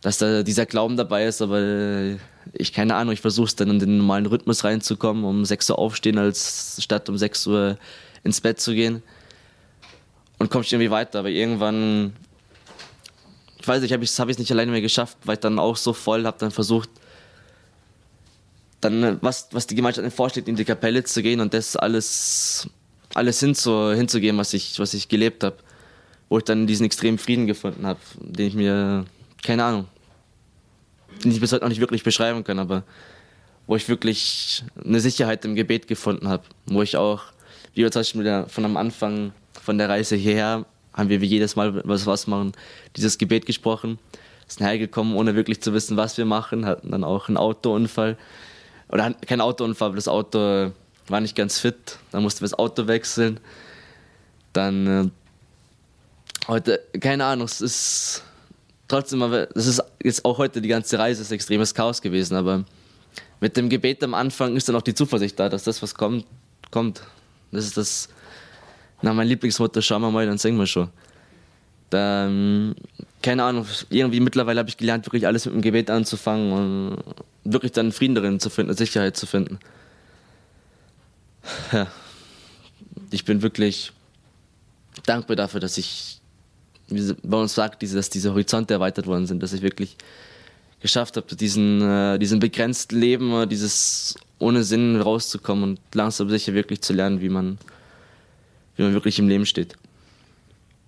dass 0.00 0.16
da 0.16 0.42
dieser 0.42 0.64
Glauben 0.64 0.96
dabei 0.96 1.26
ist, 1.26 1.42
aber 1.42 2.16
ich 2.54 2.72
keine 2.72 2.94
Ahnung, 2.94 3.12
ich 3.12 3.20
versuche 3.20 3.48
es 3.48 3.56
dann 3.56 3.68
in 3.68 3.78
den 3.78 3.98
normalen 3.98 4.24
Rhythmus 4.24 4.64
reinzukommen, 4.64 5.24
um 5.24 5.44
6 5.44 5.70
Uhr 5.70 5.78
aufstehen, 5.78 6.16
als 6.16 6.78
statt 6.80 7.10
um 7.10 7.18
6 7.18 7.46
Uhr 7.48 7.78
ins 8.26 8.40
Bett 8.40 8.60
zu 8.60 8.74
gehen 8.74 9.02
und 10.38 10.50
kommst 10.50 10.72
irgendwie 10.72 10.90
weiter. 10.90 11.20
Aber 11.20 11.30
irgendwann, 11.30 12.14
ich 13.58 13.66
weiß 13.66 13.80
nicht, 13.80 13.92
habe 13.92 14.04
ich 14.04 14.10
es 14.10 14.18
hab 14.18 14.28
nicht 14.28 14.50
alleine 14.50 14.70
mehr 14.70 14.82
geschafft, 14.82 15.16
weil 15.24 15.34
ich 15.34 15.40
dann 15.40 15.58
auch 15.58 15.76
so 15.76 15.92
voll 15.92 16.26
habe 16.26 16.36
dann 16.38 16.50
versucht, 16.50 16.90
dann 18.80 19.18
was, 19.22 19.48
was 19.52 19.66
die 19.66 19.74
Gemeinschaft 19.74 20.12
vorschlägt, 20.14 20.48
in 20.48 20.56
die 20.56 20.64
Kapelle 20.64 21.02
zu 21.04 21.22
gehen 21.22 21.40
und 21.40 21.54
das 21.54 21.76
alles, 21.76 22.68
alles 23.14 23.40
hinzu, 23.40 23.92
hinzugeben, 23.92 24.38
was 24.38 24.52
ich, 24.52 24.78
was 24.78 24.92
ich 24.94 25.08
gelebt 25.08 25.42
habe. 25.42 25.56
Wo 26.28 26.38
ich 26.38 26.44
dann 26.44 26.66
diesen 26.66 26.84
extremen 26.84 27.18
Frieden 27.18 27.46
gefunden 27.46 27.86
habe, 27.86 28.00
den 28.18 28.48
ich 28.48 28.54
mir, 28.54 29.04
keine 29.44 29.62
Ahnung, 29.62 29.86
den 31.22 31.30
ich 31.30 31.40
bis 31.40 31.52
heute 31.52 31.62
noch 31.62 31.68
nicht 31.68 31.80
wirklich 31.80 32.02
beschreiben 32.02 32.42
kann, 32.42 32.58
aber 32.58 32.82
wo 33.68 33.76
ich 33.76 33.88
wirklich 33.88 34.64
eine 34.84 35.00
Sicherheit 35.00 35.44
im 35.44 35.54
Gebet 35.54 35.86
gefunden 35.86 36.28
habe, 36.28 36.42
wo 36.66 36.82
ich 36.82 36.96
auch, 36.96 37.22
wie 37.76 37.82
wir 37.82 37.92
zum 37.92 38.00
Beispiel 38.00 38.46
von 38.48 38.64
am 38.64 38.76
Anfang 38.78 39.32
von 39.62 39.76
der 39.76 39.88
Reise 39.88 40.16
hierher 40.16 40.64
haben 40.94 41.10
wir 41.10 41.20
wie 41.20 41.26
jedes 41.26 41.56
Mal, 41.56 41.82
was 41.84 42.06
was 42.06 42.26
machen, 42.26 42.52
dieses 42.96 43.18
Gebet 43.18 43.44
gesprochen. 43.44 43.98
Sind 44.46 44.66
hergekommen, 44.66 45.14
ohne 45.14 45.34
wirklich 45.34 45.60
zu 45.60 45.74
wissen, 45.74 45.96
was 45.98 46.16
wir 46.16 46.24
machen, 46.24 46.64
hatten 46.64 46.90
dann 46.90 47.04
auch 47.04 47.28
einen 47.28 47.36
Autounfall. 47.36 48.16
Oder 48.88 49.12
kein 49.26 49.42
Autounfall, 49.42 49.88
aber 49.88 49.96
das 49.96 50.08
Auto 50.08 50.72
war 51.08 51.20
nicht 51.20 51.36
ganz 51.36 51.58
fit. 51.58 51.98
Dann 52.12 52.22
mussten 52.22 52.40
wir 52.40 52.48
das 52.48 52.58
Auto 52.58 52.86
wechseln. 52.86 53.40
Dann 54.54 54.86
äh, 54.86 55.10
heute, 56.48 56.80
keine 56.98 57.26
Ahnung, 57.26 57.44
es 57.44 57.60
ist 57.60 58.22
trotzdem, 58.88 59.22
aber 59.22 59.54
es 59.54 59.66
ist 59.66 59.82
jetzt 60.02 60.24
auch 60.24 60.38
heute 60.38 60.62
die 60.62 60.68
ganze 60.68 60.98
Reise 60.98 61.20
ist 61.20 61.30
extremes 61.30 61.74
Chaos 61.74 62.00
gewesen, 62.00 62.36
aber 62.36 62.64
mit 63.40 63.56
dem 63.58 63.68
Gebet 63.68 64.02
am 64.02 64.14
Anfang 64.14 64.56
ist 64.56 64.66
dann 64.66 64.76
auch 64.76 64.82
die 64.82 64.94
Zuversicht 64.94 65.38
da, 65.38 65.50
dass 65.50 65.64
das, 65.64 65.82
was 65.82 65.94
kommt, 65.94 66.24
kommt. 66.70 67.02
Das 67.52 67.64
ist 67.64 67.76
das, 67.76 68.08
na, 69.02 69.12
mein 69.12 69.28
Lieblingsmotto, 69.28 69.80
schauen 69.80 70.02
wir 70.02 70.10
mal, 70.10 70.26
dann 70.26 70.38
singen 70.38 70.58
wir 70.58 70.66
schon. 70.66 70.88
Da, 71.90 72.28
keine 73.22 73.44
Ahnung, 73.44 73.66
irgendwie 73.90 74.20
mittlerweile 74.20 74.58
habe 74.58 74.68
ich 74.68 74.76
gelernt, 74.76 75.06
wirklich 75.06 75.26
alles 75.26 75.46
mit 75.46 75.54
dem 75.54 75.62
Gebet 75.62 75.90
anzufangen 75.90 76.52
und 76.52 77.02
wirklich 77.44 77.72
dann 77.72 77.92
Frieden 77.92 78.14
darin 78.14 78.40
zu 78.40 78.50
finden, 78.50 78.74
Sicherheit 78.74 79.16
zu 79.16 79.26
finden. 79.26 79.58
Ja. 81.72 81.86
Ich 83.10 83.24
bin 83.24 83.42
wirklich 83.42 83.92
dankbar 85.04 85.36
dafür, 85.36 85.60
dass 85.60 85.78
ich, 85.78 86.20
wie 86.88 87.14
bei 87.22 87.36
uns 87.36 87.54
sagt, 87.54 87.82
dass 87.82 88.10
diese 88.10 88.30
Horizonte 88.30 88.74
erweitert 88.74 89.06
worden 89.06 89.26
sind, 89.26 89.42
dass 89.42 89.52
ich 89.52 89.62
wirklich 89.62 89.96
geschafft 90.80 91.16
habe, 91.16 91.34
diesen, 91.36 91.82
äh, 91.82 92.18
diesen 92.18 92.40
begrenzten 92.40 92.98
Leben, 92.98 93.48
dieses 93.48 94.16
ohne 94.38 94.64
Sinn 94.64 95.00
rauszukommen 95.00 95.64
und 95.64 95.80
langsam 95.94 96.28
sicher 96.28 96.54
wirklich 96.54 96.82
zu 96.82 96.92
lernen, 96.92 97.20
wie 97.20 97.28
man 97.28 97.58
wie 98.76 98.82
man 98.82 98.92
wirklich 98.92 99.18
im 99.18 99.28
Leben 99.28 99.46
steht. 99.46 99.76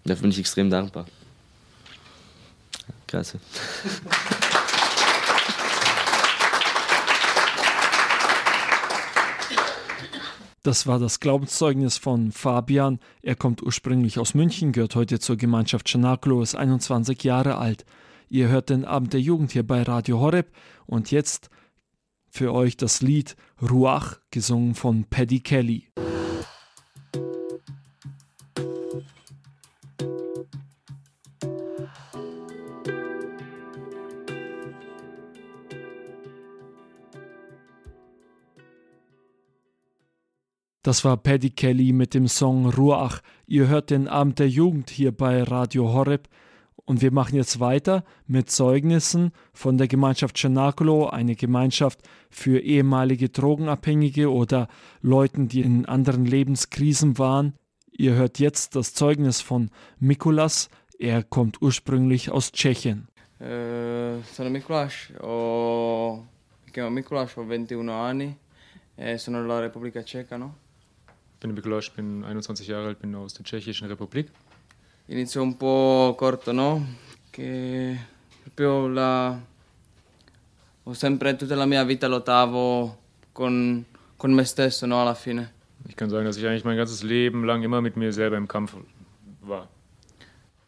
Dafür 0.04 0.22
bin 0.22 0.30
ich 0.30 0.38
extrem 0.38 0.70
dankbar. 0.70 1.06
Klasse. 3.06 3.40
Das 10.62 10.86
war 10.86 10.98
das 10.98 11.20
Glaubenszeugnis 11.20 11.96
von 11.96 12.30
Fabian. 12.30 13.00
Er 13.22 13.36
kommt 13.36 13.62
ursprünglich 13.62 14.18
aus 14.18 14.34
München, 14.34 14.72
gehört 14.72 14.96
heute 14.96 15.18
zur 15.18 15.36
Gemeinschaft 15.36 15.88
Schanaklo, 15.88 16.42
ist 16.42 16.56
21 16.56 17.22
Jahre 17.24 17.56
alt. 17.56 17.86
Ihr 18.28 18.48
hört 18.48 18.68
den 18.68 18.84
Abend 18.84 19.14
der 19.14 19.20
Jugend 19.20 19.52
hier 19.52 19.66
bei 19.66 19.82
Radio 19.82 20.20
Horeb 20.20 20.52
und 20.86 21.10
jetzt 21.10 21.48
für 22.30 22.52
euch 22.52 22.76
das 22.76 23.02
Lied 23.02 23.36
Ruach, 23.60 24.18
gesungen 24.30 24.74
von 24.74 25.04
Paddy 25.04 25.40
Kelly. 25.40 25.88
Das 40.88 41.04
war 41.04 41.18
Paddy 41.18 41.50
Kelly 41.50 41.92
mit 41.92 42.14
dem 42.14 42.28
Song 42.28 42.64
Ruach. 42.70 43.20
Ihr 43.46 43.68
hört 43.68 43.90
den 43.90 44.08
Abend 44.08 44.38
der 44.38 44.48
Jugend 44.48 44.88
hier 44.88 45.12
bei 45.12 45.42
Radio 45.42 45.92
Horeb. 45.92 46.28
Und 46.88 47.02
wir 47.02 47.12
machen 47.12 47.36
jetzt 47.36 47.60
weiter 47.60 48.02
mit 48.26 48.50
Zeugnissen 48.50 49.32
von 49.52 49.76
der 49.76 49.88
Gemeinschaft 49.88 50.38
Cenacolo, 50.38 51.06
eine 51.06 51.36
Gemeinschaft 51.36 52.00
für 52.30 52.60
ehemalige 52.60 53.28
Drogenabhängige 53.28 54.32
oder 54.32 54.68
Leuten, 55.02 55.48
die 55.48 55.60
in 55.60 55.84
anderen 55.84 56.24
Lebenskrisen 56.24 57.18
waren. 57.18 57.52
Ihr 57.92 58.14
hört 58.14 58.38
jetzt 58.38 58.74
das 58.74 58.94
Zeugnis 58.94 59.42
von 59.42 59.70
Mikulas. 59.98 60.70
Er 60.98 61.22
kommt 61.22 61.60
ursprünglich 61.60 62.30
aus 62.30 62.52
Tschechien. 62.52 63.06
Uh, 63.38 64.22
sono 64.32 64.48
Mikulas, 64.48 65.12
ho, 65.20 66.24
mi 66.64 66.72
chiamo 66.72 66.88
Mikulas, 66.88 67.36
ho 67.36 67.42
21 67.42 67.86
anni, 67.90 68.34
e 68.96 69.18
sono 69.18 69.42
della 69.42 69.60
Repubblica 69.60 70.02
Ceca, 70.02 70.38
no? 70.38 70.54
bin 71.40 71.54
Mikulasch, 71.54 71.92
bin 71.92 72.24
21 72.24 72.66
Jahre 72.66 72.88
alt, 72.88 72.98
bin 73.00 73.14
aus 73.14 73.34
der 73.34 73.44
Tschechischen 73.44 73.88
Republik. 73.88 74.30
Inizio 75.10 75.42
un 75.42 75.56
po' 75.56 76.14
corto, 76.16 76.52
no? 76.52 76.84
Che 77.30 77.98
proprio 78.42 78.88
la... 78.88 79.40
ho 80.82 80.92
sempre 80.92 81.34
tutta 81.36 81.54
la 81.54 81.64
mia 81.64 81.82
vita 81.84 82.06
lottavo 82.08 82.98
con, 83.32 83.84
con 84.16 84.32
me 84.32 84.44
stesso, 84.44 84.84
no? 84.86 85.00
Alla 85.00 85.14
fine. 85.14 85.52
Ich 85.88 85.96
kann 85.96 86.10
sagen, 86.10 86.26
dass 86.26 86.36
ich 86.36 86.46
eigentlich 86.46 86.64
mein 86.64 86.76
ganzes 86.76 87.02
Leben 87.02 87.44
lang 87.44 87.62
immer 87.62 87.80
mit 87.80 87.96
mir 87.96 88.12
selber 88.12 88.36
im 88.36 88.46
Kampf 88.46 88.76
war. 89.40 89.68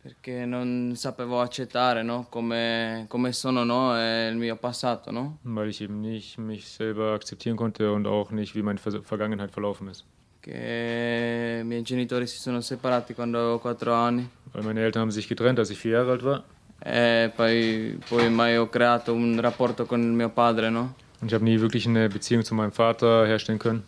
perché 0.03 0.46
non 0.46 0.92
sapevo 0.96 1.42
accettare 1.42 2.03
no? 2.03 2.26
come, 2.31 3.05
come 3.09 3.33
sono 3.33 3.64
no? 3.64 3.94
e 3.96 4.29
il 4.29 4.37
mio 4.37 4.57
passato. 4.57 5.11
No? 5.11 5.38
Weil 5.42 5.68
ich 5.68 5.83
eben 5.83 6.00
nicht 6.00 6.38
mich 6.38 6.66
selber 6.66 7.12
akzeptieren 7.12 7.57
konnte 7.57 7.92
und 7.92 8.07
auch 8.07 8.31
nicht, 8.31 8.55
wie 8.55 8.62
meine 8.62 8.79
Ver 8.79 9.03
Vergangenheit 9.03 9.50
verlaufen 9.50 9.88
ist. 9.88 10.07
Che 10.40 11.30
i 11.61 11.64
miei 11.64 11.83
genitori 11.83 12.27
si 12.27 12.38
sono 12.38 12.61
separati 12.61 13.14
quando 13.14 13.38
avevo 13.38 13.59
4 13.59 13.92
anni 13.94 14.29
Weil 14.53 14.64
meine 14.64 14.81
Eltern 14.83 15.03
haben 15.03 15.11
sich 15.12 15.29
getrennt, 15.29 15.59
als 15.59 15.70
ich 15.70 15.79
vier 15.79 15.92
Jahre 15.92 16.11
alt 16.12 16.23
war. 16.25 16.42
e 16.83 17.31
poi, 17.37 17.99
poi 18.09 18.29
mai 18.31 18.57
ho 18.57 18.68
creato 18.68 19.12
un 19.12 19.38
rapporto 19.40 19.85
con 19.87 20.01
mio 20.14 20.31
padre, 20.31 20.70
no? 20.70 20.94
Und 21.20 21.29
ich 21.31 21.35
habe 21.35 21.44
nie 21.44 21.61
wirklich 21.61 21.87
eine 21.87 22.09
Beziehung 22.09 22.42
zu 22.42 22.55
meinem 22.55 22.73
Vater 22.73 23.27
herstellen 23.27 23.59
können. 23.59 23.83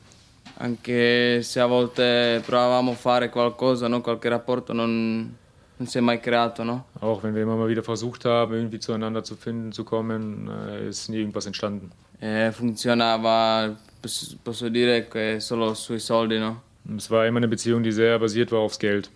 Anche 0.58 1.42
se 1.42 1.61
a 1.61 1.66
volte 1.66 2.42
provavamo 2.44 2.92
a 2.92 2.94
fare 2.94 3.30
qualcosa, 3.30 3.88
no? 3.88 4.00
qualche 4.02 4.28
rapporto 4.28 4.72
non, 4.74 5.35
non 5.76 5.88
si 5.88 5.96
è 5.98 6.00
mai 6.02 6.20
creato, 6.20 6.62
no? 6.62 6.85
Auch 7.00 7.22
wenn 7.22 7.35
wir 7.35 7.42
immer 7.42 7.56
mal 7.56 7.68
wieder 7.68 7.82
versucht 7.82 8.24
haben, 8.26 8.54
irgendwie 8.54 8.78
zueinander 8.78 9.24
zu 9.24 9.35
finden, 9.35 9.72
zu 9.72 9.82
kommen, 9.85 10.48
äh, 10.68 10.88
ist 10.88 11.08
nie 11.08 11.16
irgendwas 11.18 11.46
entstanden. 11.46 11.90
E 12.20 12.52
funzionava, 12.52 13.74
posso 14.00 14.37
posso 14.42 14.68
dire 14.68 15.08
che 15.08 15.40
solo 15.40 15.74
sui 15.74 15.98
soldi, 15.98 16.38
no? 16.38 16.61
Es 16.97 17.11
war 17.11 17.27
immer 17.27 17.38
eine 17.38 17.49
Beziehung, 17.49 17.83
die 17.83 17.92
sehr 17.92 18.18
basiert 18.18 18.51
war 18.53 18.61
aufs 18.61 18.79
Geld. 18.79 19.11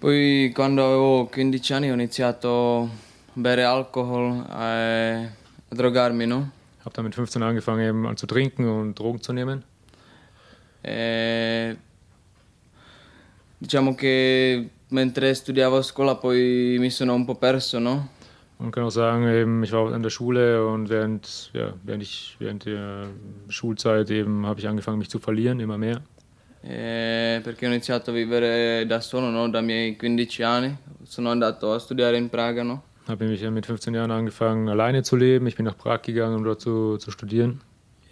Poi 0.00 0.50
quando 0.54 0.82
avevo 0.82 1.28
15 1.30 1.76
anni 1.76 1.90
ho 1.90 1.94
iniziato 1.94 2.88
a 3.34 3.40
bere 3.40 3.64
alcol 3.64 4.46
e 4.48 5.28
a 5.68 5.74
drogarmi, 5.74 6.26
no? 6.26 6.50
Habe 6.84 6.94
dann 6.94 7.04
mit 7.04 7.14
15 7.14 7.42
angefangen 7.42 7.86
eben 7.86 8.06
an 8.06 8.16
zu 8.16 8.26
trinken 8.26 8.66
und 8.66 8.98
Drogen 8.98 9.20
zu 9.20 9.34
nehmen. 9.34 9.62
E 10.82 11.76
diciamo 13.58 13.94
che 13.94 14.70
mentre 14.88 15.34
studiavo 15.34 15.76
a 15.76 15.82
scuola 15.82 16.16
poi 16.16 16.76
mi 16.78 16.88
sono 16.88 17.12
un 17.12 17.26
po' 17.26 17.34
perso, 17.34 17.78
no? 17.78 18.08
Und 18.58 18.72
kann 18.72 18.84
auch 18.84 18.90
sagen, 18.90 19.26
eben, 19.26 19.62
ich 19.62 19.72
war 19.72 19.90
an 19.92 20.02
der 20.02 20.10
Schule 20.10 20.66
und 20.66 20.90
während, 20.90 21.50
ja, 21.54 21.72
während, 21.82 22.02
ich, 22.02 22.36
während 22.38 22.66
der 22.66 23.08
Schulzeit 23.48 24.10
eben 24.10 24.44
habe 24.44 24.60
ich 24.60 24.68
angefangen, 24.68 24.98
mich 24.98 25.08
zu 25.08 25.18
verlieren, 25.18 25.60
immer 25.60 25.78
mehr. 25.78 26.02
E 26.62 27.40
perché 27.42 27.66
ho 27.66 27.70
iniziato 27.70 28.10
a 28.10 28.12
vivere 28.12 28.84
da 28.86 29.00
solo, 29.00 29.28
no? 29.30 29.48
Da 29.48 29.60
miei 29.60 29.96
15 29.96 30.42
anni. 30.42 30.76
Sono 31.04 31.30
andato 31.30 31.72
a 31.72 31.78
studiare 31.78 32.16
in 32.18 32.28
Praga, 32.28 32.62
no? 32.62 32.82
Habe 33.08 33.24
nämlich 33.24 33.42
mit 33.50 33.64
15 33.66 33.94
Jahren 33.94 34.10
angefangen, 34.10 34.68
alleine 34.68 35.02
zu 35.02 35.16
leben. 35.16 35.46
Ich 35.46 35.56
bin 35.56 35.64
nach 35.64 35.76
Prag 35.76 36.02
gegangen, 36.02 36.36
um 36.36 36.44
dort 36.44 36.60
zu, 36.60 36.96
zu 36.98 37.10
studieren. 37.10 37.60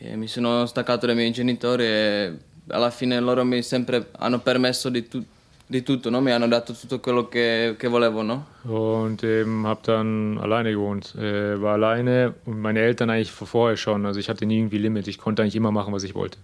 E 0.01 0.17
mi 0.17 0.27
sono 0.29 0.65
staccato 0.67 1.07
dai 1.07 1.15
miei 1.15 1.31
genitori 1.31 1.85
e 1.85 2.33
alla 2.69 2.91
fine 2.91 3.21
loro 3.21 3.45
mi 3.45 3.63
sempre 3.63 4.07
hanno 4.19 4.39
permesso 4.39 4.89
di, 4.89 5.07
tu- 5.07 5.25
di 5.67 5.83
tutto, 5.83 6.09
no? 6.09 6.21
Mi 6.21 6.31
hanno 6.33 6.49
dato 6.49 6.73
tutto 6.73 7.01
quello 7.01 7.29
che, 7.29 7.75
che 7.79 7.87
volevo, 7.89 8.23
no? 8.23 8.47
Und 8.65 9.23
eben 9.23 9.67
habe 9.67 9.81
dann 9.85 10.39
alleine 10.41 10.71
gewohnt. 10.71 11.15
Äh, 11.17 11.61
war 11.61 11.75
alleine 11.75 12.35
und 12.47 12.59
meine 12.61 12.81
Eltern 12.81 13.11
eigentlich 13.11 13.31
vor- 13.31 13.47
vorher 13.47 13.77
schon. 13.77 14.07
Also 14.07 14.19
ich 14.19 14.29
hatte 14.29 14.47
nie 14.47 14.57
irgendwie 14.59 14.79
Limit. 14.79 15.07
Ich 15.07 15.19
konnte 15.19 15.43
eigentlich 15.43 15.57
immer 15.57 15.71
machen, 15.71 15.93
was 15.93 16.03
ich 16.03 16.15
wollte. 16.15 16.39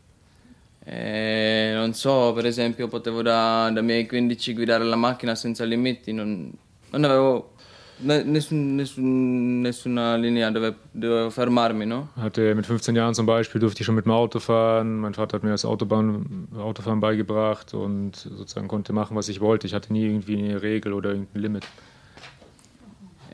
E 0.87 1.71
non 1.75 1.95
so, 1.95 2.33
per 2.35 2.45
esempio, 2.47 2.89
potevo 2.89 3.23
da, 3.23 3.71
da 3.71 3.81
miei 3.81 4.07
15 4.07 4.53
guidare 4.55 4.85
la 4.85 4.97
macchina 4.97 5.35
senza 5.35 5.65
limiti, 5.65 6.13
non, 6.13 6.53
non 6.91 7.05
avevo 7.05 7.53
ne- 8.01 8.23
nessun- 8.23 8.75
nessun- 8.75 9.61
nessuna 9.63 10.17
linea 10.17 10.51
dove 10.51 10.75
dovevo 10.91 11.31
fermarmi, 11.31 11.87
no? 11.87 12.11
Hatte 12.17 12.55
mit 12.55 12.67
15 12.67 12.95
Jahren 12.95 13.15
zum 13.15 13.25
Beispiel 13.25 13.61
durfte 13.61 13.81
ich 13.81 13.87
schon 13.87 13.95
mit 13.95 14.05
dem 14.05 14.13
Auto 14.13 14.41
fahren. 14.41 14.99
Mein 14.99 15.15
Vater 15.15 15.37
hat 15.37 15.43
mir 15.43 15.51
das 15.51 15.65
Autobahn, 15.65 16.49
Autofahren 16.59 17.01
beigebracht 17.01 17.73
und 17.73 18.15
sozusagen 18.17 18.69
konnte 18.69 18.93
machen, 18.93 19.17
was 19.17 19.29
ich 19.31 19.41
wollte. 19.41 19.67
Ich 19.67 19.73
hatte 19.73 19.91
nie 19.91 20.05
irgendwie 20.05 20.37
eine 20.37 20.61
Regel 20.61 20.93
oder 20.93 21.11
irgendein 21.11 21.41
Limit. 21.43 21.65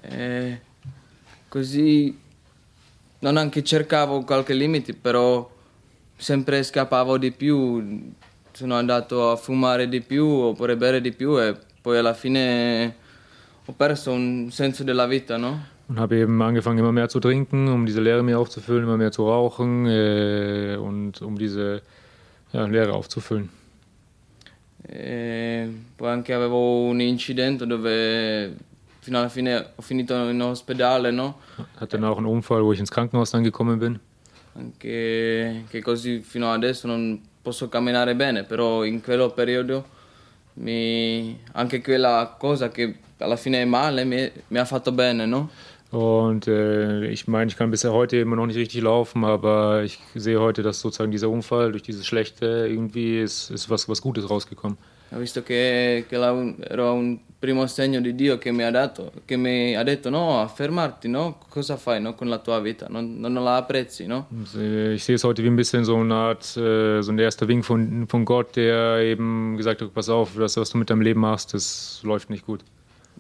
E 0.02 0.60
così 1.48 2.16
non 3.20 3.36
anche 3.36 3.62
cercavo 3.64 4.22
qualche 4.22 4.54
limite, 4.54 4.94
però 4.94 5.50
sempre 6.20 6.62
scappavo 6.62 7.18
di 7.18 7.32
più, 7.32 8.12
sono 8.52 8.74
andato 8.74 9.30
a 9.30 9.36
fumare 9.36 9.88
di 9.88 10.02
più 10.02 10.26
oppure 10.26 10.76
bere 10.76 11.00
di 11.00 11.12
più 11.12 11.40
e 11.40 11.56
poi 11.80 11.96
alla 11.96 12.14
fine 12.14 12.94
ho 13.64 13.72
perso 13.72 14.12
un 14.12 14.50
senso 14.50 14.84
della 14.84 15.06
vita, 15.06 15.36
no? 15.36 15.78
Und 15.88 15.98
habe 15.98 16.20
eben 16.20 16.40
angefangen, 16.40 16.78
immer 16.78 16.92
mehr 16.92 17.08
zu 17.08 17.18
trinken, 17.18 17.66
um 17.66 17.84
diese 17.84 18.00
Leere 18.00 18.22
mir 18.22 18.38
aufzufüllen, 18.38 18.84
immer 18.84 18.96
mehr 18.96 19.10
zu 19.10 19.26
rauchen 19.26 19.86
äh, 19.86 20.76
und 20.76 21.20
um 21.20 21.36
diese 21.36 21.82
ja, 22.52 22.64
Leere 22.66 22.92
aufzufüllen. 22.92 23.48
E 24.86 25.68
poi 25.96 26.10
anche 26.10 26.32
avevo 26.32 26.84
un 26.84 27.00
incidente 27.00 27.66
dove 27.66 28.54
fino 29.00 29.18
alla 29.18 29.28
fine 29.28 29.72
ho 29.74 29.82
finito 29.82 30.14
in 30.28 30.40
ospedale, 30.40 31.10
no? 31.10 31.34
Hatte 31.80 31.98
dann 31.98 32.04
auch 32.04 32.18
einen 32.18 32.26
Unfall, 32.26 32.62
wo 32.62 32.72
ich 32.72 32.78
ins 32.78 32.90
Krankenhaus 32.90 33.32
dann 33.32 33.42
gekommen 33.42 33.80
bin. 33.80 33.98
Anche 34.54 35.64
che 35.68 35.80
così 35.80 36.20
fino 36.20 36.50
adesso 36.52 36.86
non 36.86 37.20
posso 37.40 37.68
camminare 37.68 38.14
bene, 38.14 38.44
però 38.44 38.84
in 38.84 39.00
quello 39.02 39.30
periodo 39.30 39.84
mi- 40.54 41.38
anche 41.52 41.80
quella 41.80 42.36
cosa 42.38 42.70
che 42.70 42.96
alla 43.18 43.36
fine 43.36 43.62
è 43.62 43.64
male 43.64 44.04
mi, 44.04 44.30
mi 44.48 44.58
ha 44.58 44.64
fatto 44.64 44.92
bene, 44.92 45.26
no? 45.26 45.50
Und 45.90 46.46
äh, 46.46 47.10
ich 47.10 47.26
meine, 47.26 47.50
ich 47.50 47.56
kann 47.56 47.70
bisher 47.70 47.92
heute 47.92 48.16
immer 48.18 48.36
noch 48.36 48.46
nicht 48.46 48.56
richtig 48.56 48.80
laufen, 48.82 49.24
aber 49.24 49.82
ich 49.82 49.98
sehe 50.14 50.38
heute, 50.40 50.62
dass 50.62 50.80
sozusagen 50.80 51.10
dieser 51.10 51.28
Unfall 51.28 51.72
durch 51.72 51.82
dieses 51.82 52.06
Schlechte 52.06 52.66
irgendwie 52.68 53.18
ist, 53.20 53.50
ist 53.50 53.68
was, 53.70 53.88
was 53.88 54.00
Gutes 54.00 54.30
rausgekommen. 54.30 54.78
Ho 55.12 55.18
visto 55.18 55.42
che, 55.42 56.04
che 56.08 56.16
la- 56.16 56.54
era 56.60 56.92
un 56.92 57.18
primo 57.40 57.66
segno 57.66 58.00
di 58.00 58.14
Dio 58.14 58.38
che 58.38 58.52
mi 58.52 58.62
ha 58.62 58.70
dato, 58.70 59.10
che 59.24 59.36
mi 59.36 59.74
ha 59.74 59.82
detto 59.82 60.10
no, 60.10 60.46
fermarti, 60.54 61.08
no? 61.08 61.38
Cosa 61.48 61.76
fai 61.76 62.00
no? 62.00 62.14
con 62.14 62.28
la 62.28 62.38
tua 62.38 62.60
vita? 62.60 62.86
Non, 62.88 63.18
non 63.18 63.32
la 63.32 63.56
apprezzi, 63.56 64.06
no? 64.06 64.26
Ich 64.94 65.02
sehe 65.02 65.14
es 65.14 65.24
heute 65.24 65.42
wie 65.42 65.48
ein 65.48 65.56
bisschen 65.56 65.84
so 65.84 65.96
eine 65.96 66.14
Art, 66.14 66.44
äh, 66.56 67.00
so 67.00 67.10
ein 67.10 67.18
erster 67.18 67.48
Wink 67.48 67.64
von, 67.64 68.06
von 68.06 68.24
Gott, 68.24 68.54
der 68.56 68.98
eben 68.98 69.56
gesagt 69.56 69.80
hat, 69.80 69.92
pass 69.92 70.08
auf, 70.08 70.36
das, 70.36 70.56
was 70.56 70.70
du 70.70 70.78
mit 70.78 70.90
deinem 70.90 71.00
Leben 71.00 71.20
machst, 71.20 71.54
das 71.54 72.00
läuft 72.04 72.30
nicht 72.30 72.44
gut. 72.44 72.62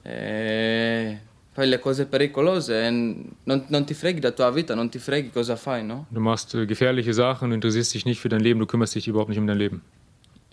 E 0.04 1.18
fai 1.52 1.66
le 1.66 1.78
cose 1.78 2.06
pericolose 2.06 2.86
e 2.86 2.90
non, 2.90 3.64
non 3.68 3.84
ti 3.84 3.94
freghi 3.94 4.20
della 4.20 4.32
tua 4.32 4.50
vita, 4.50 4.74
non 4.74 4.88
ti 4.90 4.98
freghi 4.98 5.30
cosa 5.30 5.56
fai, 5.56 5.82
no? 5.82 6.06
Du 6.10 6.20
machst 6.20 6.54
äh, 6.54 6.66
gefährliche 6.66 7.14
Sachen, 7.14 7.48
du 7.50 7.54
interessierst 7.54 7.94
dich 7.94 8.04
nicht 8.04 8.20
für 8.20 8.28
dein 8.28 8.40
Leben, 8.40 8.60
du 8.60 8.66
kümmerst 8.66 8.94
dich 8.94 9.08
überhaupt 9.08 9.30
nicht 9.30 9.38
um 9.38 9.46
dein 9.46 9.58
Leben. 9.58 9.82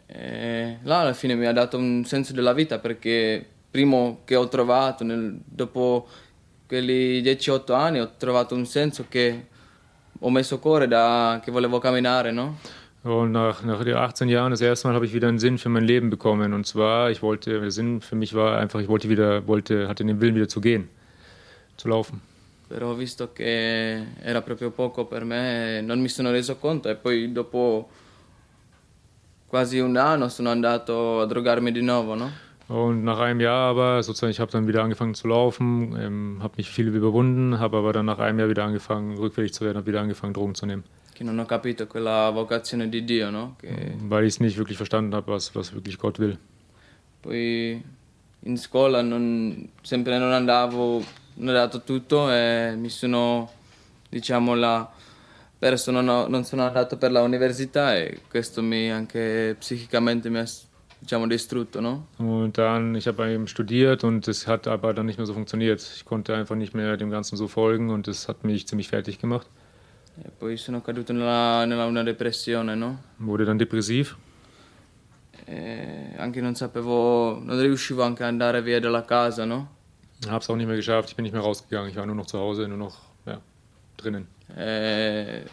E 0.08 0.78
là 0.84 1.00
alla 1.02 1.13
fine 1.13 1.36
mi 1.36 1.46
ha 1.46 1.52
dato 1.52 1.78
un 1.78 2.06
senso 2.06 2.34
della 2.34 2.54
vita 2.54 2.80
perché 2.80 3.46
primo 3.70 4.22
che 4.24 4.36
ho 4.36 4.48
trovato, 4.48 5.04
nel- 5.04 5.38
dopo 5.43 6.08
quelli 6.65 7.22
10-8 7.22 7.74
anni, 7.74 8.00
ho 8.00 8.12
trovato 8.17 8.56
un 8.56 8.65
senso 8.65 9.06
che 9.10 9.46
ho 10.20 10.30
messo 10.30 10.60
cuore 10.60 10.88
da 10.88 11.39
che 11.43 11.52
volevo 11.52 11.80
camminare, 11.80 12.32
no? 12.32 12.58
Und 13.04 13.32
nach, 13.32 13.63
nach 13.63 13.84
den 13.84 13.96
18 13.96 14.28
Jahren, 14.28 14.52
das 14.52 14.60
erste 14.60 14.88
Mal, 14.88 14.96
habe 14.96 15.06
ich 15.06 15.13
wieder 15.13 15.30
einen 15.30 15.39
Sinn 15.39 15.58
für 15.58 15.70
mein 15.70 15.84
Leben 15.84 16.10
bekommen. 16.10 16.52
Und 16.54 16.65
zwar, 16.65 17.10
ich 17.10 17.22
wollte, 17.22 17.60
der 17.62 17.72
Sinn 17.72 18.02
für 18.02 18.15
mich 18.15 18.34
war 18.34 18.58
einfach, 18.58 18.82
ich 18.82 18.89
wollte 18.89 19.08
wieder, 19.08 19.48
wollte, 19.48 19.88
hatte 19.88 20.04
den 20.04 20.20
Willen 20.20 20.36
wieder 20.36 20.50
zu 20.50 20.60
gehen, 20.60 20.89
zu 21.78 21.88
laufen. 21.88 22.22
Però 22.67 22.89
ho 22.89 22.96
visto 22.96 23.32
che 23.32 24.04
era 24.22 24.41
proprio 24.41 24.72
poco 24.72 25.06
per 25.06 25.24
me, 25.24 25.80
non 25.82 26.02
mi 26.02 26.10
sono 26.10 26.32
reso 26.32 26.58
conto 26.58 26.89
e 26.89 26.96
poi 26.96 27.32
dopo 27.32 27.88
quasi 29.47 29.79
un 29.79 29.95
anno 29.97 30.29
sono 30.29 30.49
andato 30.49 31.21
a 31.21 31.25
drogarmi 31.25 31.71
di 31.71 31.81
nuovo, 31.81 32.15
no? 32.15 32.31
Und 32.69 33.03
nach 33.05 33.19
einem 33.19 33.39
Jahr 33.39 33.69
aber, 33.69 34.03
sozusagen, 34.03 34.31
ich 34.31 34.41
habe 34.41 34.51
dann 34.51 34.67
wieder 34.67 34.83
angefangen 34.83 35.13
zu 35.13 35.27
laufen, 35.29 35.95
ähm, 35.97 36.39
habe 36.41 36.55
mich 36.57 36.69
viel 36.69 36.88
überwunden, 36.88 37.60
habe 37.60 37.77
aber 37.77 37.93
dann 37.93 38.05
nach 38.05 38.19
einem 38.19 38.39
Jahr 38.39 38.49
wieder 38.49 38.65
angefangen, 38.65 39.17
rückfällig 39.17 39.53
zu 39.53 39.63
werden, 39.63 39.77
habe 39.77 39.88
wieder 39.88 40.01
angefangen, 40.01 40.33
Drogen 40.33 40.53
zu 40.53 40.65
nehmen. 40.65 40.83
Che 41.13 41.23
non 41.23 41.39
ho 41.39 41.45
capito 41.45 41.88
quella 41.88 42.29
vocazione 42.29 42.89
di 42.89 43.03
Dio, 43.05 43.31
no? 43.31 43.55
Che 43.62 43.95
Weil 44.10 44.25
ich 44.25 44.33
es 44.33 44.39
nicht 44.41 44.57
wirklich 44.57 44.75
verstanden 44.77 45.15
habe, 45.15 45.31
was, 45.31 45.55
was 45.55 45.73
wirklich 45.73 45.97
Gott 45.97 46.19
will. 46.19 46.38
poi 47.21 47.81
in 48.41 48.57
scuola 48.57 49.01
non- 49.01 49.69
sempre 49.81 50.17
non 50.19 50.31
andavo, 50.31 51.04
non 51.35 51.50
ho 51.50 51.58
dato 51.58 51.81
tutto 51.83 52.29
e 52.31 52.75
mi 52.77 52.89
sono, 52.89 53.50
diciamo, 54.10 54.54
la 54.56 54.89
perso, 55.60 55.91
non, 55.91 56.08
ho- 56.08 56.27
non 56.27 56.43
sono 56.43 56.65
andato 56.65 56.97
per 56.97 57.12
l'università 57.12 57.95
e 57.95 58.19
questo 58.29 58.62
mi 58.62 58.91
anche 58.91 59.55
psicicamente 59.58 60.29
mi 60.29 60.39
ha, 60.39 60.45
diciamo, 60.99 61.27
distrutto, 61.27 61.79
no? 61.81 62.08
Und 62.17 62.58
dann, 62.58 62.95
ich 62.95 63.08
habe 63.08 63.29
eben 63.31 63.47
studiert 63.47 64.03
und 64.03 64.27
es 64.27 64.47
hat 64.47 64.67
aber 64.67 64.93
dann 64.93 65.05
nicht 65.05 65.17
mehr 65.17 65.25
so 65.25 65.33
funktioniert. 65.33 65.81
Ich 65.95 66.05
konnte 66.05 66.35
einfach 66.35 66.55
nicht 66.55 66.73
mehr 66.73 66.97
dem 66.97 67.10
Ganzen 67.10 67.37
so 67.37 67.47
folgen 67.47 67.89
und 67.89 68.08
das 68.08 68.27
hat 68.27 68.43
mich 68.43 68.67
ziemlich 68.67 68.89
fertig 68.89 69.19
gemacht. 69.19 69.47
E 70.19 70.29
poi 70.37 70.58
sono 70.58 70.81
caduto 70.81 71.13
nella, 71.13 71.65
nella 71.65 71.85
una 71.85 72.03
depressione, 72.03 72.75
no? 72.75 72.97
Wurde 73.19 73.45
dann 73.45 73.60
depressiv. 73.60 74.15
E 75.45 76.13
anche 76.17 76.41
non 76.41 76.55
sapevo, 76.55 77.39
non 77.39 77.60
riuscivo 77.60 78.01
anche 78.03 78.23
ad 78.23 78.29
andare 78.29 78.62
via 78.63 78.79
dalla 78.79 79.05
casa, 79.05 79.45
no? 79.45 79.67
Habe 80.27 80.39
es 80.39 80.49
auch 80.49 80.55
nicht 80.55 80.65
mehr 80.67 80.75
geschafft. 80.75 81.10
Ich 81.10 81.15
bin 81.15 81.23
nicht 81.23 81.33
mehr 81.33 81.43
rausgegangen. 81.43 81.89
Ich 81.91 81.95
war 81.95 82.05
nur 82.05 82.15
noch 82.15 82.25
zu 82.25 82.39
Hause, 82.39 82.67
nur 82.67 82.77
noch 82.77 82.97
ja, 83.25 83.39
drinnen. 83.97 84.27
E 84.56 85.43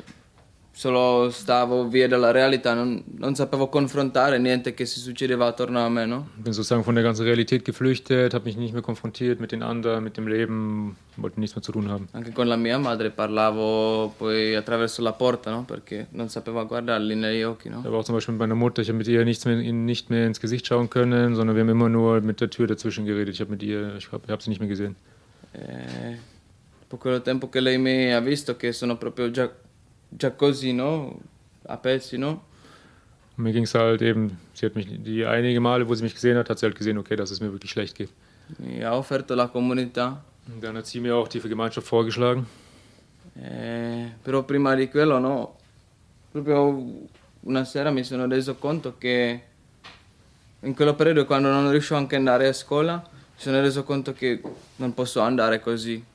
solo 0.75 1.31
stavo 1.31 1.87
via 1.87 2.09
dalla 2.09 2.33
realtà, 2.33 2.75
non, 2.75 3.03
non, 3.19 3.35
sapevo 3.37 3.69
confrontare 3.69 4.39
niente 4.39 4.75
che 4.75 4.87
si 4.87 4.99
succedeva 4.99 5.47
attorno 5.47 5.85
a 5.85 5.89
me. 5.89 6.05
No? 6.05 6.29
Bin 6.35 6.53
sozusagen 6.53 6.83
von 6.83 6.95
der 6.95 7.05
ganzen 7.05 7.25
Realität 7.25 7.65
geflüchtet, 7.65 8.35
habe 8.35 8.45
mich 8.47 8.57
nicht 8.57 8.73
mehr 8.73 8.83
konfrontiert 8.83 9.41
mit 9.41 9.53
den 9.53 9.63
anderen, 9.63 10.03
mit 10.03 10.17
dem 10.17 10.27
Leben, 10.27 10.97
wollte 11.17 11.39
nichts 11.39 11.55
mehr 11.55 11.63
zu 11.63 11.73
tun 11.73 11.89
haben. 11.89 12.09
Anche 12.13 12.33
con 12.33 12.49
la 12.49 12.57
mia 12.57 12.79
madre 12.79 13.11
parlavo 13.11 14.13
poi 14.19 14.57
attraverso 14.57 15.01
la 15.03 15.13
porta, 15.13 15.51
no? 15.51 15.65
perché 15.65 16.09
non 16.11 16.29
sapevo 16.29 16.67
guardarli 16.67 17.15
negli 17.15 17.45
occhi. 17.45 17.69
No? 17.69 17.83
Aber 17.85 17.99
auch 17.99 18.05
zum 18.05 18.17
Beispiel 18.17 18.33
mit 18.33 18.41
meiner 18.41 18.57
Mutter, 18.57 18.83
ich 18.83 18.89
habe 18.89 18.99
mit 18.99 19.07
ihr 19.07 19.25
nichts 19.25 19.45
mehr, 19.45 19.57
nicht 19.57 20.11
mehr 20.11 20.27
ins 20.27 20.41
Gesicht 20.41 20.67
schauen 20.67 20.91
können, 20.91 21.37
sondern 21.37 21.55
wir 21.55 21.63
haben 21.63 21.71
immer 21.71 21.89
nur 21.89 22.21
mit 22.21 22.41
der 22.41 22.51
Tür 22.51 22.67
dazwischen 22.67 23.07
geredet. 23.07 23.35
Ich 23.35 23.41
habe 23.41 23.53
mit 23.53 23.63
ihr, 23.63 23.95
ich 23.97 24.11
habe 24.11 24.31
hab 24.31 24.43
sie 24.43 24.51
nicht 24.51 24.59
mehr 24.59 24.69
gesehen. 24.69 24.97
Eh, 25.55 26.17
per 26.95 26.99
quello 26.99 27.23
tempo 27.23 27.49
che 27.49 27.61
lei 27.61 27.79
mi 27.79 28.13
ha 28.13 28.21
visto 28.21 28.57
che 28.57 28.73
sono 28.73 28.97
proprio 28.97 29.31
già 29.31 29.51
già 30.09 30.31
così, 30.33 30.73
no? 30.73 31.19
A 31.67 31.77
pezzi, 31.77 32.17
no? 32.17 32.53
mir 33.37 33.53
ging 33.53 33.65
es 33.65 33.75
halt 33.75 34.01
eben, 34.01 34.39
sie 34.53 34.67
hat 34.67 34.77
mich, 34.77 34.87
die 34.89 35.27
einige 35.27 35.59
Male, 35.59 35.89
wo 35.89 35.95
sie 35.95 36.05
mich 36.05 36.15
gesehen 36.15 36.37
hat, 36.37 36.49
hat 36.49 36.59
sie 36.61 36.67
halt 36.67 36.77
gesehen, 36.77 36.99
okay, 36.99 37.17
dass 37.17 37.33
es 37.33 37.41
mir 37.41 37.51
wirklich 37.51 37.73
schlecht 37.73 37.97
geht. 37.97 38.11
Mi 38.59 38.85
ha 38.85 38.97
offerto 38.97 39.35
la 39.35 39.49
comunità. 39.49 40.23
Und 40.47 40.63
dann 40.63 40.77
hat 40.77 40.87
sie 40.87 41.01
mir 41.01 41.17
auch 41.17 41.27
die 41.27 41.41
Gemeinschaft 41.41 41.87
vorgeschlagen. 41.89 42.47
Eh, 43.35 44.13
però 44.23 44.45
prima 44.45 44.77
di 44.77 44.89
quello, 44.89 45.19
no, 45.19 45.57
proprio 46.31 47.09
una 47.41 47.65
sera 47.65 47.91
mi 47.91 48.05
sono 48.05 48.29
reso 48.29 48.55
conto 48.55 48.97
che 48.99 49.43
in 50.61 50.75
quello 50.75 50.95
periodo, 50.95 51.25
quando 51.27 51.51
non 51.51 51.69
riuscivo 51.73 51.99
anche 51.99 52.15
ad 52.15 52.21
andare 52.21 52.47
a 52.47 52.53
scuola, 52.53 53.03
mi 53.05 53.41
sono 53.41 53.61
reso 53.61 53.83
conto 53.83 54.13
che 54.13 54.41
non 54.77 54.95
posso 54.95 55.21
andare 55.21 55.59
così. 55.59 56.13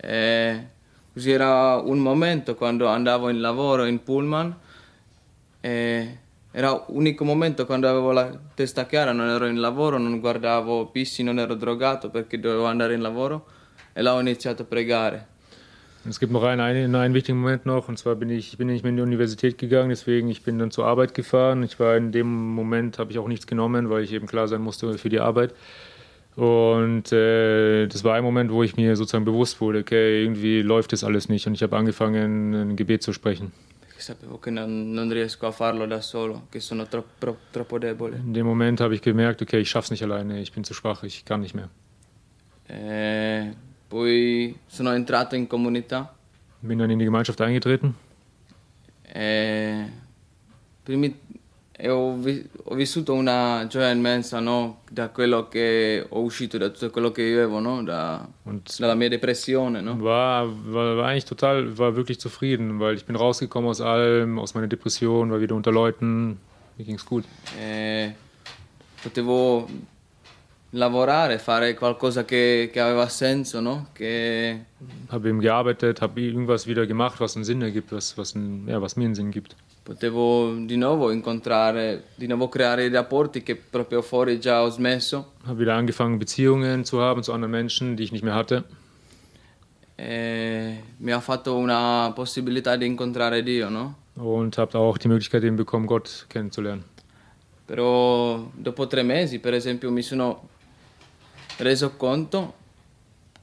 Eh, 0.00 0.72
Così 1.14 1.30
era 1.30 1.76
un 1.76 2.00
momento 2.00 2.56
quando 2.56 2.88
andavo 2.88 3.28
in 3.28 3.40
lavoro 3.40 3.84
in 3.84 4.02
pullman 4.02 4.52
e 5.60 6.18
era 6.50 6.84
l'unico 6.88 7.24
momento 7.24 7.66
quando 7.66 7.88
avevo 7.88 8.10
la 8.10 8.36
testa 8.52 8.84
chiara, 8.86 9.12
non 9.12 9.28
ero 9.28 9.46
in 9.46 9.60
lavoro, 9.60 9.96
non 9.96 10.18
guardavo 10.18 10.86
pissi, 10.86 11.22
non 11.22 11.38
ero 11.38 11.54
drogato 11.54 12.10
perché 12.10 12.40
dovevo 12.40 12.64
andare 12.64 12.94
in 12.94 13.00
lavoro 13.00 13.46
e 13.92 14.02
là 14.02 14.14
ho 14.14 14.18
iniziato 14.18 14.62
a 14.62 14.64
pregare. 14.64 15.26
Es 16.08 16.18
gibt 16.18 16.32
noch 16.32 16.42
einen, 16.42 16.60
einen, 16.60 16.96
einen 16.96 17.14
wichtigen 17.14 17.38
Moment 17.38 17.64
noch, 17.64 17.88
und 17.88 17.96
zwar 17.96 18.16
bin 18.16 18.28
ich, 18.28 18.58
bin 18.58 18.66
nicht 18.66 18.82
mehr 18.82 18.90
in 18.90 18.96
die 18.96 19.02
Universität 19.02 19.56
gegangen, 19.56 19.90
deswegen 19.90 20.28
ich 20.28 20.42
bin 20.42 20.58
dann 20.58 20.72
zur 20.72 20.84
Arbeit 20.84 21.14
gefahren. 21.14 21.62
Ich 21.62 21.78
war 21.78 21.96
in 21.96 22.10
dem 22.10 22.26
Moment, 22.26 22.98
habe 22.98 23.12
ich 23.12 23.18
auch 23.18 23.28
nichts 23.28 23.46
genommen, 23.46 23.88
weil 23.88 24.02
ich 24.02 24.12
eben 24.12 24.26
klar 24.26 24.48
sein 24.48 24.60
musste 24.62 24.98
für 24.98 25.08
die 25.08 25.20
Arbeit. 25.20 25.54
Und 26.36 27.12
äh, 27.12 27.86
das 27.86 28.02
war 28.02 28.14
ein 28.14 28.24
Moment, 28.24 28.50
wo 28.50 28.62
ich 28.62 28.76
mir 28.76 28.96
sozusagen 28.96 29.24
bewusst 29.24 29.60
wurde, 29.60 29.80
okay, 29.80 30.22
irgendwie 30.22 30.62
läuft 30.62 30.92
das 30.92 31.04
alles 31.04 31.28
nicht. 31.28 31.46
Und 31.46 31.54
ich 31.54 31.62
habe 31.62 31.76
angefangen, 31.76 32.54
ein 32.54 32.76
Gebet 32.76 33.02
zu 33.02 33.12
sprechen. 33.12 33.52
In 38.26 38.34
dem 38.34 38.46
Moment 38.46 38.80
habe 38.80 38.94
ich 38.94 39.02
gemerkt, 39.02 39.42
okay, 39.42 39.60
ich 39.60 39.70
schaffe 39.70 39.84
es 39.86 39.90
nicht 39.92 40.02
alleine, 40.02 40.40
ich 40.40 40.52
bin 40.52 40.64
zu 40.64 40.74
schwach, 40.74 41.04
ich 41.04 41.24
kann 41.24 41.40
nicht 41.40 41.54
mehr. 41.54 41.68
Eh, 42.66 43.52
poi 43.88 44.54
sono 44.66 44.90
entrato 44.92 45.36
in 45.36 45.46
comunità. 45.46 46.14
Bin 46.62 46.78
dann 46.78 46.90
in 46.90 46.98
die 46.98 47.04
Gemeinschaft 47.04 47.40
eingetreten. 47.40 47.94
Eh, 49.12 49.84
primi 50.82 51.14
ho, 51.82 52.16
vi- 52.16 52.48
ho, 52.64 52.74
vissuto 52.74 53.14
una 53.14 53.66
gioia 53.68 53.90
immensa 53.90 54.38
no? 54.40 54.82
da 54.90 55.08
quello 55.08 55.48
che 55.48 56.06
ho 56.08 56.20
uscito, 56.20 56.56
da 56.56 56.68
tutto 56.68 56.90
quello 56.90 57.10
che 57.10 57.24
vivevo, 57.24 57.58
no? 57.58 57.82
da, 57.82 58.26
dalla 58.78 58.94
mia 58.94 59.08
depressione. 59.08 59.80
No? 59.80 59.94
War, 59.94 60.46
war, 60.46 60.96
war, 60.96 61.06
eigentlich 61.06 61.24
total, 61.24 61.76
war 61.76 61.94
wirklich 61.96 62.20
zufrieden, 62.20 62.78
weil 62.78 62.94
ich 62.94 63.04
bin 63.04 63.16
rausgekommen 63.16 63.68
aus 63.68 63.80
allem, 63.80 64.38
aus 64.38 64.54
meiner 64.54 64.68
Depression, 64.68 65.30
war 65.30 65.40
wieder 65.40 65.54
unter 65.54 65.72
Leuten, 65.72 66.38
mir 66.76 66.84
ging's 66.84 67.04
gut. 67.04 67.24
E 67.58 68.14
potevo 69.02 69.68
lavorare, 70.70 71.38
fare 71.38 71.74
qualcosa 71.74 72.24
che, 72.24 72.70
che 72.72 72.80
aveva 72.80 73.08
senso, 73.08 73.60
no? 73.60 73.88
Che... 73.92 74.64
Habe 75.08 75.28
eben 75.28 75.40
gearbeitet, 75.40 76.00
habe 76.00 76.20
irgendwas 76.20 76.66
wieder 76.66 76.86
gemacht, 76.86 77.20
was 77.20 77.36
einen 77.36 77.44
Sinn 77.44 77.62
ergibt, 77.62 77.92
was, 77.92 78.16
was, 78.16 78.34
einen, 78.34 78.68
ja, 78.68 78.80
was 78.80 78.96
mir 78.96 79.04
einen 79.04 79.14
Sinn 79.14 79.30
gibt. 79.30 79.56
Potevo 79.84 80.54
di 80.54 80.76
nuovo 80.76 81.10
incontrare, 81.12 82.04
di 82.14 82.26
nuovo 82.26 82.48
creare 82.48 82.88
rapporti 82.88 83.42
che 83.42 83.54
proprio 83.54 84.00
fuori 84.00 84.40
già 84.40 84.62
ho 84.62 84.70
smesso. 84.70 85.34
Habe 85.44 85.58
wieder 85.58 85.74
angefangen 85.74 86.18
Beziehungen 86.18 86.84
zu 86.84 87.00
haben 87.00 87.22
zu 87.22 87.32
anderen 87.32 87.50
Menschen, 87.50 87.94
die 87.94 88.04
ich 88.04 88.10
nicht 88.10 88.24
mehr 88.24 88.34
hatte. 88.34 88.64
E 89.94 90.82
mi 90.96 91.12
ha 91.12 91.20
fatto 91.20 91.54
una 91.56 92.10
possibilità 92.14 92.76
di 92.76 92.86
incontrare 92.86 93.42
Dio, 93.42 93.68
no? 93.68 93.98
Und 94.16 94.56
habe 94.56 94.76
auch 94.78 94.96
die 94.96 95.08
Möglichkeit 95.08 95.44
eben 95.44 95.56
bekommen, 95.56 95.86
Gott 95.86 96.26
kennenzulernen. 96.28 96.84
Però 97.66 98.50
dopo 98.54 98.86
tre 98.86 99.02
mesi, 99.02 99.38
per 99.38 99.52
esempio, 99.52 99.90
mi 99.90 100.02
sono 100.02 100.48
reso 101.58 101.94
conto 101.96 102.54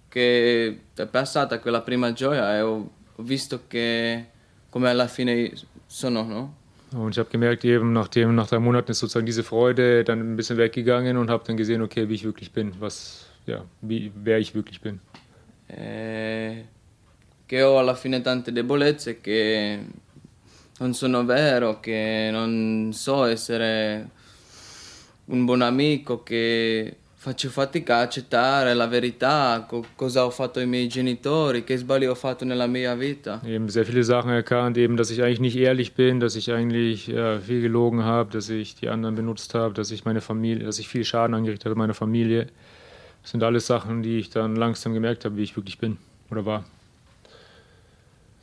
che 0.10 0.80
è 0.94 1.06
passata 1.06 1.60
quella 1.60 1.82
prima 1.82 2.12
gioia 2.14 2.56
e 2.58 2.62
ho 2.62 2.90
visto 3.18 3.62
che 3.68 4.26
come 4.70 4.90
alla 4.90 5.08
fine 5.08 5.52
sono, 5.92 6.24
no? 6.24 6.54
Und 6.94 7.12
ich 7.12 7.20
habe 7.20 7.30
gemerkt, 7.30 7.64
eben 7.64 7.94
nachdem, 7.94 8.36
nach 8.36 8.48
drei 8.48 8.60
Monaten 8.60 8.92
ist 8.92 9.00
sozusagen 9.00 9.26
diese 9.26 9.44
Freude 9.44 10.04
dann 10.04 10.20
ein 10.20 10.36
bisschen 10.36 10.58
weggegangen 10.58 11.18
und 11.18 11.30
habe 11.30 11.44
dann 11.46 11.56
gesehen, 11.56 11.82
okay, 11.82 12.10
wie 12.10 12.16
ich 12.16 12.24
wirklich 12.24 12.52
bin, 12.52 12.74
was, 12.80 13.28
ja, 13.46 13.64
wie, 13.82 14.12
wer 14.16 14.40
ich 14.40 14.54
wirklich 14.54 14.82
bin. 14.82 15.00
Eh, 15.68 16.64
che 17.46 17.64
ho 17.64 17.78
alla 17.78 17.96
fine 17.96 18.22
tante 18.22 18.52
debolezze, 18.52 19.22
che 19.22 19.80
non 20.80 20.94
sono 20.94 21.24
vero, 21.26 21.80
che 21.80 22.30
non 22.32 22.92
so 22.94 23.24
essere 23.24 24.10
un 25.26 25.46
buon 25.46 25.62
amico, 25.62 26.24
che 26.24 26.98
faccio 27.24 27.52
fatica 27.52 27.98
a 27.98 28.02
accettare 28.02 28.74
la 28.74 28.88
verità, 28.88 29.64
co 29.68 29.86
cosa 29.96 30.26
ho 30.26 30.32
fatto 30.32 30.58
ai 30.58 30.66
miei 30.66 30.88
genitori, 30.88 31.64
che 31.64 31.78
sbagli 31.78 32.06
ho 32.06 32.16
fatto 32.16 32.46
nella 32.46 32.66
mia 32.66 32.96
vita. 32.96 33.40
Eben 33.46 33.70
sehr 33.70 33.86
viele 33.86 34.02
Sachen 34.02 34.32
erkannt, 34.32 34.76
eben, 34.76 34.98
dass 34.98 35.12
ich 35.12 35.22
eigentlich 35.22 35.40
nicht 35.40 35.56
ehrlich 35.56 35.94
bin, 35.94 36.20
dass 36.20 36.36
ich 36.36 36.52
eigentlich 36.52 37.06
ja, 37.06 37.38
viel 37.38 37.62
gelogen 37.62 38.04
habe, 38.04 38.32
dass 38.32 38.50
ich 38.50 38.74
die 38.74 38.90
anderen 38.90 39.14
benutzt 39.14 39.54
habe, 39.54 39.72
dass 39.76 39.92
ich 39.92 40.04
meine 40.04 40.20
Familie, 40.20 40.66
dass 40.66 40.80
ich 40.80 40.88
viel 40.88 41.06
Schaden 41.06 41.36
angerichtet 41.36 41.66
habe 41.66 41.76
meiner 41.76 41.94
Familie. 41.94 42.48
Das 43.22 43.30
sind 43.30 43.44
alles 43.44 43.68
Sachen, 43.68 44.02
die 44.02 44.18
ich 44.18 44.32
dann 44.32 44.56
langsam 44.56 44.96
gemerkt 44.96 45.24
habe, 45.24 45.38
wie 45.38 45.44
ich 45.44 45.56
wirklich 45.56 45.78
bin 45.78 45.98
oder 46.32 46.44
war. 46.48 46.66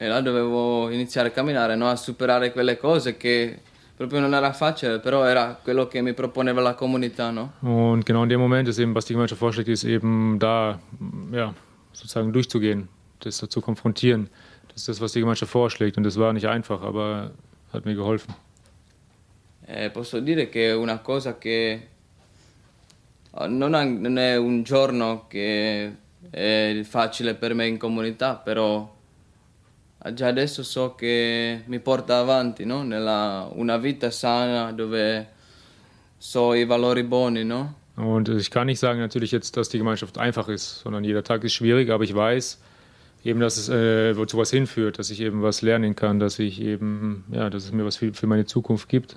E 0.01 0.07
là 0.07 0.21
dovevo 0.21 0.89
iniziare 0.91 1.29
a 1.29 1.31
camminare, 1.33 1.75
no? 1.75 1.89
a 1.89 1.97
superare 1.97 2.53
quelle 2.53 2.77
cose 2.77 3.17
che 3.17 3.59
proprio 3.99 4.21
non 4.21 4.33
era 4.33 4.53
facile, 4.53 5.01
però 5.01 5.25
era 5.25 5.59
quello 5.61 5.89
che 5.89 6.01
mi 6.01 6.15
proponeva 6.15 6.61
la 6.61 6.75
comunità, 6.75 7.33
no? 7.33 7.55
Und 7.63 8.05
genau 8.05 8.23
in 8.23 8.29
dem 8.29 8.39
Moment 8.39 8.69
ist 8.69 8.79
eben, 8.79 8.95
was 8.95 9.07
die 9.07 9.13
Gemeinschaft 9.13 9.41
vorschlägt, 9.41 9.69
ist 9.69 9.83
eben 9.83 10.39
da, 10.39 10.79
ja, 11.33 11.53
sozusagen 11.93 12.33
durchzugehen, 12.33 12.89
das 13.19 13.39
zu 13.39 13.61
konfrontieren. 13.61 14.31
Das 14.69 14.77
ist 14.77 14.89
das, 14.89 15.01
was 15.01 15.13
die 15.13 15.21
Gemeinschaft 15.21 15.51
vorschlägt 15.51 15.97
und 15.97 16.05
das 16.05 16.17
war 16.17 16.33
nicht 16.33 16.47
einfach, 16.47 16.81
aber 16.83 17.33
hat 17.73 17.87
mir 17.87 17.97
geholfen. 17.97 18.35
Eh, 19.67 19.91
posso 19.91 20.21
dire 20.21 20.49
che 20.49 20.71
è 20.71 20.75
una 20.77 21.01
cosa 21.01 21.37
che 21.37 21.89
non, 23.49 23.75
è 24.17 24.37
un 24.37 24.63
giorno 24.63 25.27
che 25.29 25.93
è 26.31 26.81
facile 26.85 27.35
per 27.35 27.53
me 27.55 27.67
in 27.67 27.79
comunità, 27.79 28.37
però 28.37 28.95
già 30.15 30.29
adesso 30.29 30.63
so 30.63 30.95
che 30.95 31.63
mi 31.67 31.81
porta 31.81 32.19
avanti, 32.19 32.65
no? 32.65 32.83
Nella 32.83 33.49
una 33.53 33.77
vita 33.79 34.11
sana 34.11 34.73
dove 34.73 35.29
so 36.17 36.55
i 36.55 36.65
valori 36.65 37.03
buoni, 37.03 37.45
no? 37.45 37.75
Und 37.97 38.29
ich 38.29 38.51
kann 38.51 38.67
nicht 38.67 38.79
sagen 38.79 39.01
natürlich 39.01 39.33
jetzt, 39.33 39.57
dass 39.57 39.69
die 39.69 39.79
Gemeinschaft 39.79 40.19
einfach 40.19 40.49
ist, 40.49 40.81
sondern 40.81 41.03
jeder 41.03 41.25
Tag 41.25 41.43
ist 41.43 41.55
schwierig, 41.55 41.91
aber 41.91 42.05
ich 42.05 42.15
weiß 42.15 42.59
eben, 43.25 43.41
dass 43.41 43.57
es 43.57 43.69
äh, 43.69 44.27
zu 44.27 44.39
was 44.39 44.51
hinführt, 44.51 45.01
dass 45.01 45.11
ich 45.11 45.21
eben 45.21 45.43
was 45.43 45.63
lernen 45.63 45.97
kann, 45.97 46.21
dass 46.21 46.39
ich 46.39 46.61
eben, 46.61 47.25
ja, 47.33 47.51
dass 47.51 47.65
es 47.65 47.73
mir 47.73 47.85
was 47.85 47.97
für, 47.97 48.15
für 48.15 48.29
meine 48.29 48.47
Zukunft 48.47 48.89
gibt. 48.89 49.17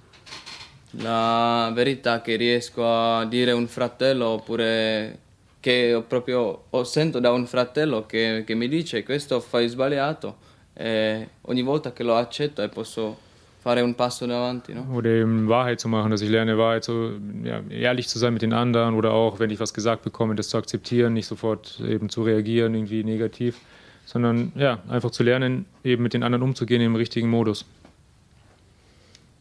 La 0.93 1.71
verità 1.73 2.21
che 2.21 2.36
riesco 2.36 2.84
a 2.84 3.25
dire 3.25 3.53
un 3.53 3.67
fratello 3.67 4.25
oppure 4.29 5.19
che 5.61 6.03
proprio 6.05 6.63
sento 6.84 7.19
da 7.19 7.32
un 7.32 7.45
fratello 7.45 8.05
che, 8.05 8.43
che 8.45 8.55
mi 8.55 8.67
dice 8.67 9.03
questo 9.03 9.39
fai 9.39 9.69
sbagliato 9.69 10.36
e 10.74 11.28
ogni 11.41 11.61
volta 11.61 11.93
che 11.93 12.03
lo 12.03 12.15
accetto 12.15 12.61
e 12.61 12.69
posso 12.69 13.30
fare 13.61 13.82
un 13.82 13.93
passo 13.93 14.26
davanti. 14.26 14.74
No? 14.74 14.88
Oder 14.91 15.11
eben 15.11 15.47
Wahrheit 15.47 15.80
zu 15.80 15.88
machen, 15.88 16.09
dass 16.09 16.22
ich 16.22 16.30
lerne, 16.30 16.57
Wahrheit 16.57 16.84
zu, 16.84 17.19
ja, 17.43 17.61
ehrlich 17.69 18.07
zu 18.07 18.17
sein 18.17 18.34
mit 18.34 18.41
den 18.41 18.53
anderen 18.53 18.95
oder 18.95 19.11
auch, 19.11 19.39
wenn 19.39 19.51
ich 19.51 19.59
was 19.59 19.74
gesagt 19.74 20.03
bekomme, 20.03 20.36
das 20.36 20.49
zu 20.49 20.57
akzeptieren, 20.57 21.13
nicht 21.13 21.28
sofort 21.28 21.80
eben 21.80 22.09
zu 22.09 22.24
reagieren, 22.24 22.74
irgendwie 22.74 23.03
negativ, 23.03 23.59
sondern 24.05 24.51
ja, 24.55 24.80
einfach 24.89 25.11
zu 25.11 25.24
lernen, 25.24 25.65
eben 25.84 26.01
mit 26.01 26.13
den 26.13 26.24
anderen 26.24 26.41
umzugehen 26.41 26.82
im 26.82 26.95
richtigen 26.95 27.30
Modus. 27.30 27.65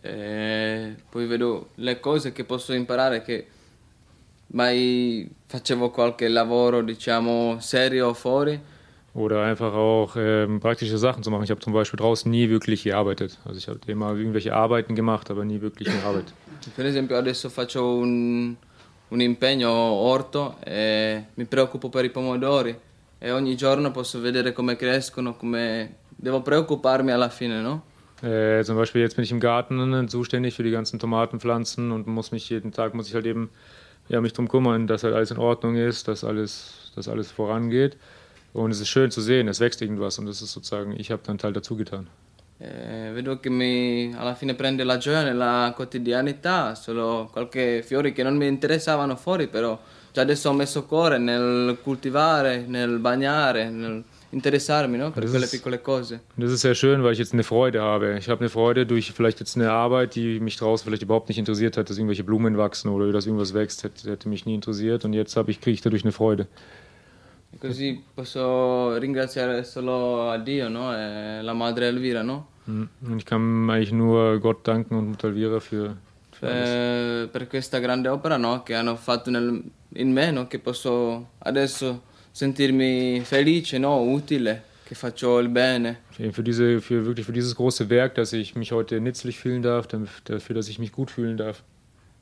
E 0.03 0.97
poi 1.11 1.29
vedo 1.29 1.69
le 1.77 2.01
cose 2.01 2.33
che 2.33 2.45
posso 2.45 2.73
imparare 2.73 3.23
che 3.23 3.47
mai 4.49 5.29
facevo 5.47 5.91
qualche 5.91 6.29
lavoro, 6.29 6.83
diciamo, 6.83 7.59
serio 7.61 8.15
fuori 8.15 8.59
Oder 9.13 9.43
einfach 9.43 9.75
auch 9.75 10.15
ähm, 10.17 10.61
praktische 10.61 10.97
Sachen 10.97 11.23
zu 11.23 11.31
machen. 11.31 11.43
Ich 11.43 11.51
habe 11.51 11.61
zum 11.61 11.73
Beispiel 11.73 11.99
draußen 11.99 12.31
nie 12.31 12.49
wirklich 12.49 12.85
gearbeitet. 12.85 13.39
Also 13.45 13.59
ich 13.59 13.67
habe 13.67 13.81
immer 13.87 14.15
irgendwelche 14.15 14.55
Arbeiten 14.55 14.95
gemacht, 14.95 15.31
aber 15.31 15.45
nie 15.45 15.61
wirklich 15.61 15.89
eine 15.89 16.03
Arbeit. 16.05 16.33
Per 16.77 16.85
esempio 16.85 17.17
adesso 17.17 17.49
faccio 17.49 17.97
un, 17.97 18.57
un 19.09 19.21
impegno 19.21 19.71
orto 19.71 20.57
e 20.65 21.25
mi 21.35 21.45
preoccupo 21.45 21.89
per 21.89 22.05
i 22.05 22.11
pomodori 22.11 22.77
e 23.19 23.33
ogni 23.33 23.57
giorno 23.57 23.91
posso 23.91 24.21
vedere 24.21 24.53
come 24.53 24.77
crescono, 24.77 25.35
come 25.35 25.97
devo 26.07 26.41
preoccuparmi 26.43 27.11
alla 27.11 27.31
fine, 27.31 27.61
no? 27.61 27.83
Äh, 28.23 28.63
zum 28.65 28.77
Beispiel 28.77 29.01
jetzt 29.01 29.17
bin 29.17 29.25
ich 29.25 29.33
im 29.33 29.41
Garten 29.41 30.09
zuständig 30.09 30.55
für 30.55 30.63
die 30.63 30.71
ganzen 30.71 30.99
Tomatenpflanzen 30.99 31.91
und 31.91 32.07
muss 32.07 32.33
mich 32.33 32.49
jeden 32.51 32.71
Tag 32.71 32.95
muss 32.95 33.09
ich 33.09 33.15
halt 33.15 33.27
eben 33.27 33.51
ja, 34.09 34.21
mich 34.21 34.33
darum 34.33 34.49
kümmern, 34.49 34.87
dass 34.87 35.05
halt 35.05 35.15
alles 35.15 35.31
in 35.31 35.39
Ordnung 35.39 35.77
ist, 35.77 36.09
dass 36.09 36.25
alles, 36.25 36.93
dass 36.95 37.09
alles 37.09 37.31
vorangeht. 37.31 37.97
Und 38.53 38.71
es 38.71 38.81
ist 38.81 38.89
schön 38.89 39.11
zu 39.11 39.21
sehen, 39.21 39.49
es 39.49 39.61
wächst 39.61 39.81
irgendwas 39.81 40.19
und 40.19 40.27
das 40.27 40.43
ist 40.43 40.53
sozusagen, 40.53 40.99
ich 40.99 41.11
habe 41.11 41.23
dann 41.25 41.39
Teil 41.39 41.53
dazu 41.53 41.77
getan. 41.77 42.09
Eh, 42.59 43.13
vedo 43.15 43.41
che 43.41 43.49
mi, 43.49 44.15
alla 44.15 44.35
fine 44.35 44.55
prende 44.55 44.85
la 44.85 44.99
gioia 44.99 45.23
nella 45.23 45.73
quotidianità, 45.75 46.75
solo 46.75 47.31
qualche 47.33 47.83
fiori 47.83 48.13
che 48.13 48.23
non 48.23 48.37
mi 48.37 48.47
interessavano 48.47 49.17
fuori, 49.17 49.49
però 49.49 49.81
già 50.13 50.21
adesso 50.21 50.51
ho 50.51 50.53
messo 50.53 50.85
cuore 50.85 51.17
nel 51.17 51.79
coltivare, 51.83 52.65
nel 52.67 52.99
bagnare, 52.99 53.71
nel 53.71 54.05
interessarmi 54.31 54.97
no? 54.97 55.11
per 55.11 55.23
das 55.23 55.31
quelle 55.31 55.45
ist, 55.45 55.51
piccole 55.51 55.79
cose. 55.81 56.21
Das 56.37 56.53
ist 56.53 56.61
sehr 56.61 56.75
schön, 56.75 57.03
weil 57.03 57.13
ich 57.13 57.19
jetzt 57.19 57.33
eine 57.33 57.43
Freude 57.43 57.81
habe. 57.81 58.17
Ich 58.19 58.29
habe 58.29 58.41
eine 58.41 58.49
Freude 58.49 58.87
durch 58.87 59.13
vielleicht 59.13 59.41
jetzt 59.41 59.57
eine 59.57 59.71
Arbeit, 59.71 60.15
die 60.15 60.41
mich 60.41 60.57
draußen 60.57 60.85
vielleicht 60.85 61.03
überhaupt 61.03 61.29
nicht 61.29 61.39
interessiert 61.39 61.77
hat, 61.77 61.91
dass 61.91 61.97
irgendwelche 61.97 62.25
Blumen 62.25 62.57
wachsen 62.57 62.91
oder 62.91 63.11
dass 63.13 63.27
irgendwas 63.27 63.55
wächst, 63.55 63.85
hätte, 63.85 64.11
hätte 64.11 64.29
mich 64.29 64.47
nie 64.47 64.55
interessiert 64.55 65.05
und 65.05 65.13
jetzt 65.13 65.37
ich, 65.37 65.61
kriege 65.61 65.75
ich 65.75 65.81
dadurch 65.81 66.05
eine 66.05 66.13
Freude. 66.13 66.47
Così 67.61 68.03
posso 68.15 68.97
ringraziare 68.97 69.65
solo 69.65 70.31
a 70.31 70.39
Dio 70.39 70.69
no? 70.69 70.97
e 70.97 71.43
la 71.43 71.53
madre 71.53 71.89
Elvira, 71.89 72.23
no? 72.23 72.47
Und 72.67 73.19
ich 73.19 73.25
kann 73.27 73.69
eigentlich 73.69 73.93
nur 73.93 74.39
Gott 74.39 74.67
danken 74.67 74.95
und 74.97 75.09
Mutter 75.09 75.29
Elvira 75.29 75.61
für, 75.61 75.97
für 76.31 76.47
per, 76.47 77.27
per, 77.29 77.47
questa 77.49 77.79
grande 77.79 78.09
opera 78.09 78.39
no? 78.39 78.63
che 78.63 78.75
hanno 78.75 78.97
fatto 78.97 79.31
nel, 79.31 79.63
in 79.95 80.13
me, 80.13 80.31
no? 80.31 80.47
che 80.47 80.59
posso 80.59 81.33
adesso 81.39 82.03
sentirmi 82.31 83.21
felice, 83.25 83.77
no? 83.79 84.01
utile, 84.01 84.63
che 84.85 84.95
faccio 84.95 85.39
il 85.39 85.49
bene. 85.49 85.99
Für, 86.33 86.43
diese, 86.43 86.81
für, 86.81 87.05
wirklich 87.05 87.27
für 87.27 87.33
dieses 87.33 87.55
große 87.55 87.91
Werk, 87.91 88.15
dass 88.15 88.33
ich 88.33 88.55
mich 88.55 88.73
heute 88.73 89.01
nützlich 89.01 89.39
fühlen 89.39 89.63
darf, 89.63 89.87
dafür, 89.87 90.55
dass 90.55 90.69
ich 90.69 90.79
mich 90.79 90.93
gut 90.93 91.11
fühlen 91.11 91.37
darf. 91.37 91.63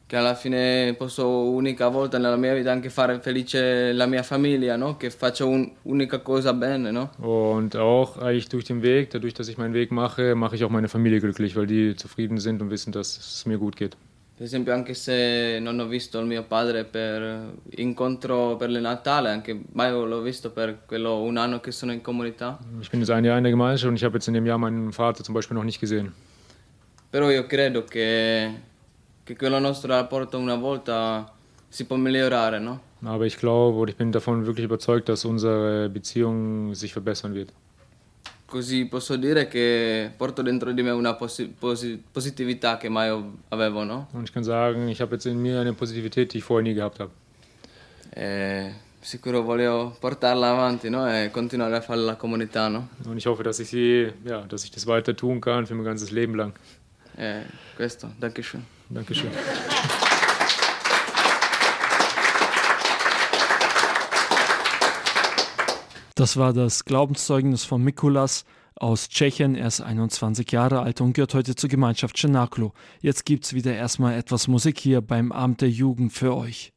Che 0.09 0.17
alla 0.17 0.35
fine 0.35 0.95
posso 0.97 1.29
unica 1.29 1.89
volta 1.89 2.17
nella 2.17 2.37
mia 2.37 2.55
vita 2.55 2.73
anche 2.73 2.89
fare 2.89 3.21
felice 3.21 3.93
la 3.93 4.07
mia 4.07 4.23
famiglia, 4.23 4.75
no? 4.75 4.97
Che 4.97 5.11
faccio 5.11 5.47
un'unica 5.47 6.21
cosa 6.21 6.55
bene, 6.55 6.91
no? 6.91 7.11
Und 7.19 7.77
auch 7.77 8.17
eigentlich 8.17 8.49
durch 8.49 8.65
den 8.65 8.81
Weg, 8.81 9.11
dadurch, 9.11 9.35
dass 9.35 9.49
ich 9.49 9.59
meinen 9.59 9.75
Weg 9.75 9.91
mache, 9.91 10.35
mache 10.35 10.55
ich 10.55 10.65
auch 10.65 10.71
meine 10.71 10.89
Familie 10.89 11.21
glücklich, 11.21 11.55
weil 11.57 11.67
die 11.67 11.95
zufrieden 11.95 12.39
sind 12.39 12.63
und 12.63 12.71
wissen, 12.71 12.91
dass 12.91 13.19
es 13.19 13.45
mir 13.45 13.59
gut 13.59 13.77
geht. 13.77 13.99
Per 14.39 14.47
esempio, 14.47 14.73
anche 14.73 14.95
se 14.95 15.59
non 15.61 15.79
ho 15.79 15.87
visto 15.87 16.19
il 16.21 16.27
mio 16.27 16.45
padre 16.45 16.85
per 16.85 17.53
incontro 17.77 18.57
per 18.57 18.71
il 18.71 18.81
Natale, 18.81 19.29
anche 19.29 19.61
mai 19.73 19.91
l'ho 19.91 20.23
visto 20.23 20.53
per 20.53 20.87
quello 20.87 21.21
un 21.21 21.37
anno 21.37 21.61
che 21.61 21.71
sono 21.71 21.93
in 21.93 22.01
comunità. 22.01 22.59
Ich 22.81 22.89
bin 22.89 23.01
jetzt 23.01 23.11
ein 23.11 23.27
Jahr 23.27 23.37
in 23.37 23.43
der 23.43 23.53
Gemeinschaft 23.53 23.91
und 23.91 23.97
ich 23.97 24.05
habe 24.05 24.15
jetzt 24.15 24.29
in 24.29 24.33
dem 24.33 24.47
Jahr 24.47 24.57
meinen 24.57 24.91
Vater 24.91 25.23
zum 25.23 25.35
Beispiel 25.35 25.55
noch 25.55 25.65
nicht 25.65 25.81
gesehen. 25.81 26.15
Però 27.11 27.31
io 27.31 27.47
credo 27.47 27.85
che, 27.85 28.49
che 29.29 29.37
quello 29.37 29.59
nostro 29.59 29.93
rapporto 29.93 30.39
una 30.39 30.55
volta 30.55 31.31
si 31.69 31.85
può 31.85 31.97
migliorare, 31.97 32.59
no? 32.59 32.81
Aber 33.05 33.27
ich 33.27 33.37
glaube 33.37 33.79
und 33.79 33.91
ich 33.91 33.97
bin 33.97 34.11
davon 34.11 34.47
wirklich 34.47 34.65
überzeugt, 34.65 35.11
dass 35.11 35.27
unsere 35.27 35.91
Beziehung 35.91 36.75
sich 36.75 36.95
verbessern 36.95 37.35
wird. 37.35 37.53
Così 38.47 38.87
posso 38.87 39.17
dire 39.17 39.47
che 39.47 40.11
porto 40.17 40.41
dentro 40.41 40.73
di 40.73 40.83
me 40.83 40.91
una 40.93 41.15
posi 41.15 41.47
posi 41.47 42.03
positività 42.11 42.79
che 42.79 42.89
mai 42.89 43.11
avevo, 43.51 43.85
no? 43.85 44.09
Und 44.15 44.25
ich 44.25 44.33
kann 44.33 44.43
sagen, 44.43 44.89
ich 44.89 45.03
habe 45.03 45.17
jetzt 45.17 45.27
in 45.27 45.39
mir 45.39 45.61
eine 45.61 45.75
Positivität, 45.75 46.33
die 46.33 46.39
ich 46.39 46.45
vorher 46.45 46.63
nie 46.63 46.73
gehabt 46.73 46.99
habe. 46.99 47.11
E 48.15 48.73
sicuro 49.03 49.43
voglio 49.43 49.95
portarla 50.01 50.53
avanti, 50.53 50.89
no? 50.89 51.07
E 51.07 51.31
continuare 51.31 51.77
a 51.77 51.81
fare 51.83 52.01
la 52.01 52.17
comunità, 52.17 52.71
no? 52.71 52.89
Und 53.05 53.19
ich 53.19 53.27
hoffe, 53.27 53.43
dass 53.43 53.61
ich 53.61 53.69
sie, 53.69 54.11
ja, 54.25 54.41
dass 54.49 54.65
ich 54.65 54.71
das 54.71 54.87
weiter 54.87 55.15
tun 55.15 55.43
kann 55.43 55.67
für 55.67 55.75
mein 55.75 55.85
ganzes 55.85 56.11
Leben 56.11 56.35
lang. 56.35 56.55
E 57.19 57.43
questo, 57.77 58.09
Dankeschön. 58.19 58.78
Dankeschön. 58.91 59.31
Das 66.15 66.37
war 66.37 66.53
das 66.53 66.85
Glaubenszeugnis 66.85 67.65
von 67.65 67.83
Mikulas 67.83 68.45
aus 68.75 69.09
Tschechien. 69.09 69.55
Er 69.55 69.69
ist 69.69 69.81
21 69.81 70.51
Jahre 70.51 70.81
alt 70.81 71.01
und 71.01 71.13
gehört 71.13 71.35
heute 71.35 71.55
zur 71.55 71.71
Gemeinschaft 71.71 72.17
Cenaclo. 72.17 72.73
Jetzt 73.01 73.25
gibt's 73.25 73.53
wieder 73.53 73.75
erstmal 73.75 74.15
etwas 74.15 74.49
Musik 74.49 74.81
hier 74.81 75.01
beim 75.01 75.31
Abend 75.31 75.61
der 75.61 75.71
Jugend 75.71 76.13
für 76.13 76.37
euch. 76.37 76.73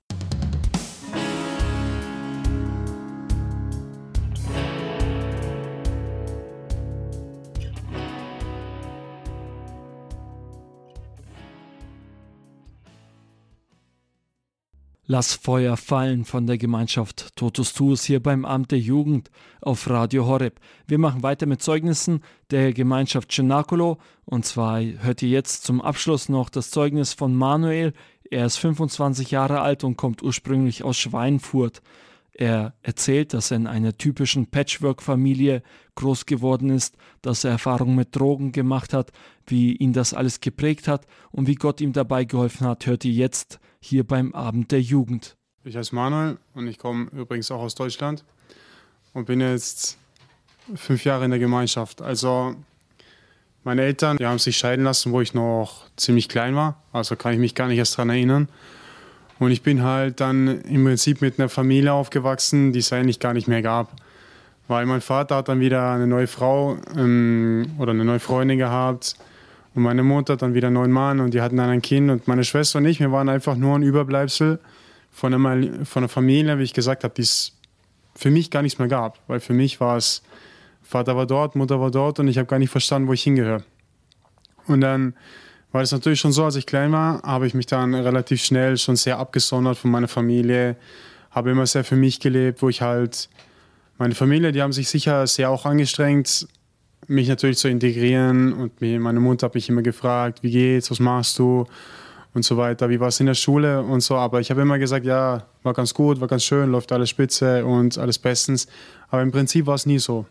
Lass 15.14 15.34
Feuer 15.34 15.76
fallen 15.76 16.24
von 16.24 16.48
der 16.48 16.58
Gemeinschaft 16.58 17.36
Totus 17.36 17.74
Tuus 17.74 18.06
hier 18.06 18.24
beim 18.24 18.46
Amt 18.46 18.72
der 18.72 18.80
Jugend 18.80 19.30
auf 19.60 19.90
Radio 19.90 20.26
Horeb. 20.26 20.62
Wir 20.88 21.00
machen 21.00 21.22
weiter 21.22 21.48
mit 21.48 21.62
Zeugnissen 21.62 22.24
der 22.50 22.72
Gemeinschaft 22.72 23.30
Cenacolo 23.30 23.98
und 24.24 24.46
zwar 24.46 24.80
hört 24.80 25.22
ihr 25.22 25.28
jetzt 25.28 25.66
zum 25.66 25.82
Abschluss 25.82 26.30
noch 26.30 26.50
das 26.50 26.72
Zeugnis 26.72 27.12
von 27.12 27.36
Manuel. 27.36 27.92
Er 28.30 28.46
ist 28.46 28.56
25 28.56 29.32
Jahre 29.32 29.60
alt 29.60 29.84
und 29.84 29.98
kommt 29.98 30.24
ursprünglich 30.24 30.86
aus 30.86 30.98
Schweinfurt. 30.98 31.82
Er 32.34 32.74
erzählt, 32.82 33.34
dass 33.34 33.52
er 33.52 33.58
in 33.58 33.68
einer 33.68 33.98
typischen 33.98 34.48
Patchwork-Familie 34.48 35.64
groß 35.96 36.26
geworden 36.26 36.70
ist, 36.70 36.96
dass 37.22 37.44
er 37.44 37.52
Erfahrungen 37.52 37.96
mit 37.96 38.16
Drogen 38.16 38.52
gemacht 38.52 38.94
hat, 38.94 39.12
wie 39.46 39.76
ihn 39.76 39.94
das 39.94 40.14
alles 40.14 40.40
geprägt 40.40 40.88
hat 40.88 41.06
und 41.32 41.48
wie 41.48 41.56
Gott 41.56 41.82
ihm 41.82 41.94
dabei 41.94 42.24
geholfen 42.24 42.66
hat, 42.66 42.86
hört 42.86 43.04
ihr 43.04 43.12
jetzt 43.12 43.60
hier 43.82 44.06
beim 44.06 44.34
Abend 44.34 44.72
der 44.72 44.82
Jugend. 44.82 45.36
Ich 45.64 45.76
heiße 45.76 45.94
Manuel 45.94 46.38
und 46.54 46.68
ich 46.68 46.78
komme 46.78 47.10
übrigens 47.12 47.52
auch 47.52 47.62
aus 47.62 47.76
Deutschland 47.76 48.24
und 49.14 49.26
bin 49.26 49.42
jetzt 49.42 49.98
fünf 50.76 51.04
Jahre 51.04 51.26
in 51.26 51.32
der 51.32 51.40
Gemeinschaft. 51.40 52.02
Also 52.02 52.56
meine 53.64 53.84
Eltern, 53.84 54.18
die 54.18 54.26
haben 54.26 54.40
sich 54.40 54.58
scheiden 54.58 54.86
lassen, 54.86 55.12
wo 55.12 55.22
ich 55.22 55.34
noch 55.34 55.86
ziemlich 55.96 56.30
klein 56.30 56.56
war. 56.56 56.82
Also 56.92 57.16
kann 57.16 57.34
ich 57.34 57.40
mich 57.40 57.54
gar 57.54 57.68
nicht 57.68 57.78
erst 57.78 57.96
daran 57.96 58.10
erinnern. 58.10 58.50
Und 59.42 59.50
ich 59.50 59.64
bin 59.64 59.82
halt 59.82 60.20
dann 60.20 60.62
im 60.66 60.84
Prinzip 60.86 61.20
mit 61.20 61.40
einer 61.40 61.50
Familie 61.50 61.94
aufgewachsen, 61.94 62.74
die 62.74 62.78
es 62.78 62.94
eigentlich 62.94 63.20
gar 63.20 63.34
nicht 63.34 63.48
mehr 63.48 63.64
gab. 63.64 63.92
Weil 64.68 64.86
mein 64.86 65.02
Vater 65.02 65.38
hat 65.38 65.50
dann 65.50 65.60
wieder 65.60 65.94
eine 65.94 66.06
neue 66.06 66.28
Frau 66.28 66.78
ähm, 66.96 67.66
oder 67.80 67.90
eine 67.90 68.06
neue 68.06 68.20
Freundin 68.20 68.60
gehabt. 68.60 69.16
Und 69.74 69.82
meine 69.82 70.04
Mutter 70.04 70.34
hat 70.34 70.44
dann 70.44 70.54
wieder 70.54 70.68
einen 70.68 70.76
neuen 70.76 70.92
Mann 70.92 71.20
und 71.20 71.34
die 71.34 71.42
hatten 71.42 71.58
dann 71.58 71.72
ein 71.72 71.82
Kind. 71.82 72.12
Und 72.12 72.28
meine 72.28 72.44
Schwester 72.44 72.78
und 72.78 72.86
ich, 72.86 73.00
wir 73.00 73.12
waren 73.12 73.30
einfach 73.30 73.56
nur 73.56 73.76
ein 73.76 73.82
Überbleibsel 73.82 74.60
von 75.10 75.34
einer, 75.34 75.86
von 75.86 76.04
einer 76.04 76.08
Familie, 76.08 76.60
wie 76.60 76.64
ich 76.64 76.74
gesagt 76.74 77.04
habe, 77.04 77.16
die 77.16 77.24
es 77.24 77.54
für 78.14 78.30
mich 78.30 78.52
gar 78.52 78.62
nichts 78.62 78.78
mehr 78.78 78.90
gab. 78.90 79.18
Weil 79.26 79.40
für 79.40 79.54
mich 79.54 79.80
war 79.80 79.98
es, 79.98 80.22
Vater 80.84 81.16
war 81.16 81.26
dort, 81.26 81.56
Mutter 81.56 81.82
war 81.82 81.90
dort 81.90 82.20
und 82.20 82.28
ich 82.28 82.38
habe 82.38 82.46
gar 82.46 82.60
nicht 82.60 82.70
verstanden, 82.70 83.08
wo 83.08 83.14
ich 83.14 83.24
hingehöre. 83.24 83.64
Und 84.68 84.82
dann 84.82 85.16
war 85.72 85.82
es 85.82 85.92
natürlich 85.92 86.20
schon 86.20 86.32
so, 86.32 86.44
als 86.44 86.56
ich 86.56 86.66
klein 86.66 86.92
war, 86.92 87.22
habe 87.24 87.48
ich 87.48 87.54
mich 87.54 87.66
dann 87.66 87.94
relativ 87.94 88.44
schnell 88.44 88.78
schon 88.78 88.96
sehr 88.96 89.18
abgesondert 89.18 89.78
von 89.78 89.92
meiner 89.92 90.08
Familie, 90.08 90.76
habe 91.32 91.52
immer 91.52 91.66
sehr 91.66 91.84
für 91.84 91.96
mich 91.96 92.20
gelebt, 92.20 92.62
wo 92.62 92.70
ich 92.70 92.82
halt, 92.82 93.30
meine 93.98 94.16
Familie, 94.16 94.52
die 94.52 94.62
haben 94.62 94.74
sich 94.74 94.90
sicher 94.90 95.28
sehr 95.28 95.50
auch 95.50 95.66
angestrengt, 95.66 96.48
mich 97.08 97.28
natürlich 97.30 97.58
zu 97.58 97.68
integrieren 97.68 98.54
und 98.54 98.82
meine 98.82 99.20
Mutter 99.20 99.46
hat 99.46 99.56
mich 99.56 99.70
immer 99.70 99.82
gefragt, 99.82 100.44
wie 100.44 100.52
geht's, 100.52 100.92
was 100.92 101.00
machst 101.00 101.40
du 101.40 101.66
und 102.34 102.44
so 102.44 102.58
weiter, 102.58 102.90
wie 102.90 103.00
war 103.00 103.08
es 103.08 103.20
in 103.20 103.26
der 103.26 103.34
Schule 103.34 103.82
und 103.82 104.02
so, 104.02 104.16
aber 104.16 104.40
ich 104.40 104.50
habe 104.50 104.62
immer 104.62 104.80
gesagt, 104.80 105.06
ja, 105.06 105.46
war 105.64 105.74
ganz 105.74 105.94
gut, 105.94 106.20
war 106.20 106.28
ganz 106.28 106.44
schön, 106.44 106.72
läuft 106.72 106.92
alles 106.92 107.10
spitze 107.10 107.66
und 107.66 107.98
alles 107.98 108.20
bestens, 108.20 108.68
aber 109.10 109.22
im 109.22 109.32
Prinzip 109.32 109.66
war 109.68 109.76
es 109.76 109.86
nie 109.86 110.00
so. 110.00 110.26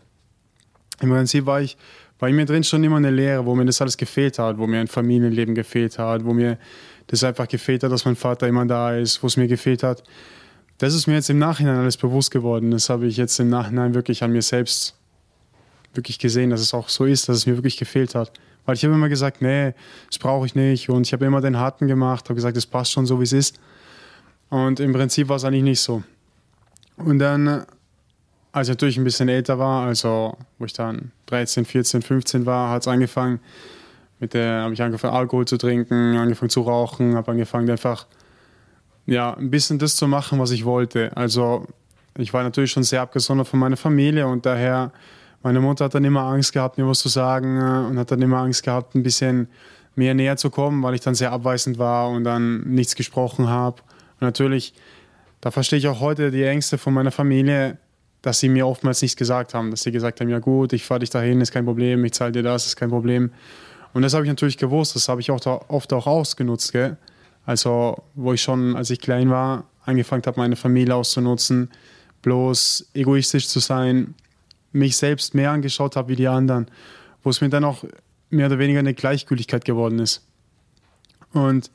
Im 1.01 1.09
Prinzip 1.09 1.45
war 1.45 1.61
ich 1.61 1.77
war 2.21 2.29
in 2.29 2.35
mir 2.35 2.45
drin 2.45 2.63
schon 2.63 2.83
immer 2.83 2.97
eine 2.97 3.09
Lehre, 3.09 3.45
wo 3.45 3.55
mir 3.55 3.65
das 3.65 3.81
alles 3.81 3.97
gefehlt 3.97 4.37
hat, 4.37 4.59
wo 4.59 4.67
mir 4.67 4.79
ein 4.79 4.87
Familienleben 4.87 5.55
gefehlt 5.55 5.97
hat, 5.97 6.23
wo 6.23 6.33
mir 6.33 6.59
das 7.07 7.23
einfach 7.23 7.47
gefehlt 7.47 7.83
hat, 7.83 7.91
dass 7.91 8.05
mein 8.05 8.15
Vater 8.15 8.47
immer 8.47 8.65
da 8.65 8.95
ist, 8.95 9.23
wo 9.23 9.27
es 9.27 9.37
mir 9.37 9.47
gefehlt 9.47 9.81
hat. 9.81 10.03
Das 10.77 10.93
ist 10.93 11.07
mir 11.07 11.15
jetzt 11.15 11.31
im 11.31 11.39
Nachhinein 11.39 11.77
alles 11.77 11.97
bewusst 11.97 12.29
geworden. 12.29 12.69
Das 12.69 12.89
habe 12.89 13.07
ich 13.07 13.17
jetzt 13.17 13.39
im 13.39 13.49
Nachhinein 13.49 13.95
wirklich 13.95 14.23
an 14.23 14.31
mir 14.31 14.43
selbst 14.43 14.95
wirklich 15.95 16.19
gesehen, 16.19 16.51
dass 16.51 16.61
es 16.61 16.75
auch 16.75 16.89
so 16.89 17.05
ist, 17.05 17.27
dass 17.27 17.37
es 17.37 17.45
mir 17.47 17.57
wirklich 17.57 17.77
gefehlt 17.77 18.13
hat. 18.13 18.31
Weil 18.65 18.75
ich 18.75 18.83
habe 18.85 18.93
immer 18.93 19.09
gesagt, 19.09 19.41
nee, 19.41 19.73
das 20.07 20.19
brauche 20.19 20.45
ich 20.45 20.53
nicht. 20.53 20.89
Und 20.89 21.07
ich 21.07 21.13
habe 21.13 21.25
immer 21.25 21.41
den 21.41 21.57
Harten 21.57 21.87
gemacht, 21.87 22.25
habe 22.25 22.35
gesagt, 22.35 22.55
das 22.55 22.67
passt 22.67 22.91
schon 22.91 23.07
so, 23.07 23.19
wie 23.19 23.23
es 23.23 23.33
ist. 23.33 23.59
Und 24.49 24.79
im 24.79 24.93
Prinzip 24.93 25.27
war 25.27 25.37
es 25.37 25.43
eigentlich 25.43 25.63
nicht 25.63 25.81
so. 25.81 26.03
Und 26.97 27.17
dann 27.17 27.65
als 28.51 28.67
ich 28.67 28.73
natürlich 28.73 28.97
ein 28.97 29.03
bisschen 29.03 29.29
älter 29.29 29.59
war, 29.59 29.85
also 29.87 30.37
wo 30.59 30.65
ich 30.65 30.73
dann 30.73 31.11
13, 31.27 31.65
14, 31.65 32.01
15 32.01 32.45
war, 32.45 32.71
hat 32.71 32.81
es 32.81 32.87
angefangen. 32.87 33.39
Mit 34.19 34.33
der 34.33 34.63
habe 34.63 34.73
ich 34.73 34.81
angefangen, 34.81 35.15
Alkohol 35.15 35.45
zu 35.45 35.57
trinken, 35.57 36.15
angefangen 36.17 36.49
zu 36.49 36.61
rauchen, 36.61 37.15
habe 37.15 37.31
angefangen 37.31 37.69
einfach 37.69 38.05
ja, 39.05 39.33
ein 39.33 39.49
bisschen 39.49 39.79
das 39.79 39.95
zu 39.95 40.07
machen, 40.07 40.39
was 40.39 40.51
ich 40.51 40.65
wollte. 40.65 41.15
Also 41.15 41.65
ich 42.17 42.33
war 42.33 42.43
natürlich 42.43 42.71
schon 42.71 42.83
sehr 42.83 43.01
abgesondert 43.01 43.47
von 43.47 43.59
meiner 43.59 43.77
Familie 43.77 44.27
und 44.27 44.45
daher, 44.45 44.91
meine 45.43 45.59
Mutter 45.59 45.85
hat 45.85 45.95
dann 45.95 46.03
immer 46.03 46.21
Angst 46.21 46.53
gehabt, 46.53 46.77
mir 46.77 46.87
was 46.87 46.99
zu 46.99 47.09
sagen 47.09 47.57
äh, 47.59 47.89
und 47.89 47.97
hat 47.97 48.11
dann 48.11 48.21
immer 48.21 48.37
Angst 48.37 48.63
gehabt, 48.63 48.95
ein 48.95 49.03
bisschen 49.03 49.47
mehr 49.95 50.13
näher 50.13 50.37
zu 50.37 50.49
kommen, 50.49 50.83
weil 50.83 50.93
ich 50.93 51.01
dann 51.01 51.15
sehr 51.15 51.31
abweisend 51.31 51.77
war 51.77 52.09
und 52.09 52.23
dann 52.23 52.61
nichts 52.61 52.95
gesprochen 52.95 53.49
habe. 53.49 53.81
Und 54.19 54.21
natürlich, 54.21 54.73
da 55.41 55.51
verstehe 55.51 55.79
ich 55.79 55.87
auch 55.87 55.99
heute 55.99 56.31
die 56.31 56.43
Ängste 56.43 56.77
von 56.77 56.93
meiner 56.93 57.11
Familie, 57.11 57.77
dass 58.21 58.39
sie 58.39 58.49
mir 58.49 58.67
oftmals 58.67 59.01
nichts 59.01 59.17
gesagt 59.17 59.53
haben, 59.53 59.71
dass 59.71 59.83
sie 59.83 59.91
gesagt 59.91 60.21
haben, 60.21 60.29
ja 60.29 60.39
gut, 60.39 60.73
ich 60.73 60.83
fahre 60.85 60.99
dich 60.99 61.09
dahin, 61.09 61.41
ist 61.41 61.51
kein 61.51 61.65
Problem, 61.65 62.05
ich 62.05 62.13
zahle 62.13 62.31
dir 62.31 62.43
das, 62.43 62.67
ist 62.67 62.75
kein 62.75 62.89
Problem. 62.89 63.31
Und 63.93 64.03
das 64.03 64.13
habe 64.13 64.23
ich 64.23 64.29
natürlich 64.29 64.57
gewusst, 64.57 64.95
das 64.95 65.09
habe 65.09 65.21
ich 65.21 65.31
auch 65.31 65.45
oft 65.67 65.91
auch 65.93 66.07
ausgenutzt, 66.07 66.71
gell? 66.71 66.97
Also, 67.45 68.03
wo 68.13 68.33
ich 68.33 68.41
schon, 68.41 68.75
als 68.75 68.91
ich 68.91 68.99
klein 69.01 69.29
war, 69.29 69.65
angefangen 69.83 70.21
habe, 70.25 70.39
meine 70.39 70.55
Familie 70.55 70.95
auszunutzen, 70.95 71.71
bloß 72.21 72.91
egoistisch 72.93 73.47
zu 73.47 73.59
sein, 73.59 74.13
mich 74.71 74.95
selbst 74.95 75.33
mehr 75.33 75.51
angeschaut 75.51 75.95
habe 75.95 76.09
wie 76.09 76.15
die 76.15 76.27
anderen, 76.27 76.67
wo 77.23 77.31
es 77.31 77.41
mir 77.41 77.49
dann 77.49 77.63
auch 77.63 77.83
mehr 78.29 78.45
oder 78.45 78.59
weniger 78.59 78.79
eine 78.79 78.93
Gleichgültigkeit 78.93 79.65
geworden 79.65 79.99
ist. 79.99 80.21
Und 81.33 81.71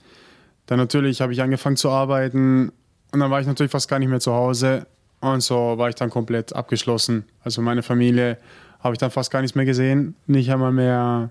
dann 0.67 0.79
natürlich 0.79 1.21
habe 1.21 1.33
ich 1.33 1.43
angefangen 1.43 1.77
zu 1.77 1.91
arbeiten 1.91 2.71
und 3.13 3.21
dann 3.21 3.31
war 3.31 3.41
ich 3.41 3.47
natürlich 3.47 3.73
fast 3.73 3.89
gar 3.89 3.99
nicht 3.99 4.09
mehr 4.09 4.21
zu 4.21 4.33
Hause 4.33 4.87
und 5.21 5.41
so 5.43 5.79
war 5.79 5.89
ich 5.89 5.95
dann 5.95 6.11
komplett 6.11 6.55
abgeschlossen. 6.55 7.25
Also 7.43 7.63
meine 7.63 7.83
Familie 7.83 8.39
habe 8.81 8.95
ich 8.95 8.99
dann 8.99 9.11
fast 9.11 9.31
gar 9.31 9.41
nichts 9.41 9.55
mehr 9.55 9.65
gesehen, 9.65 10.15
nicht 10.27 10.51
einmal 10.51 10.73
mehr 10.73 11.31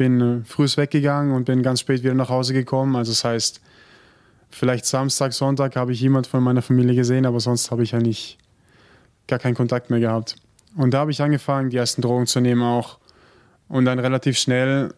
bin 0.00 0.20
äh, 0.22 0.44
früh 0.46 0.64
weggegangen 0.64 1.34
und 1.34 1.44
bin 1.44 1.62
ganz 1.62 1.80
spät 1.80 2.02
wieder 2.02 2.14
nach 2.14 2.30
Hause 2.30 2.54
gekommen. 2.54 2.96
Also 2.96 3.12
das 3.12 3.22
heißt, 3.22 3.60
vielleicht 4.48 4.86
Samstag, 4.86 5.34
Sonntag 5.34 5.76
habe 5.76 5.92
ich 5.92 6.00
jemand 6.00 6.26
von 6.26 6.42
meiner 6.42 6.62
Familie 6.62 6.94
gesehen, 6.94 7.26
aber 7.26 7.38
sonst 7.38 7.70
habe 7.70 7.82
ich 7.82 7.94
eigentlich 7.94 8.38
gar 9.28 9.38
keinen 9.38 9.54
Kontakt 9.54 9.90
mehr 9.90 10.00
gehabt. 10.00 10.36
Und 10.74 10.92
da 10.92 11.00
habe 11.00 11.10
ich 11.10 11.20
angefangen, 11.20 11.68
die 11.68 11.76
ersten 11.76 12.00
Drogen 12.00 12.26
zu 12.26 12.40
nehmen 12.40 12.62
auch. 12.62 12.98
Und 13.68 13.84
dann 13.84 13.98
relativ 13.98 14.38
schnell 14.38 14.94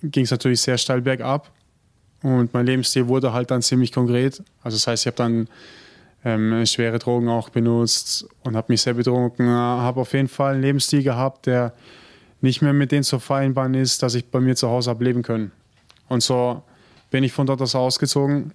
ging 0.00 0.22
es 0.22 0.30
natürlich 0.30 0.60
sehr 0.60 0.78
steil 0.78 1.00
bergab. 1.00 1.50
Und 2.22 2.54
mein 2.54 2.66
Lebensstil 2.66 3.08
wurde 3.08 3.32
halt 3.32 3.50
dann 3.50 3.62
ziemlich 3.62 3.90
konkret. 3.90 4.44
Also 4.62 4.76
das 4.76 4.86
heißt, 4.86 5.02
ich 5.02 5.06
habe 5.08 5.16
dann 5.16 5.48
ähm, 6.26 6.66
schwere 6.66 6.98
Drogen 6.98 7.28
auch 7.28 7.50
benutzt 7.50 8.26
und 8.42 8.56
habe 8.56 8.72
mich 8.72 8.82
sehr 8.82 8.94
betrunken. 8.94 9.48
Habe 9.48 10.00
auf 10.00 10.12
jeden 10.12 10.26
Fall 10.26 10.54
einen 10.54 10.62
Lebensstil 10.62 11.04
gehabt, 11.04 11.46
der 11.46 11.72
nicht 12.40 12.62
mehr 12.62 12.72
mit 12.72 12.90
denen 12.90 13.04
zu 13.04 13.20
vereinbaren 13.20 13.74
ist, 13.74 14.02
dass 14.02 14.16
ich 14.16 14.28
bei 14.28 14.40
mir 14.40 14.56
zu 14.56 14.68
Hause 14.68 14.90
habe 14.90 15.04
leben 15.04 15.22
können. 15.22 15.52
Und 16.08 16.24
so 16.24 16.64
bin 17.10 17.22
ich 17.22 17.32
von 17.32 17.46
dort 17.46 17.62
aus 17.62 17.76
ausgezogen, 17.76 18.52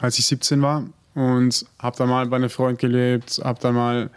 als 0.00 0.20
ich 0.20 0.26
17 0.26 0.62
war 0.62 0.84
und 1.14 1.66
habe 1.80 1.96
dann 1.96 2.08
mal 2.08 2.26
bei 2.26 2.36
einem 2.36 2.50
Freund 2.50 2.78
gelebt, 2.78 3.40
habe 3.42 3.58
dann 3.60 3.74
mal 3.74 4.10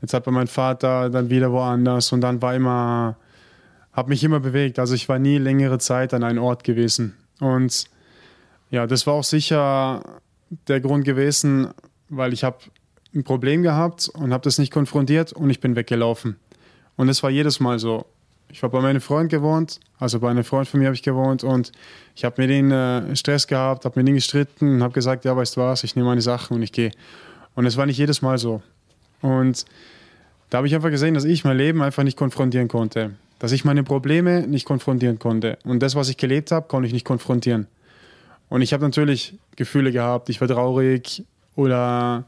eine 0.00 0.08
Zeit 0.08 0.24
bei 0.24 0.30
meinem 0.30 0.46
Vater, 0.46 1.08
dann 1.08 1.30
wieder 1.30 1.50
woanders 1.50 2.12
und 2.12 2.20
dann 2.20 2.42
war 2.42 2.54
immer, 2.54 3.16
habe 3.94 4.10
mich 4.10 4.22
immer 4.22 4.40
bewegt. 4.40 4.78
Also 4.78 4.94
ich 4.94 5.08
war 5.08 5.18
nie 5.18 5.38
längere 5.38 5.78
Zeit 5.78 6.12
an 6.12 6.22
einem 6.22 6.42
Ort 6.42 6.64
gewesen. 6.64 7.16
Und 7.40 7.86
ja, 8.70 8.86
das 8.86 9.06
war 9.06 9.14
auch 9.14 9.24
sicher 9.24 10.02
der 10.68 10.80
Grund 10.80 11.06
gewesen, 11.06 11.68
weil 12.10 12.32
ich 12.32 12.44
habe 12.44 12.58
ein 13.14 13.24
Problem 13.24 13.62
gehabt 13.62 14.08
und 14.12 14.32
habe 14.32 14.44
das 14.44 14.58
nicht 14.58 14.72
konfrontiert 14.72 15.32
und 15.32 15.50
ich 15.50 15.60
bin 15.60 15.74
weggelaufen. 15.74 16.36
Und 16.96 17.08
es 17.08 17.22
war 17.22 17.30
jedes 17.30 17.58
Mal 17.60 17.78
so 17.78 18.04
ich 18.52 18.62
habe 18.62 18.72
bei 18.72 18.82
meinem 18.82 19.00
Freund 19.00 19.30
gewohnt, 19.30 19.80
also 19.98 20.18
bei 20.20 20.30
einem 20.30 20.44
Freund 20.44 20.68
von 20.68 20.80
mir 20.80 20.86
habe 20.86 20.94
ich 20.94 21.02
gewohnt 21.02 21.44
und 21.44 21.72
ich 22.16 22.24
habe 22.24 22.42
mit 22.42 22.50
ihm 22.50 22.72
äh, 22.72 23.14
Stress 23.14 23.46
gehabt, 23.46 23.84
habe 23.84 23.98
mit 24.00 24.08
ihm 24.08 24.14
gestritten 24.14 24.74
und 24.74 24.82
habe 24.82 24.92
gesagt, 24.92 25.24
ja, 25.24 25.36
weißt 25.36 25.56
du 25.56 25.60
was, 25.60 25.84
ich 25.84 25.96
nehme 25.96 26.08
meine 26.08 26.20
Sachen 26.20 26.56
und 26.56 26.62
ich 26.62 26.72
gehe. 26.72 26.90
Und 27.54 27.66
es 27.66 27.76
war 27.76 27.86
nicht 27.86 27.98
jedes 27.98 28.22
Mal 28.22 28.38
so. 28.38 28.62
Und 29.22 29.64
da 30.50 30.58
habe 30.58 30.66
ich 30.66 30.74
einfach 30.74 30.90
gesehen, 30.90 31.14
dass 31.14 31.24
ich 31.24 31.44
mein 31.44 31.56
Leben 31.56 31.82
einfach 31.82 32.02
nicht 32.02 32.16
konfrontieren 32.16 32.68
konnte. 32.68 33.12
Dass 33.38 33.52
ich 33.52 33.64
meine 33.64 33.84
Probleme 33.84 34.46
nicht 34.46 34.66
konfrontieren 34.66 35.18
konnte. 35.18 35.58
Und 35.64 35.80
das, 35.82 35.94
was 35.94 36.08
ich 36.08 36.16
gelebt 36.16 36.50
habe, 36.50 36.66
konnte 36.66 36.86
ich 36.86 36.92
nicht 36.92 37.06
konfrontieren. 37.06 37.66
Und 38.48 38.62
ich 38.62 38.72
habe 38.72 38.82
natürlich 38.82 39.34
Gefühle 39.56 39.92
gehabt, 39.92 40.28
ich 40.28 40.40
war 40.40 40.48
traurig 40.48 41.24
oder 41.60 42.24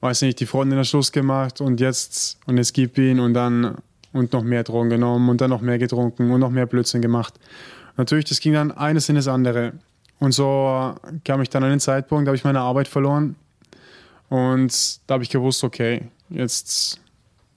weiß 0.00 0.22
nicht, 0.22 0.38
die 0.40 0.46
Freundin 0.46 0.78
hat 0.78 0.86
Schluss 0.86 1.10
gemacht 1.12 1.60
und 1.60 1.80
jetzt 1.80 2.38
und 2.46 2.58
es 2.58 2.72
gibt 2.72 2.98
ihn 2.98 3.20
und 3.20 3.34
dann 3.34 3.76
und 4.12 4.32
noch 4.32 4.42
mehr 4.42 4.62
Drogen 4.62 4.90
genommen 4.90 5.28
und 5.28 5.40
dann 5.40 5.50
noch 5.50 5.60
mehr 5.60 5.78
getrunken 5.78 6.30
und 6.30 6.40
noch 6.40 6.50
mehr 6.50 6.66
Blödsinn 6.66 7.02
gemacht. 7.02 7.34
Natürlich, 7.96 8.26
das 8.26 8.40
ging 8.40 8.52
dann 8.52 8.70
eines 8.70 9.08
in 9.08 9.16
das 9.16 9.28
andere. 9.28 9.72
Und 10.20 10.32
so 10.32 10.94
kam 11.24 11.42
ich 11.42 11.50
dann 11.50 11.64
an 11.64 11.70
den 11.70 11.80
Zeitpunkt, 11.80 12.26
da 12.26 12.30
habe 12.30 12.36
ich 12.36 12.44
meine 12.44 12.60
Arbeit 12.60 12.86
verloren. 12.86 13.36
Und 14.28 15.00
da 15.06 15.14
habe 15.14 15.24
ich 15.24 15.30
gewusst, 15.30 15.64
okay, 15.64 16.08
jetzt, 16.28 17.00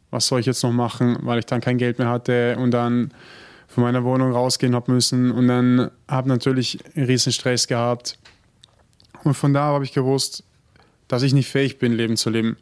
was 0.09 0.27
soll 0.27 0.39
ich 0.39 0.45
jetzt 0.45 0.63
noch 0.63 0.71
machen, 0.71 1.17
weil 1.21 1.39
ich 1.39 1.45
dann 1.45 1.61
kein 1.61 1.77
Geld 1.77 1.99
mehr 1.99 2.09
hatte 2.09 2.57
und 2.57 2.71
dann 2.71 3.11
von 3.67 3.83
meiner 3.83 4.03
Wohnung 4.03 4.31
rausgehen 4.31 4.73
habe 4.73 4.91
müssen. 4.91 5.31
Und 5.31 5.47
dann 5.47 5.91
habe 6.07 6.29
natürlich 6.29 6.79
einen 6.95 7.05
riesen 7.05 7.31
Stress 7.31 7.67
gehabt. 7.67 8.17
Und 9.23 9.33
von 9.33 9.53
da 9.53 9.65
habe 9.65 9.83
ich 9.83 9.93
gewusst, 9.93 10.43
dass 11.07 11.23
ich 11.23 11.33
nicht 11.33 11.49
fähig 11.49 11.79
bin, 11.79 11.93
Leben 11.93 12.17
zu 12.17 12.29
leben. 12.29 12.57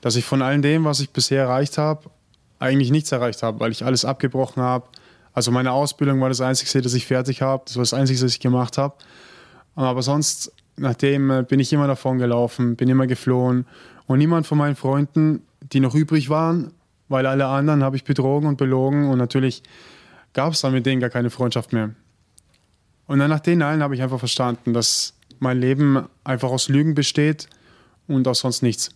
Dass 0.00 0.16
ich 0.16 0.24
von 0.24 0.42
all 0.42 0.60
dem, 0.60 0.84
was 0.84 1.00
ich 1.00 1.10
bisher 1.10 1.42
erreicht 1.42 1.78
habe, 1.78 2.10
eigentlich 2.58 2.90
nichts 2.90 3.12
erreicht 3.12 3.42
habe, 3.42 3.60
weil 3.60 3.72
ich 3.72 3.84
alles 3.84 4.04
abgebrochen 4.04 4.62
habe. 4.62 4.86
Also 5.32 5.50
meine 5.50 5.72
Ausbildung 5.72 6.20
war 6.20 6.28
das 6.28 6.40
Einzige, 6.40 6.82
das 6.82 6.94
ich 6.94 7.06
fertig 7.06 7.42
habe. 7.42 7.62
Das 7.66 7.76
war 7.76 7.82
das 7.82 7.94
Einzige, 7.94 8.20
was 8.22 8.32
ich 8.32 8.40
gemacht 8.40 8.78
habe. 8.78 8.94
Aber 9.74 10.02
sonst, 10.02 10.52
nachdem 10.76 11.30
äh, 11.30 11.42
bin 11.42 11.60
ich 11.60 11.72
immer 11.72 11.86
davon 11.86 12.18
gelaufen, 12.18 12.76
bin 12.76 12.88
immer 12.88 13.06
geflohen. 13.06 13.66
Und 14.06 14.18
niemand 14.18 14.46
von 14.46 14.58
meinen 14.58 14.76
Freunden, 14.76 15.42
die 15.60 15.80
noch 15.80 15.94
übrig 15.94 16.30
waren, 16.30 16.72
weil 17.08 17.26
alle 17.26 17.46
anderen 17.46 17.84
habe 17.84 17.96
ich 17.96 18.04
betrogen 18.04 18.48
und 18.48 18.56
belogen. 18.56 19.08
Und 19.08 19.18
natürlich 19.18 19.62
gab 20.32 20.52
es 20.52 20.60
dann 20.60 20.72
mit 20.72 20.86
denen 20.86 21.00
gar 21.00 21.10
keine 21.10 21.30
Freundschaft 21.30 21.72
mehr. 21.72 21.90
Und 23.06 23.20
dann 23.20 23.30
nach 23.30 23.40
den 23.40 23.62
allen 23.62 23.82
habe 23.82 23.94
ich 23.94 24.02
einfach 24.02 24.18
verstanden, 24.18 24.74
dass 24.74 25.14
mein 25.38 25.60
Leben 25.60 26.06
einfach 26.24 26.50
aus 26.50 26.68
Lügen 26.68 26.94
besteht 26.94 27.48
und 28.08 28.26
aus 28.26 28.40
sonst 28.40 28.62
nichts. 28.62 28.90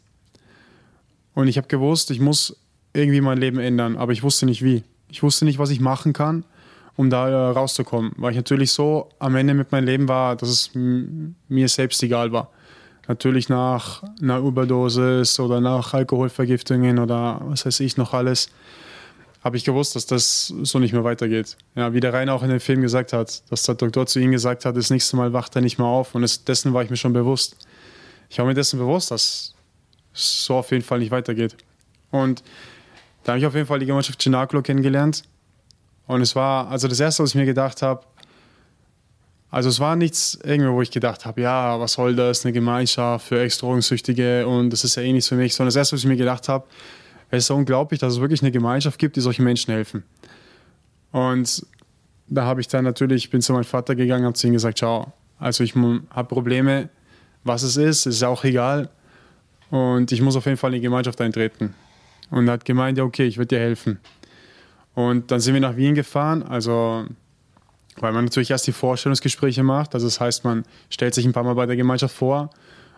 Und 1.35 1.49
ich 1.49 1.57
habe 1.57 1.69
gewusst, 1.69 2.11
ich 2.11 2.21
muss 2.21 2.57
irgendwie 2.93 3.21
mein 3.21 3.39
Leben 3.39 3.59
ändern, 3.59 3.97
aber 3.97 4.13
ich 4.13 4.23
wusste 4.23 4.47
nicht 4.47 4.63
wie. 4.63 4.83
Ich 5.09 5.23
wusste 5.23 5.45
nicht, 5.45 5.59
was 5.59 5.71
ich 5.71 5.81
machen 5.81 6.13
kann, 6.13 6.45
um 6.97 7.11
da 7.11 7.29
äh, 7.29 7.35
rauszukommen, 7.53 8.13
weil 8.17 8.33
ich 8.33 8.37
natürlich 8.37 8.73
so 8.73 9.09
am 9.19 9.37
Ende 9.37 9.55
mit 9.55 9.73
meinem 9.73 9.85
Leben 9.85 10.09
war, 10.09 10.37
dass 10.37 10.49
es 10.49 10.71
mir 10.75 11.69
selbst 11.69 12.03
egal 12.03 12.33
war. 12.33 12.51
Natürlich 13.09 13.49
nach 13.49 14.03
einer 14.21 14.39
Überdosis 14.39 15.41
oder 15.41 15.61
nach 15.61 15.93
Alkoholvergiftungen 15.93 16.99
oder 16.99 17.41
was 17.45 17.67
weiß 17.67 17.81
ich 17.81 17.97
noch 17.97 18.15
alles, 18.15 18.49
habe 19.43 19.57
ich 19.57 19.65
gewusst, 19.65 19.97
dass 19.97 20.07
das 20.07 20.55
so 20.63 20.79
nicht 20.79 20.93
mehr 20.93 21.03
weitergeht. 21.03 21.57
Ja, 21.75 21.93
wie 21.93 22.01
der 22.01 22.13
Rainer 22.13 22.33
auch 22.33 22.45
in 22.45 22.49
dem 22.49 22.61
Film 22.61 22.81
gesagt 22.81 23.13
hat, 23.13 23.43
dass 23.51 23.65
der 23.65 23.75
Doktor 23.75 24.07
zu 24.07 24.21
ihm 24.21 24.31
gesagt 24.31 24.65
hat, 24.65 24.77
das 24.77 24.91
nächste 24.91 25.17
Mal 25.17 25.33
wacht 25.33 25.57
er 25.57 25.63
nicht 25.63 25.79
mehr 25.79 25.89
auf 25.89 26.15
und 26.15 26.23
es, 26.23 26.45
dessen 26.45 26.73
war 26.75 26.85
ich 26.85 26.91
mir 26.91 26.97
schon 26.97 27.13
bewusst. 27.13 27.57
Ich 28.33 28.39
war 28.39 28.47
mir 28.47 28.55
dessen 28.55 28.79
bewusst, 28.79 29.11
dass 29.11 29.53
es 30.15 30.47
so 30.47 30.57
auf 30.57 30.71
jeden 30.71 30.83
Fall 30.83 31.01
nicht 31.01 31.11
weitergeht. 31.11 31.55
Und 32.11 32.43
da 33.25 33.33
habe 33.33 33.41
ich 33.41 33.45
auf 33.45 33.55
jeden 33.55 33.67
Fall 33.67 33.79
die 33.79 33.85
Gemeinschaft 33.85 34.23
Cenacolo 34.23 34.63
kennengelernt. 34.63 35.25
Und 36.07 36.23
es 36.23 36.35
war, 36.35 36.69
also 36.69 36.89
das 36.89 36.99
Erste, 36.99 37.23
was 37.23 37.33
ich 37.33 37.35
mir 37.35 37.45
gedacht 37.45 37.83
habe, 37.83 38.07
also 39.51 39.69
es 39.69 39.81
war 39.81 39.97
nichts 39.97 40.39
irgendwo, 40.43 40.77
wo 40.77 40.81
ich 40.81 40.91
gedacht 40.91 41.27
habe, 41.27 41.43
ja, 41.43 41.79
was 41.79 41.93
soll 41.93 42.17
das, 42.17 42.47
eine 42.47 42.55
Gemeinschaft 42.55 43.27
für 43.27 43.39
Ex-Drogensüchtige 43.39 44.47
und 44.47 44.71
das 44.71 44.83
ist 44.83 44.95
ja 44.95 45.03
eh 45.03 45.13
nichts 45.13 45.29
für 45.29 45.35
mich, 45.35 45.55
sondern 45.55 45.69
das 45.69 45.77
Erste, 45.77 45.97
was 45.97 46.01
ich 46.01 46.09
mir 46.09 46.17
gedacht 46.17 46.49
habe, 46.49 46.67
es 47.29 47.45
ist 47.45 47.51
unglaublich, 47.51 48.01
dass 48.01 48.15
es 48.15 48.21
wirklich 48.21 48.41
eine 48.41 48.51
Gemeinschaft 48.51 48.99
gibt, 48.99 49.17
die 49.17 49.21
solchen 49.21 49.45
Menschen 49.45 49.75
helfen. 49.75 50.05
Und 51.11 51.67
da 52.29 52.45
habe 52.47 52.63
ich 52.63 52.69
dann 52.69 52.85
natürlich, 52.85 53.29
bin 53.29 53.43
zu 53.43 53.53
meinem 53.53 53.65
Vater 53.65 53.95
gegangen, 53.95 54.25
habe 54.25 54.35
zu 54.35 54.47
ihm 54.47 54.55
gesagt, 54.55 54.79
schau, 54.79 55.13
also 55.39 55.63
ich 55.63 55.75
habe 55.75 56.29
Probleme, 56.29 56.89
was 57.45 57.63
es 57.63 57.77
ist, 57.77 58.07
ist 58.07 58.23
auch 58.23 58.45
egal 58.45 58.89
und 59.71 60.13
ich 60.13 60.21
muss 60.21 60.37
auf 60.37 60.47
jeden 60.47 60.59
Fall 60.59 60.71
in 60.71 60.81
die 60.81 60.83
Gemeinschaft 60.83 61.21
eintreten 61.21 61.75
und 62.31 62.49
hat 62.51 62.65
gemeint, 62.65 62.99
ja, 62.99 63.05
okay, 63.05 63.27
ich 63.27 63.39
würde 63.39 63.57
dir 63.57 63.61
helfen. 63.61 63.99
Und 64.95 65.31
dann 65.31 65.41
sind 65.41 65.55
wir 65.55 65.61
nach 65.61 65.77
Wien 65.77 65.95
gefahren, 65.95 66.43
also 66.43 67.07
weil 67.99 68.13
man 68.13 68.25
natürlich 68.25 68.51
erst 68.51 68.67
die 68.67 68.73
Vorstellungsgespräche 68.73 69.63
macht. 69.63 69.95
Also 69.95 70.07
das 70.07 70.21
heißt, 70.21 70.45
man 70.45 70.65
stellt 70.91 71.15
sich 71.15 71.25
ein 71.25 71.33
paar 71.33 71.45
Mal 71.45 71.55
bei 71.55 71.67
der 71.67 71.77
Gemeinschaft 71.77 72.15
vor 72.15 72.51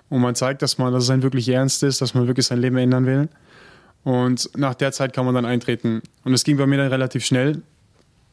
und 0.08 0.20
man 0.20 0.34
zeigt, 0.34 0.62
dass 0.62 0.78
man, 0.78 0.92
dass 0.92 1.04
es 1.04 1.10
ein 1.10 1.22
wirklich 1.22 1.48
ernst 1.48 1.82
ist, 1.82 2.00
dass 2.00 2.14
man 2.14 2.26
wirklich 2.26 2.46
sein 2.46 2.60
Leben 2.60 2.76
ändern 2.76 3.06
will. 3.06 3.28
Und 4.04 4.50
nach 4.56 4.74
der 4.74 4.92
Zeit 4.92 5.12
kann 5.12 5.24
man 5.24 5.34
dann 5.34 5.46
eintreten. 5.46 6.02
Und 6.24 6.34
es 6.34 6.44
ging 6.44 6.56
bei 6.56 6.66
mir 6.66 6.76
dann 6.76 6.88
relativ 6.88 7.24
schnell. 7.24 7.62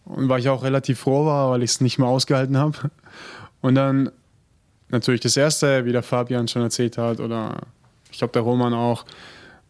Und 0.05 0.27
weil 0.27 0.39
ich 0.39 0.49
auch 0.49 0.63
relativ 0.63 0.99
froh 0.99 1.25
war, 1.25 1.51
weil 1.51 1.63
ich 1.63 1.71
es 1.71 1.81
nicht 1.81 1.97
mehr 1.97 2.07
ausgehalten 2.07 2.57
habe. 2.57 2.91
Und 3.61 3.75
dann 3.75 4.11
natürlich 4.91 5.21
das 5.21 5.37
erste, 5.37 5.85
wie 5.85 5.91
der 5.91 6.03
Fabian 6.03 6.47
schon 6.47 6.61
erzählt 6.61 6.97
hat, 6.97 7.19
oder 7.19 7.57
ich 8.11 8.17
glaube 8.17 8.33
der 8.33 8.41
Roman 8.41 8.73
auch, 8.73 9.05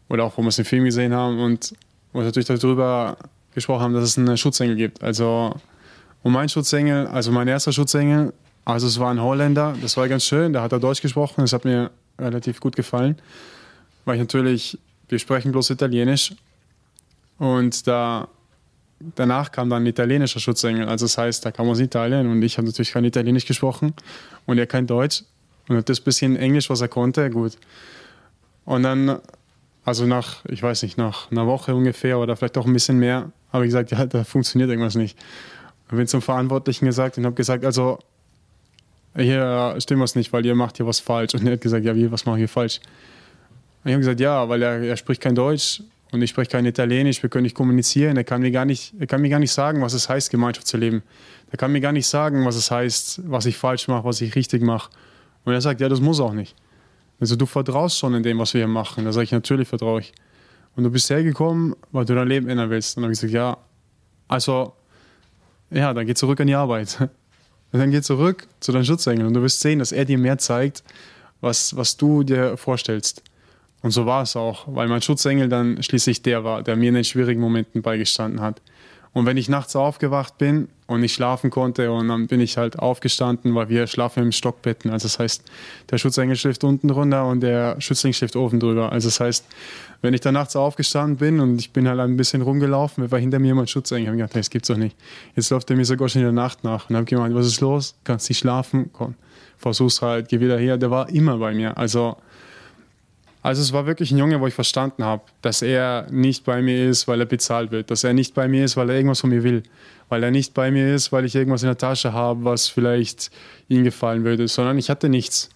oder 0.10 0.26
auch, 0.26 0.38
wo 0.38 0.42
wir 0.42 0.50
es 0.50 0.60
im 0.60 0.66
Film 0.66 0.84
gesehen 0.86 1.14
haben 1.14 1.40
und 1.40 1.74
wo 2.12 2.20
wir 2.20 2.26
natürlich 2.26 2.48
darüber 2.48 3.18
gesprochen 3.54 3.82
haben, 3.82 3.94
dass 3.94 4.04
es 4.04 4.18
einen 4.18 4.38
Schutzengel 4.38 4.76
gibt. 4.76 5.02
Also, 5.04 5.56
und 6.24 6.32
mein 6.32 6.50
Schutzengel, 6.50 7.08
also 7.08 7.32
mein 7.32 7.48
erster 7.48 7.72
Schutzengel, 7.72 8.34
also 8.66 8.88
es 8.88 9.00
war 9.00 9.12
ein 9.12 9.22
Holländer, 9.22 9.76
das 9.82 9.98
war 9.98 10.08
ganz 10.08 10.26
schön, 10.26 10.54
da 10.54 10.62
hat 10.62 10.72
er 10.72 10.80
Deutsch 10.80 11.02
gesprochen, 11.02 11.42
das 11.42 11.54
hat 11.54 11.66
mir 11.66 11.92
relativ 12.20 12.60
gut 12.60 12.76
gefallen, 12.76 13.18
weil 14.06 14.16
ich 14.16 14.22
natürlich, 14.22 14.78
wir 15.10 15.20
sprechen 15.20 15.52
bloß 15.52 15.72
Italienisch 15.72 16.34
und 17.38 17.88
da 17.88 18.28
danach 19.16 19.52
kam 19.52 19.70
dann 19.70 19.84
ein 19.84 19.88
italienischer 19.88 20.40
Schutzengel. 20.40 20.88
Also 20.88 21.06
das 21.06 21.18
heißt, 21.18 21.46
da 21.46 21.52
kam 21.52 21.68
aus 21.70 21.80
Italien 21.80 22.30
und 22.30 22.42
ich 22.42 22.58
habe 22.58 22.68
natürlich 22.68 22.92
kein 22.92 23.06
Italienisch 23.06 23.46
gesprochen 23.46 23.94
und 24.46 24.58
er 24.58 24.68
kein 24.68 24.88
Deutsch. 24.88 25.24
Und 25.68 25.88
das 25.88 26.00
bisschen 26.00 26.36
Englisch, 26.36 26.70
was 26.70 26.82
er 26.82 26.88
konnte, 26.88 27.30
gut. 27.30 27.58
Und 28.66 28.84
dann, 28.84 29.20
also 29.86 30.06
nach, 30.06 30.44
ich 30.46 30.62
weiß 30.62 30.84
nicht, 30.84 30.98
nach 30.98 31.32
einer 31.32 31.48
Woche 31.48 31.76
ungefähr 31.76 32.20
oder 32.20 32.36
vielleicht 32.36 32.58
auch 32.58 32.66
ein 32.66 32.74
bisschen 32.74 32.98
mehr, 32.98 33.32
habe 33.52 33.66
ich 33.66 33.70
gesagt, 33.70 33.92
ja, 33.92 34.06
da 34.06 34.24
funktioniert 34.24 34.70
irgendwas 34.70 34.96
nicht. 34.96 35.18
Und 35.90 35.98
bin 35.98 36.08
zum 36.08 36.22
Verantwortlichen 36.22 36.86
gesagt 36.86 37.18
und 37.18 37.26
habe 37.26 37.36
gesagt, 37.36 37.66
also 37.66 38.00
hier 39.16 39.76
stimmt 39.80 40.02
was 40.02 40.16
nicht, 40.16 40.32
weil 40.32 40.46
ihr 40.46 40.56
macht 40.56 40.78
hier 40.78 40.88
was 40.88 41.00
falsch. 41.00 41.34
Und 41.36 41.46
er 41.46 41.54
hat 41.54 41.62
gesagt, 41.62 41.86
ja, 41.86 41.96
wie, 41.96 42.12
was 42.12 42.26
mache 42.26 42.38
ich 42.38 42.42
hier 42.42 42.50
falsch? 42.50 42.80
Und 43.84 43.90
ich 43.90 43.94
habe 43.94 44.00
gesagt, 44.00 44.20
ja, 44.20 44.48
weil 44.48 44.62
er, 44.62 44.82
er 44.82 44.98
spricht 44.98 45.22
kein 45.22 45.36
Deutsch 45.36 45.82
und 46.12 46.22
ich 46.22 46.30
spreche 46.30 46.52
kein 46.52 46.66
Italienisch, 46.66 47.24
wir 47.24 47.30
können 47.30 47.44
nicht 47.44 47.56
kommunizieren. 47.56 48.18
Er 48.18 48.26
kann, 48.26 48.42
mir 48.42 48.52
gar 48.52 48.66
nicht, 48.66 48.94
er 49.00 49.08
kann 49.08 49.22
mir 49.22 49.30
gar 49.30 49.40
nicht 49.40 49.54
sagen, 49.54 49.82
was 49.82 49.94
es 49.94 50.10
heißt, 50.10 50.30
Gemeinschaft 50.30 50.68
zu 50.68 50.78
leben. 50.78 51.04
Er 51.52 51.58
kann 51.58 51.72
mir 51.72 51.80
gar 51.80 51.94
nicht 51.94 52.08
sagen, 52.08 52.46
was 52.46 52.56
es 52.56 52.70
heißt, 52.70 53.22
was 53.30 53.46
ich 53.46 53.58
falsch 53.58 53.88
mache, 53.88 54.04
was 54.04 54.20
ich 54.20 54.36
richtig 54.36 54.62
mache. 54.62 54.90
Und 55.46 55.54
er 55.54 55.62
sagt, 55.62 55.80
ja, 55.80 55.88
das 55.88 56.02
muss 56.02 56.20
auch 56.20 56.34
nicht. 56.34 56.56
Also 57.20 57.36
du 57.36 57.46
vertraust 57.46 57.98
schon 57.98 58.14
in 58.14 58.24
dem, 58.24 58.40
was 58.40 58.54
wir 58.54 58.60
hier 58.60 58.68
machen. 58.68 59.06
Da 59.06 59.14
sage 59.14 59.24
ich, 59.24 59.32
natürlich 59.32 59.68
vertraue 59.68 60.02
ich. 60.02 60.12
Und 60.76 60.84
du 60.84 60.92
bist 60.92 61.10
hergekommen, 61.10 61.76
weil 61.92 62.06
du 62.06 62.14
dein 62.14 62.28
Leben 62.28 62.50
ändern 62.50 62.70
willst. 62.70 62.98
Und 62.98 63.02
dann 63.02 63.08
habe 63.08 63.14
ich 63.14 63.22
gesagt, 63.22 63.34
ja, 63.34 63.58
also, 64.28 64.74
ja, 65.70 65.94
dann 65.94 66.06
geh 66.06 66.14
zurück 66.14 66.40
an 66.42 66.48
die 66.48 66.56
Arbeit. 66.56 66.98
Und 67.00 67.10
dann 67.80 67.92
geh 67.92 68.02
zurück 68.02 68.48
zu 68.60 68.72
deinen 68.72 68.86
Schutzengeln 68.86 69.28
und 69.28 69.34
du 69.34 69.42
wirst 69.42 69.62
sehen, 69.62 69.80
dass 69.80 69.92
er 69.92 70.06
dir 70.06 70.18
mehr 70.18 70.38
zeigt, 70.38 70.84
was, 71.40 71.76
was 71.76 71.96
du 71.96 72.24
dir 72.24 72.58
vorstellst. 72.58 73.24
Und 73.82 73.92
so 73.92 74.06
war 74.06 74.24
es 74.24 74.36
auch, 74.36 74.66
weil 74.68 74.88
mein 74.88 75.02
Schutzengel 75.02 75.50
dann 75.50 75.82
schließlich 75.82 76.22
der 76.22 76.44
war, 76.44 76.64
der 76.64 76.76
mir 76.76 76.90
in 76.90 76.96
den 76.96 77.04
schwierigen 77.04 77.42
Momenten 77.42 77.82
beigestanden 77.82 78.42
hat. 78.42 78.62
Und 79.14 79.26
wenn 79.26 79.36
ich 79.36 79.50
nachts 79.50 79.76
aufgewacht 79.76 80.38
bin 80.38 80.70
und 80.88 81.02
nicht 81.02 81.14
schlafen 81.14 81.50
konnte 81.50 81.92
und 81.92 82.08
dann 82.08 82.28
bin 82.28 82.40
ich 82.40 82.58
halt 82.58 82.80
aufgestanden, 82.80 83.54
weil 83.56 83.68
wir 83.68 83.88
schlafen 83.88 84.24
im 84.24 84.32
Stockbetten. 84.32 84.90
Also 84.90 85.08
das 85.08 85.20
heißt, 85.20 85.44
der 85.90 85.98
Schutzengel 85.98 86.38
schläft 86.38 86.64
unten 86.64 86.88
drunter 86.88 87.28
und 87.28 87.42
der 87.42 87.80
Schützling 87.82 88.14
schläft 88.14 88.38
oben 88.38 88.62
drüber. 88.62 88.92
Also 88.92 89.10
das 89.10 89.20
heißt, 89.20 89.46
wenn 90.02 90.14
ich 90.14 90.22
dann 90.22 90.34
nachts 90.36 90.56
aufgestanden 90.56 91.18
bin 91.18 91.42
und 91.42 91.60
ich 91.60 91.74
bin 91.74 91.90
halt 91.90 92.00
ein 92.00 92.16
bisschen 92.16 92.42
rumgelaufen, 92.42 93.12
war 93.12 93.20
hinter 93.20 93.40
mir 93.40 93.54
mein 93.54 93.68
Schutzengel. 93.68 94.04
Ich 94.04 94.08
habe 94.08 94.18
gedacht, 94.18 94.36
das 94.36 94.50
gibt's 94.50 94.70
doch 94.70 94.78
nicht. 94.78 94.96
Jetzt 95.36 95.50
läuft 95.50 95.70
er 95.70 95.76
mir 95.76 95.86
sogar 95.86 96.08
schon 96.08 96.22
in 96.22 96.28
der 96.28 96.34
Nacht 96.34 96.64
nach. 96.64 96.90
Und 96.90 96.96
habe 96.96 97.06
gemeint, 97.06 97.36
was 97.36 97.48
ist 97.48 97.60
los? 97.60 97.96
Kannst 98.06 98.30
nicht 98.30 98.40
schlafen? 98.40 98.92
Komm, 98.94 99.16
versuch's 99.58 100.02
halt, 100.02 100.30
geh 100.30 100.40
wieder 100.40 100.58
her. 100.58 100.78
Der 100.78 100.90
war 100.90 101.10
immer 101.10 101.38
bei 101.38 101.54
mir. 101.54 101.78
Also 101.78 102.16
also 103.44 103.62
es 103.62 103.74
war 103.74 103.88
wirklich 103.88 104.12
ein 104.12 104.18
Junge, 104.18 104.40
wo 104.40 104.48
ich 104.48 104.54
verstanden 104.54 105.04
habe, 105.04 105.24
dass 105.42 105.62
er 105.64 106.08
nicht 106.12 106.46
bei 106.46 106.62
mir 106.62 106.88
ist, 106.90 107.08
weil 107.08 107.20
er 107.20 107.26
bezahlt 107.26 107.72
wird, 107.72 107.90
dass 107.90 108.04
er 108.04 108.14
nicht 108.14 108.36
bei 108.36 108.48
mir 108.48 108.66
ist, 108.66 108.78
weil 108.78 108.90
er 108.90 108.96
irgendwas 108.96 109.22
von 109.22 109.32
mir 109.32 109.44
will, 109.44 109.64
weil 110.10 110.24
er 110.24 110.30
nicht 110.30 110.54
bei 110.54 110.70
mir 110.70 110.94
ist, 110.94 111.12
weil 111.12 111.26
ich 111.26 111.34
irgendwas 111.34 111.64
in 111.64 111.68
der 111.68 111.78
Tasche 111.78 112.14
habe, 112.14 112.44
was 112.44 112.68
vielleicht 112.68 113.32
ihm 113.68 113.84
gefallen 113.84 114.24
würde, 114.24 114.48
sondern 114.48 114.78
ich 114.78 114.92
hatte 114.92 115.10
nichts. 115.10 115.50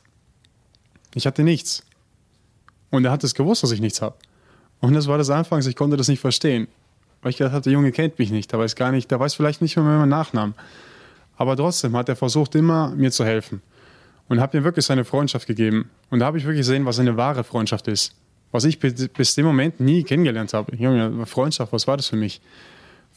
Ich 1.14 1.28
hatte 1.28 1.44
nichts. 1.44 1.84
Und 2.90 3.06
er 3.06 3.12
hat 3.12 3.24
es 3.24 3.36
gewusst, 3.36 3.62
dass 3.62 3.72
ich 3.72 3.82
nichts 3.82 4.02
habe. 4.02 4.16
Und 4.80 4.94
das 4.94 5.08
war 5.08 5.20
das 5.20 5.30
Anfangs, 5.30 5.68
ich 5.68 5.76
konnte 5.76 5.96
das 5.96 6.08
nicht 6.08 6.20
verstehen. 6.20 6.68
Weil 7.22 7.32
ich 7.32 7.38
gedacht 7.38 7.54
habe, 7.54 7.64
der 7.64 7.74
Junge 7.74 7.92
kennt 7.92 8.18
mich 8.18 8.32
nicht, 8.32 8.52
der 8.52 8.60
weiß 8.60 8.76
gar 8.76 8.92
nicht, 8.92 9.12
der 9.12 9.20
weiß 9.20 9.36
vielleicht 9.36 9.62
nicht 9.62 9.76
mehr 9.76 9.86
meinen 9.86 10.10
Nachnamen. 10.10 10.56
Aber 11.38 11.56
trotzdem 11.56 11.96
hat 11.96 12.10
er 12.10 12.16
versucht, 12.16 12.56
immer 12.56 12.90
mir 12.96 13.12
zu 13.12 13.26
helfen 13.26 13.62
und 14.28 14.40
habe 14.40 14.58
mir 14.58 14.64
wirklich 14.64 14.86
seine 14.86 15.06
Freundschaft 15.06 15.48
gegeben. 15.48 15.90
Und 16.10 16.20
da 16.20 16.26
habe 16.26 16.38
ich 16.38 16.46
wirklich 16.46 16.62
gesehen, 16.62 16.86
was 16.86 17.00
eine 17.00 17.18
wahre 17.18 17.44
Freundschaft 17.44 17.88
ist. 17.88 18.16
Was 18.52 18.64
ich 18.64 18.80
bis, 18.80 19.36
dem 19.36 19.46
Moment 19.46 19.80
nie 19.80 20.04
kennengelernt 20.04 20.54
habe. 20.54 20.76
Junge, 20.76 21.26
Freundschaft, 21.26 21.74
was 21.74 21.88
war 21.88 21.98
das 21.98 22.08
für 22.08 22.16
mich? 22.16 22.42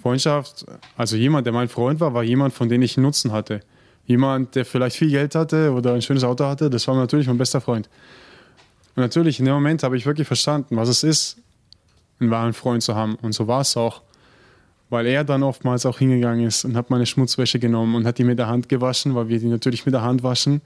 Freundschaft, 0.01 0.65
also 0.97 1.17
jemand, 1.17 1.47
der 1.47 1.53
mein 1.53 1.69
Freund 1.69 2.01
war, 2.01 2.15
war 2.15 2.23
jemand, 2.23 2.55
von 2.55 2.69
dem 2.69 2.83
ich 2.83 2.97
Nutzen 2.97 3.33
hatte. 3.33 3.61
Jemand, 4.07 4.55
der 4.55 4.65
vielleicht 4.65 4.97
viel 4.97 5.11
Geld 5.11 5.35
hatte 5.35 5.73
oder 5.73 5.95
ein 5.95 6.03
schönes 6.03 6.25
Auto 6.25 6.45
hatte, 6.45 6.71
das 6.71 6.87
war 6.89 6.95
natürlich 6.95 7.27
mein 7.27 7.39
bester 7.39 7.61
Freund. 7.61 7.89
Und 8.97 9.03
natürlich, 9.03 9.39
in 9.39 9.45
dem 9.45 9.55
Moment 9.55 9.83
habe 9.83 9.97
ich 9.97 10.07
wirklich 10.07 10.27
verstanden, 10.27 10.77
was 10.77 10.89
es 10.89 11.03
ist, 11.03 11.39
einen 12.21 12.31
wahren 12.31 12.53
Freund 12.53 12.83
zu 12.83 12.95
haben. 12.95 13.17
Und 13.17 13.33
so 13.33 13.47
war 13.47 13.61
es 13.61 13.77
auch. 13.77 14.03
Weil 14.91 15.07
er 15.07 15.25
dann 15.25 15.43
oftmals 15.43 15.85
auch 15.85 15.99
hingegangen 15.99 16.47
ist 16.47 16.65
und 16.65 16.77
hat 16.77 16.89
meine 16.91 17.05
Schmutzwäsche 17.05 17.59
genommen 17.59 17.95
und 17.95 18.07
hat 18.07 18.19
die 18.19 18.25
mit 18.25 18.39
der 18.39 18.47
Hand 18.47 18.69
gewaschen, 18.69 19.15
weil 19.15 19.29
wir 19.29 19.39
die 19.39 19.47
natürlich 19.47 19.85
mit 19.85 19.95
der 19.95 20.03
Hand 20.03 20.23
waschen. 20.23 20.63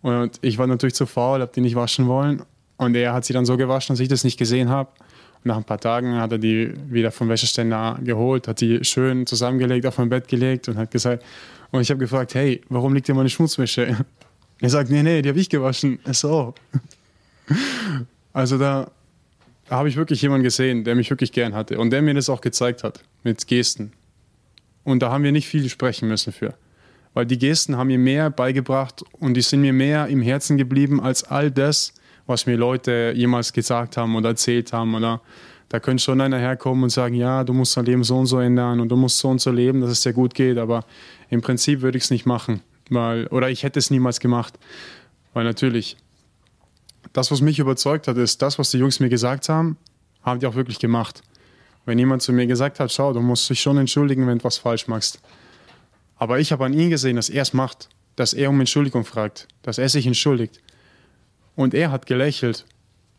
Und 0.00 0.38
ich 0.40 0.58
war 0.58 0.66
natürlich 0.66 0.94
zu 0.94 1.06
faul, 1.06 1.40
habe 1.40 1.52
die 1.54 1.60
nicht 1.60 1.76
waschen 1.76 2.08
wollen. 2.08 2.42
Und 2.76 2.96
er 2.96 3.12
hat 3.12 3.24
sie 3.24 3.32
dann 3.32 3.44
so 3.44 3.56
gewaschen, 3.56 3.94
dass 3.94 4.00
ich 4.00 4.08
das 4.08 4.24
nicht 4.24 4.38
gesehen 4.38 4.68
habe. 4.68 4.90
Und 5.44 5.46
nach 5.46 5.56
ein 5.56 5.64
paar 5.64 5.78
Tagen 5.78 6.16
hat 6.16 6.32
er 6.32 6.38
die 6.38 6.72
wieder 6.88 7.10
vom 7.10 7.28
Wäscheständer 7.28 7.98
geholt, 8.02 8.48
hat 8.48 8.60
die 8.60 8.84
schön 8.84 9.26
zusammengelegt, 9.26 9.86
auf 9.86 9.98
mein 9.98 10.08
Bett 10.08 10.28
gelegt 10.28 10.68
und 10.68 10.76
hat 10.76 10.90
gesagt, 10.90 11.22
und 11.72 11.80
ich 11.80 11.90
habe 11.90 11.98
gefragt, 11.98 12.34
hey, 12.34 12.60
warum 12.68 12.94
liegt 12.94 13.06
hier 13.06 13.14
meine 13.14 13.28
Schmutzwäsche? 13.28 13.96
Er 14.60 14.70
sagt, 14.70 14.90
nee, 14.90 15.02
nee, 15.02 15.22
die 15.22 15.28
habe 15.28 15.40
ich 15.40 15.48
gewaschen. 15.48 15.98
So. 16.12 16.54
Also 18.32 18.58
da 18.58 18.88
habe 19.76 19.88
ich 19.88 19.96
wirklich 19.96 20.22
jemanden 20.22 20.44
gesehen, 20.44 20.84
der 20.84 20.94
mich 20.94 21.10
wirklich 21.10 21.32
gern 21.32 21.54
hatte 21.54 21.78
und 21.78 21.90
der 21.90 22.02
mir 22.02 22.14
das 22.14 22.28
auch 22.28 22.40
gezeigt 22.40 22.84
hat, 22.84 23.02
mit 23.22 23.46
Gesten. 23.46 23.92
Und 24.84 25.00
da 25.00 25.10
haben 25.10 25.24
wir 25.24 25.32
nicht 25.32 25.48
viel 25.48 25.68
sprechen 25.68 26.08
müssen 26.08 26.32
für 26.32 26.54
weil 27.14 27.26
die 27.26 27.38
Gesten 27.38 27.76
haben 27.76 27.88
mir 27.88 27.98
mehr 27.98 28.30
beigebracht 28.30 29.02
und 29.18 29.34
die 29.34 29.42
sind 29.42 29.60
mir 29.60 29.72
mehr 29.72 30.06
im 30.08 30.22
Herzen 30.22 30.56
geblieben 30.56 31.00
als 31.00 31.24
all 31.24 31.50
das, 31.50 31.92
was 32.26 32.46
mir 32.46 32.56
Leute 32.56 33.12
jemals 33.14 33.52
gesagt 33.52 33.96
haben 33.96 34.16
oder 34.16 34.30
erzählt 34.30 34.72
haben. 34.72 34.94
Oder 34.94 35.20
da 35.68 35.80
könnte 35.80 36.02
schon 36.02 36.20
einer 36.20 36.38
herkommen 36.38 36.84
und 36.84 36.90
sagen, 36.90 37.14
ja, 37.14 37.44
du 37.44 37.52
musst 37.52 37.76
dein 37.76 37.84
Leben 37.84 38.04
so 38.04 38.16
und 38.18 38.26
so 38.26 38.38
ändern 38.38 38.80
und 38.80 38.88
du 38.88 38.96
musst 38.96 39.18
so 39.18 39.28
und 39.28 39.40
so 39.40 39.50
leben, 39.50 39.80
dass 39.80 39.90
es 39.90 40.00
dir 40.00 40.12
gut 40.12 40.34
geht. 40.34 40.58
Aber 40.58 40.84
im 41.28 41.42
Prinzip 41.42 41.82
würde 41.82 41.98
ich 41.98 42.04
es 42.04 42.10
nicht 42.10 42.26
machen, 42.26 42.62
weil 42.88 43.26
oder 43.26 43.50
ich 43.50 43.62
hätte 43.62 43.78
es 43.78 43.90
niemals 43.90 44.20
gemacht, 44.20 44.58
weil 45.34 45.44
natürlich 45.44 45.96
das, 47.12 47.30
was 47.30 47.40
mich 47.40 47.58
überzeugt 47.58 48.08
hat, 48.08 48.16
ist 48.16 48.40
das, 48.42 48.58
was 48.58 48.70
die 48.70 48.78
Jungs 48.78 49.00
mir 49.00 49.08
gesagt 49.08 49.48
haben, 49.48 49.76
haben 50.22 50.40
die 50.40 50.46
auch 50.46 50.54
wirklich 50.54 50.78
gemacht. 50.78 51.22
Wenn 51.84 51.98
jemand 51.98 52.22
zu 52.22 52.32
mir 52.32 52.46
gesagt 52.46 52.80
hat, 52.80 52.92
schau, 52.92 53.12
du 53.12 53.20
musst 53.20 53.50
dich 53.50 53.60
schon 53.60 53.76
entschuldigen, 53.76 54.26
wenn 54.26 54.38
du 54.38 54.44
was 54.44 54.58
falsch 54.58 54.86
machst 54.86 55.20
aber 56.22 56.38
ich 56.38 56.52
habe 56.52 56.64
an 56.64 56.72
ihm 56.72 56.88
gesehen, 56.88 57.16
dass 57.16 57.28
er 57.28 57.42
es 57.42 57.52
macht, 57.52 57.88
dass 58.14 58.32
er 58.32 58.48
um 58.48 58.60
Entschuldigung 58.60 59.04
fragt, 59.04 59.48
dass 59.62 59.78
er 59.78 59.88
sich 59.88 60.06
entschuldigt. 60.06 60.60
Und 61.56 61.74
er 61.74 61.90
hat 61.90 62.06
gelächelt. 62.06 62.64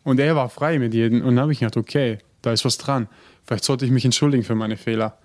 Und 0.05 0.21
er 0.21 0.37
war 0.37 0.47
frei 0.47 0.79
mit 0.79 0.93
jedem. 0.93 1.19
Und 1.19 1.35
dann 1.35 1.41
habe 1.41 1.51
ich 1.51 1.59
gedacht, 1.59 1.75
okay, 1.75 2.19
da 2.41 2.53
ist 2.53 2.63
was 2.63 2.77
dran. 2.77 3.09
Vielleicht 3.45 3.65
sollte 3.65 3.83
ich 3.83 3.91
mich 3.91 4.05
entschuldigen 4.05 4.45
für 4.45 4.55
meine 4.55 4.77
Fehler. 4.77 5.17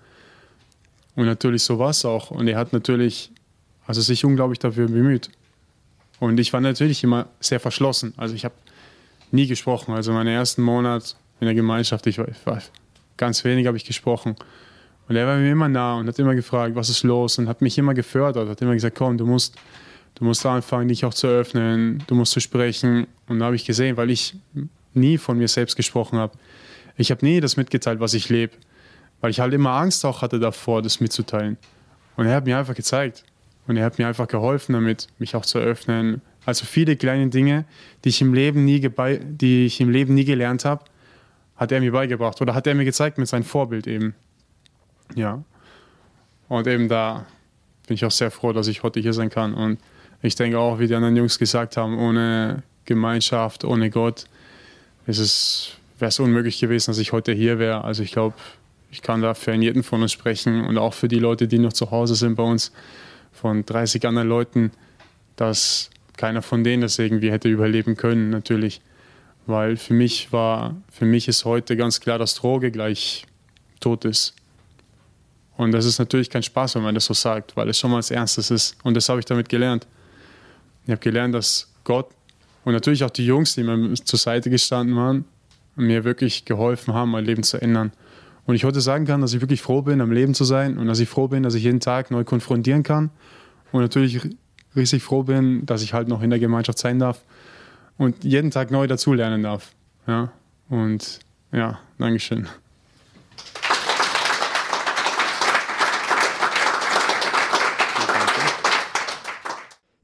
Und 1.15 1.25
natürlich 1.25 1.63
so 1.63 1.79
war 1.79 1.91
es 1.91 2.03
auch. 2.03 2.31
Und 2.31 2.49
er 2.49 2.57
hat 2.57 2.73
natürlich 2.73 3.31
also 3.87 4.01
sich 4.01 4.25
unglaublich 4.25 4.59
dafür 4.59 4.87
bemüht. 4.87 5.29
Und 6.19 6.39
ich 6.39 6.51
war 6.53 6.61
natürlich 6.61 7.03
immer 7.03 7.27
sehr 7.39 7.59
verschlossen. 7.59 8.13
Also 8.17 8.35
ich 8.35 8.45
habe 8.45 8.55
nie 9.31 9.47
gesprochen. 9.47 9.93
Also 9.93 10.11
meinen 10.11 10.27
ersten 10.27 10.61
Monat 10.61 11.15
in 11.39 11.45
der 11.45 11.55
Gemeinschaft, 11.55 12.05
ich 12.07 12.17
war, 12.17 12.27
ich 12.27 12.45
war 12.45 12.61
ganz 13.17 13.43
wenig 13.43 13.67
habe 13.67 13.77
ich 13.77 13.85
gesprochen. 13.85 14.35
Und 15.07 15.15
er 15.15 15.25
war 15.25 15.37
mir 15.37 15.51
immer 15.51 15.69
nah 15.69 15.95
und 15.95 16.07
hat 16.07 16.19
immer 16.19 16.35
gefragt, 16.35 16.75
was 16.75 16.89
ist 16.89 17.03
los 17.03 17.37
und 17.39 17.47
hat 17.47 17.61
mich 17.61 17.77
immer 17.77 17.93
gefördert, 17.93 18.47
hat 18.47 18.61
immer 18.61 18.73
gesagt, 18.73 18.97
komm, 18.97 19.17
du 19.17 19.25
musst, 19.25 19.55
du 20.15 20.25
musst 20.25 20.45
anfangen, 20.45 20.87
dich 20.87 21.05
auch 21.05 21.13
zu 21.13 21.27
öffnen, 21.27 22.03
du 22.07 22.15
musst 22.15 22.33
zu 22.33 22.39
sprechen. 22.39 23.07
Und 23.27 23.39
da 23.39 23.45
habe 23.45 23.55
ich 23.55 23.65
gesehen, 23.65 23.97
weil 23.97 24.09
ich 24.09 24.35
nie 24.93 25.17
von 25.17 25.37
mir 25.37 25.47
selbst 25.47 25.75
gesprochen 25.75 26.19
habe. 26.19 26.37
Ich 26.97 27.11
habe 27.11 27.25
nie 27.25 27.39
das 27.39 27.57
mitgeteilt, 27.57 27.99
was 27.99 28.13
ich 28.13 28.29
lebe, 28.29 28.53
weil 29.21 29.31
ich 29.31 29.39
halt 29.39 29.53
immer 29.53 29.71
Angst 29.71 30.05
auch 30.05 30.21
hatte 30.21 30.39
davor, 30.39 30.81
das 30.81 30.99
mitzuteilen. 30.99 31.57
Und 32.17 32.25
er 32.25 32.35
hat 32.35 32.45
mir 32.45 32.57
einfach 32.57 32.75
gezeigt 32.75 33.23
und 33.69 33.77
er 33.77 33.85
hat 33.85 33.99
mir 33.99 34.07
einfach 34.07 34.27
geholfen 34.27 34.73
damit, 34.73 35.07
mich 35.19 35.35
auch 35.35 35.45
zu 35.45 35.59
öffnen. 35.59 36.23
Also 36.43 36.65
viele 36.65 36.95
kleine 36.95 37.29
Dinge, 37.29 37.65
die 38.03 38.09
ich 38.09 38.19
im 38.19 38.33
Leben 38.33 38.65
nie, 38.65 38.79
die 38.79 39.65
ich 39.67 39.79
im 39.79 39.91
Leben 39.91 40.15
nie 40.15 40.25
gelernt 40.25 40.65
habe, 40.65 40.83
hat 41.55 41.71
er 41.71 41.79
mir 41.79 41.91
beigebracht 41.91 42.41
oder 42.41 42.55
hat 42.55 42.65
er 42.65 42.73
mir 42.73 42.83
gezeigt 42.83 43.19
mit 43.19 43.27
seinem 43.27 43.43
Vorbild 43.43 43.85
eben. 43.85 44.15
Ja. 45.13 45.43
Und 46.47 46.65
eben 46.65 46.89
da 46.89 47.27
bin 47.85 47.93
ich 47.93 48.03
auch 48.03 48.11
sehr 48.11 48.31
froh, 48.31 48.53
dass 48.53 48.67
ich 48.67 48.81
heute 48.81 48.99
hier 49.01 49.13
sein 49.13 49.29
kann. 49.29 49.53
Und 49.53 49.77
ich 50.23 50.33
denke 50.33 50.57
auch, 50.57 50.79
wie 50.79 50.87
die 50.87 50.95
anderen 50.95 51.15
Jungs 51.15 51.37
gesagt 51.37 51.77
haben, 51.77 51.99
ohne 51.99 52.63
Gemeinschaft, 52.85 53.63
ohne 53.63 53.91
Gott, 53.91 54.25
wäre 55.05 55.21
es 55.21 56.19
unmöglich 56.19 56.59
gewesen, 56.59 56.89
dass 56.89 56.97
ich 56.97 57.11
heute 57.11 57.33
hier 57.33 57.59
wäre. 57.59 57.83
Also 57.83 58.01
ich 58.01 58.13
glaube, 58.13 58.33
ich 58.89 59.03
kann 59.03 59.21
da 59.21 59.35
für 59.35 59.53
jeden 59.53 59.83
von 59.83 60.01
uns 60.01 60.11
sprechen 60.11 60.65
und 60.65 60.79
auch 60.79 60.95
für 60.95 61.07
die 61.07 61.19
Leute, 61.19 61.47
die 61.47 61.59
noch 61.59 61.73
zu 61.73 61.91
Hause 61.91 62.15
sind 62.15 62.33
bei 62.33 62.41
uns, 62.41 62.71
von 63.39 63.65
30 63.65 64.05
anderen 64.05 64.27
Leuten, 64.27 64.71
dass 65.35 65.89
keiner 66.17 66.41
von 66.41 66.63
denen 66.63 66.81
das 66.81 66.99
irgendwie 66.99 67.31
hätte 67.31 67.49
überleben 67.49 67.95
können, 67.95 68.29
natürlich. 68.29 68.81
Weil 69.45 69.77
für 69.77 69.93
mich 69.93 70.31
war, 70.31 70.75
für 70.91 71.05
mich 71.05 71.27
ist 71.27 71.45
heute 71.45 71.77
ganz 71.77 71.99
klar, 72.01 72.19
dass 72.19 72.35
Droge 72.35 72.71
gleich 72.71 73.25
tot 73.79 74.05
ist. 74.05 74.35
Und 75.55 75.71
das 75.71 75.85
ist 75.85 75.99
natürlich 75.99 76.29
kein 76.29 76.43
Spaß, 76.43 76.75
wenn 76.75 76.83
man 76.83 76.95
das 76.95 77.05
so 77.05 77.13
sagt, 77.13 77.55
weil 77.55 77.69
es 77.69 77.79
schon 77.79 77.91
mal 77.91 77.97
das 77.97 78.11
Ernstes 78.11 78.51
ist. 78.51 78.75
Und 78.83 78.95
das 78.95 79.07
habe 79.09 79.19
ich 79.19 79.25
damit 79.25 79.49
gelernt. 79.49 79.87
Ich 80.85 80.91
habe 80.91 81.01
gelernt, 81.01 81.33
dass 81.33 81.71
Gott 81.83 82.09
und 82.65 82.73
natürlich 82.73 83.03
auch 83.03 83.09
die 83.09 83.25
Jungs, 83.25 83.55
die 83.55 83.63
mir 83.63 83.93
zur 83.95 84.19
Seite 84.19 84.49
gestanden 84.49 84.95
waren, 84.95 85.25
mir 85.75 86.03
wirklich 86.03 86.45
geholfen 86.45 86.93
haben, 86.93 87.11
mein 87.11 87.25
Leben 87.25 87.43
zu 87.43 87.61
ändern. 87.61 87.91
Und 88.49 88.55
ich 88.55 88.63
heute 88.63 88.81
sagen 88.81 89.05
kann, 89.05 89.21
dass 89.21 89.31
ich 89.35 89.41
wirklich 89.41 89.61
froh 89.61 89.83
bin, 89.83 90.01
am 90.01 90.11
Leben 90.11 90.33
zu 90.33 90.43
sein 90.43 90.79
und 90.79 90.87
dass 90.87 90.99
ich 90.99 91.07
froh 91.07 91.27
bin, 91.27 91.43
dass 91.43 91.53
ich 91.53 91.61
jeden 91.61 91.79
Tag 91.79 92.09
neu 92.09 92.23
konfrontieren 92.23 92.81
kann. 92.81 93.11
Und 93.71 93.81
natürlich 93.81 94.21
riesig 94.75 95.03
froh 95.03 95.21
bin, 95.21 95.67
dass 95.67 95.83
ich 95.83 95.93
halt 95.93 96.07
noch 96.07 96.23
in 96.23 96.31
der 96.31 96.39
Gemeinschaft 96.39 96.79
sein 96.79 96.97
darf 96.97 97.23
und 97.99 98.23
jeden 98.23 98.49
Tag 98.49 98.71
neu 98.71 98.87
dazulernen 98.87 99.43
darf. 99.43 99.73
Ja, 100.07 100.31
und 100.67 101.19
ja, 101.51 101.77
Dankeschön. 101.99 102.47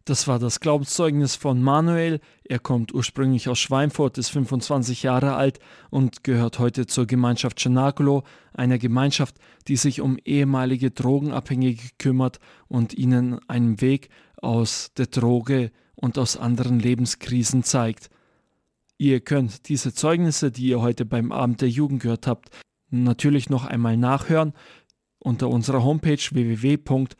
Das 0.05 0.27
war 0.27 0.37
das 0.37 0.59
Glaubenszeugnis 0.59 1.35
von 1.35 1.63
Manuel. 1.63 2.19
Er 2.43 2.59
kommt 2.59 2.93
ursprünglich 2.93 3.49
aus 3.49 3.57
Schweinfurt, 3.57 4.19
ist 4.19 4.29
25 4.29 5.01
Jahre 5.01 5.33
alt 5.33 5.57
und 5.89 6.23
gehört 6.23 6.59
heute 6.59 6.85
zur 6.85 7.07
Gemeinschaft 7.07 7.57
Cenacolo, 7.57 8.23
einer 8.53 8.77
Gemeinschaft, 8.77 9.37
die 9.67 9.77
sich 9.77 10.01
um 10.01 10.19
ehemalige 10.23 10.91
Drogenabhängige 10.91 11.89
kümmert 11.97 12.39
und 12.67 12.93
ihnen 12.93 13.39
einen 13.49 13.81
Weg 13.81 14.09
aus 14.37 14.91
der 14.95 15.07
Droge 15.07 15.71
und 15.95 16.19
aus 16.19 16.37
anderen 16.37 16.79
Lebenskrisen 16.79 17.63
zeigt. 17.63 18.11
Ihr 18.99 19.21
könnt 19.21 19.69
diese 19.69 19.91
Zeugnisse, 19.91 20.51
die 20.51 20.67
ihr 20.67 20.81
heute 20.81 21.05
beim 21.05 21.31
Abend 21.31 21.61
der 21.61 21.69
Jugend 21.69 22.03
gehört 22.03 22.27
habt, 22.27 22.51
natürlich 22.91 23.49
noch 23.49 23.65
einmal 23.65 23.97
nachhören 23.97 24.53
unter 25.25 25.49
unserer 25.49 25.83
Homepage 25.83 26.17
www.horeb.org. 26.17 27.15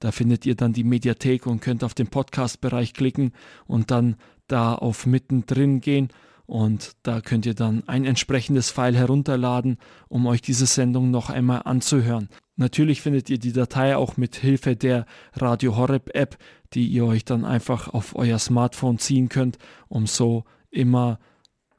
Da 0.00 0.12
findet 0.12 0.44
ihr 0.44 0.54
dann 0.56 0.72
die 0.72 0.84
Mediathek 0.84 1.46
und 1.46 1.60
könnt 1.60 1.84
auf 1.84 1.94
den 1.94 2.08
Podcast-Bereich 2.08 2.92
klicken 2.92 3.32
und 3.66 3.90
dann 3.90 4.16
da 4.48 4.74
auf 4.74 5.06
mittendrin 5.06 5.80
gehen 5.80 6.08
und 6.46 6.92
da 7.02 7.20
könnt 7.20 7.44
ihr 7.44 7.54
dann 7.54 7.82
ein 7.88 8.04
entsprechendes 8.04 8.70
File 8.70 8.96
herunterladen, 8.96 9.78
um 10.08 10.26
euch 10.26 10.40
diese 10.42 10.66
Sendung 10.66 11.10
noch 11.10 11.28
einmal 11.28 11.62
anzuhören. 11.64 12.28
Natürlich 12.54 13.02
findet 13.02 13.28
ihr 13.28 13.38
die 13.38 13.52
Datei 13.52 13.96
auch 13.96 14.16
mit 14.16 14.36
Hilfe 14.36 14.76
der 14.76 15.06
Radio 15.34 15.76
Horeb 15.76 16.10
App, 16.14 16.38
die 16.72 16.86
ihr 16.86 17.04
euch 17.04 17.24
dann 17.24 17.44
einfach 17.44 17.88
auf 17.88 18.14
euer 18.14 18.38
Smartphone 18.38 18.98
ziehen 18.98 19.28
könnt, 19.28 19.58
um 19.88 20.06
so 20.06 20.44
immer 20.70 21.18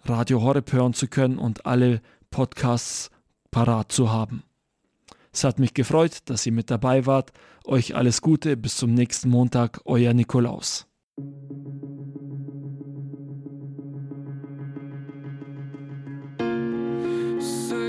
Radio 0.04 0.42
Horeb 0.42 0.72
hören 0.74 0.94
zu 0.94 1.08
können 1.08 1.38
und 1.38 1.66
alle 1.66 2.02
Podcasts 2.30 3.10
parat 3.58 3.92
zu 3.92 4.12
haben. 4.12 4.44
Es 5.34 5.44
hat 5.44 5.58
mich 5.58 5.74
gefreut, 5.74 6.20
dass 6.26 6.46
ihr 6.46 6.52
mit 6.52 6.70
dabei 6.70 7.08
wart. 7.08 7.32
Euch 7.66 7.96
alles 7.96 8.22
Gute, 8.22 8.56
bis 8.56 8.78
zum 8.78 8.94
nächsten 8.94 9.30
Montag, 9.30 9.82
euer 9.86 10.14
Nikolaus. 10.14 10.86
Say 17.40 17.87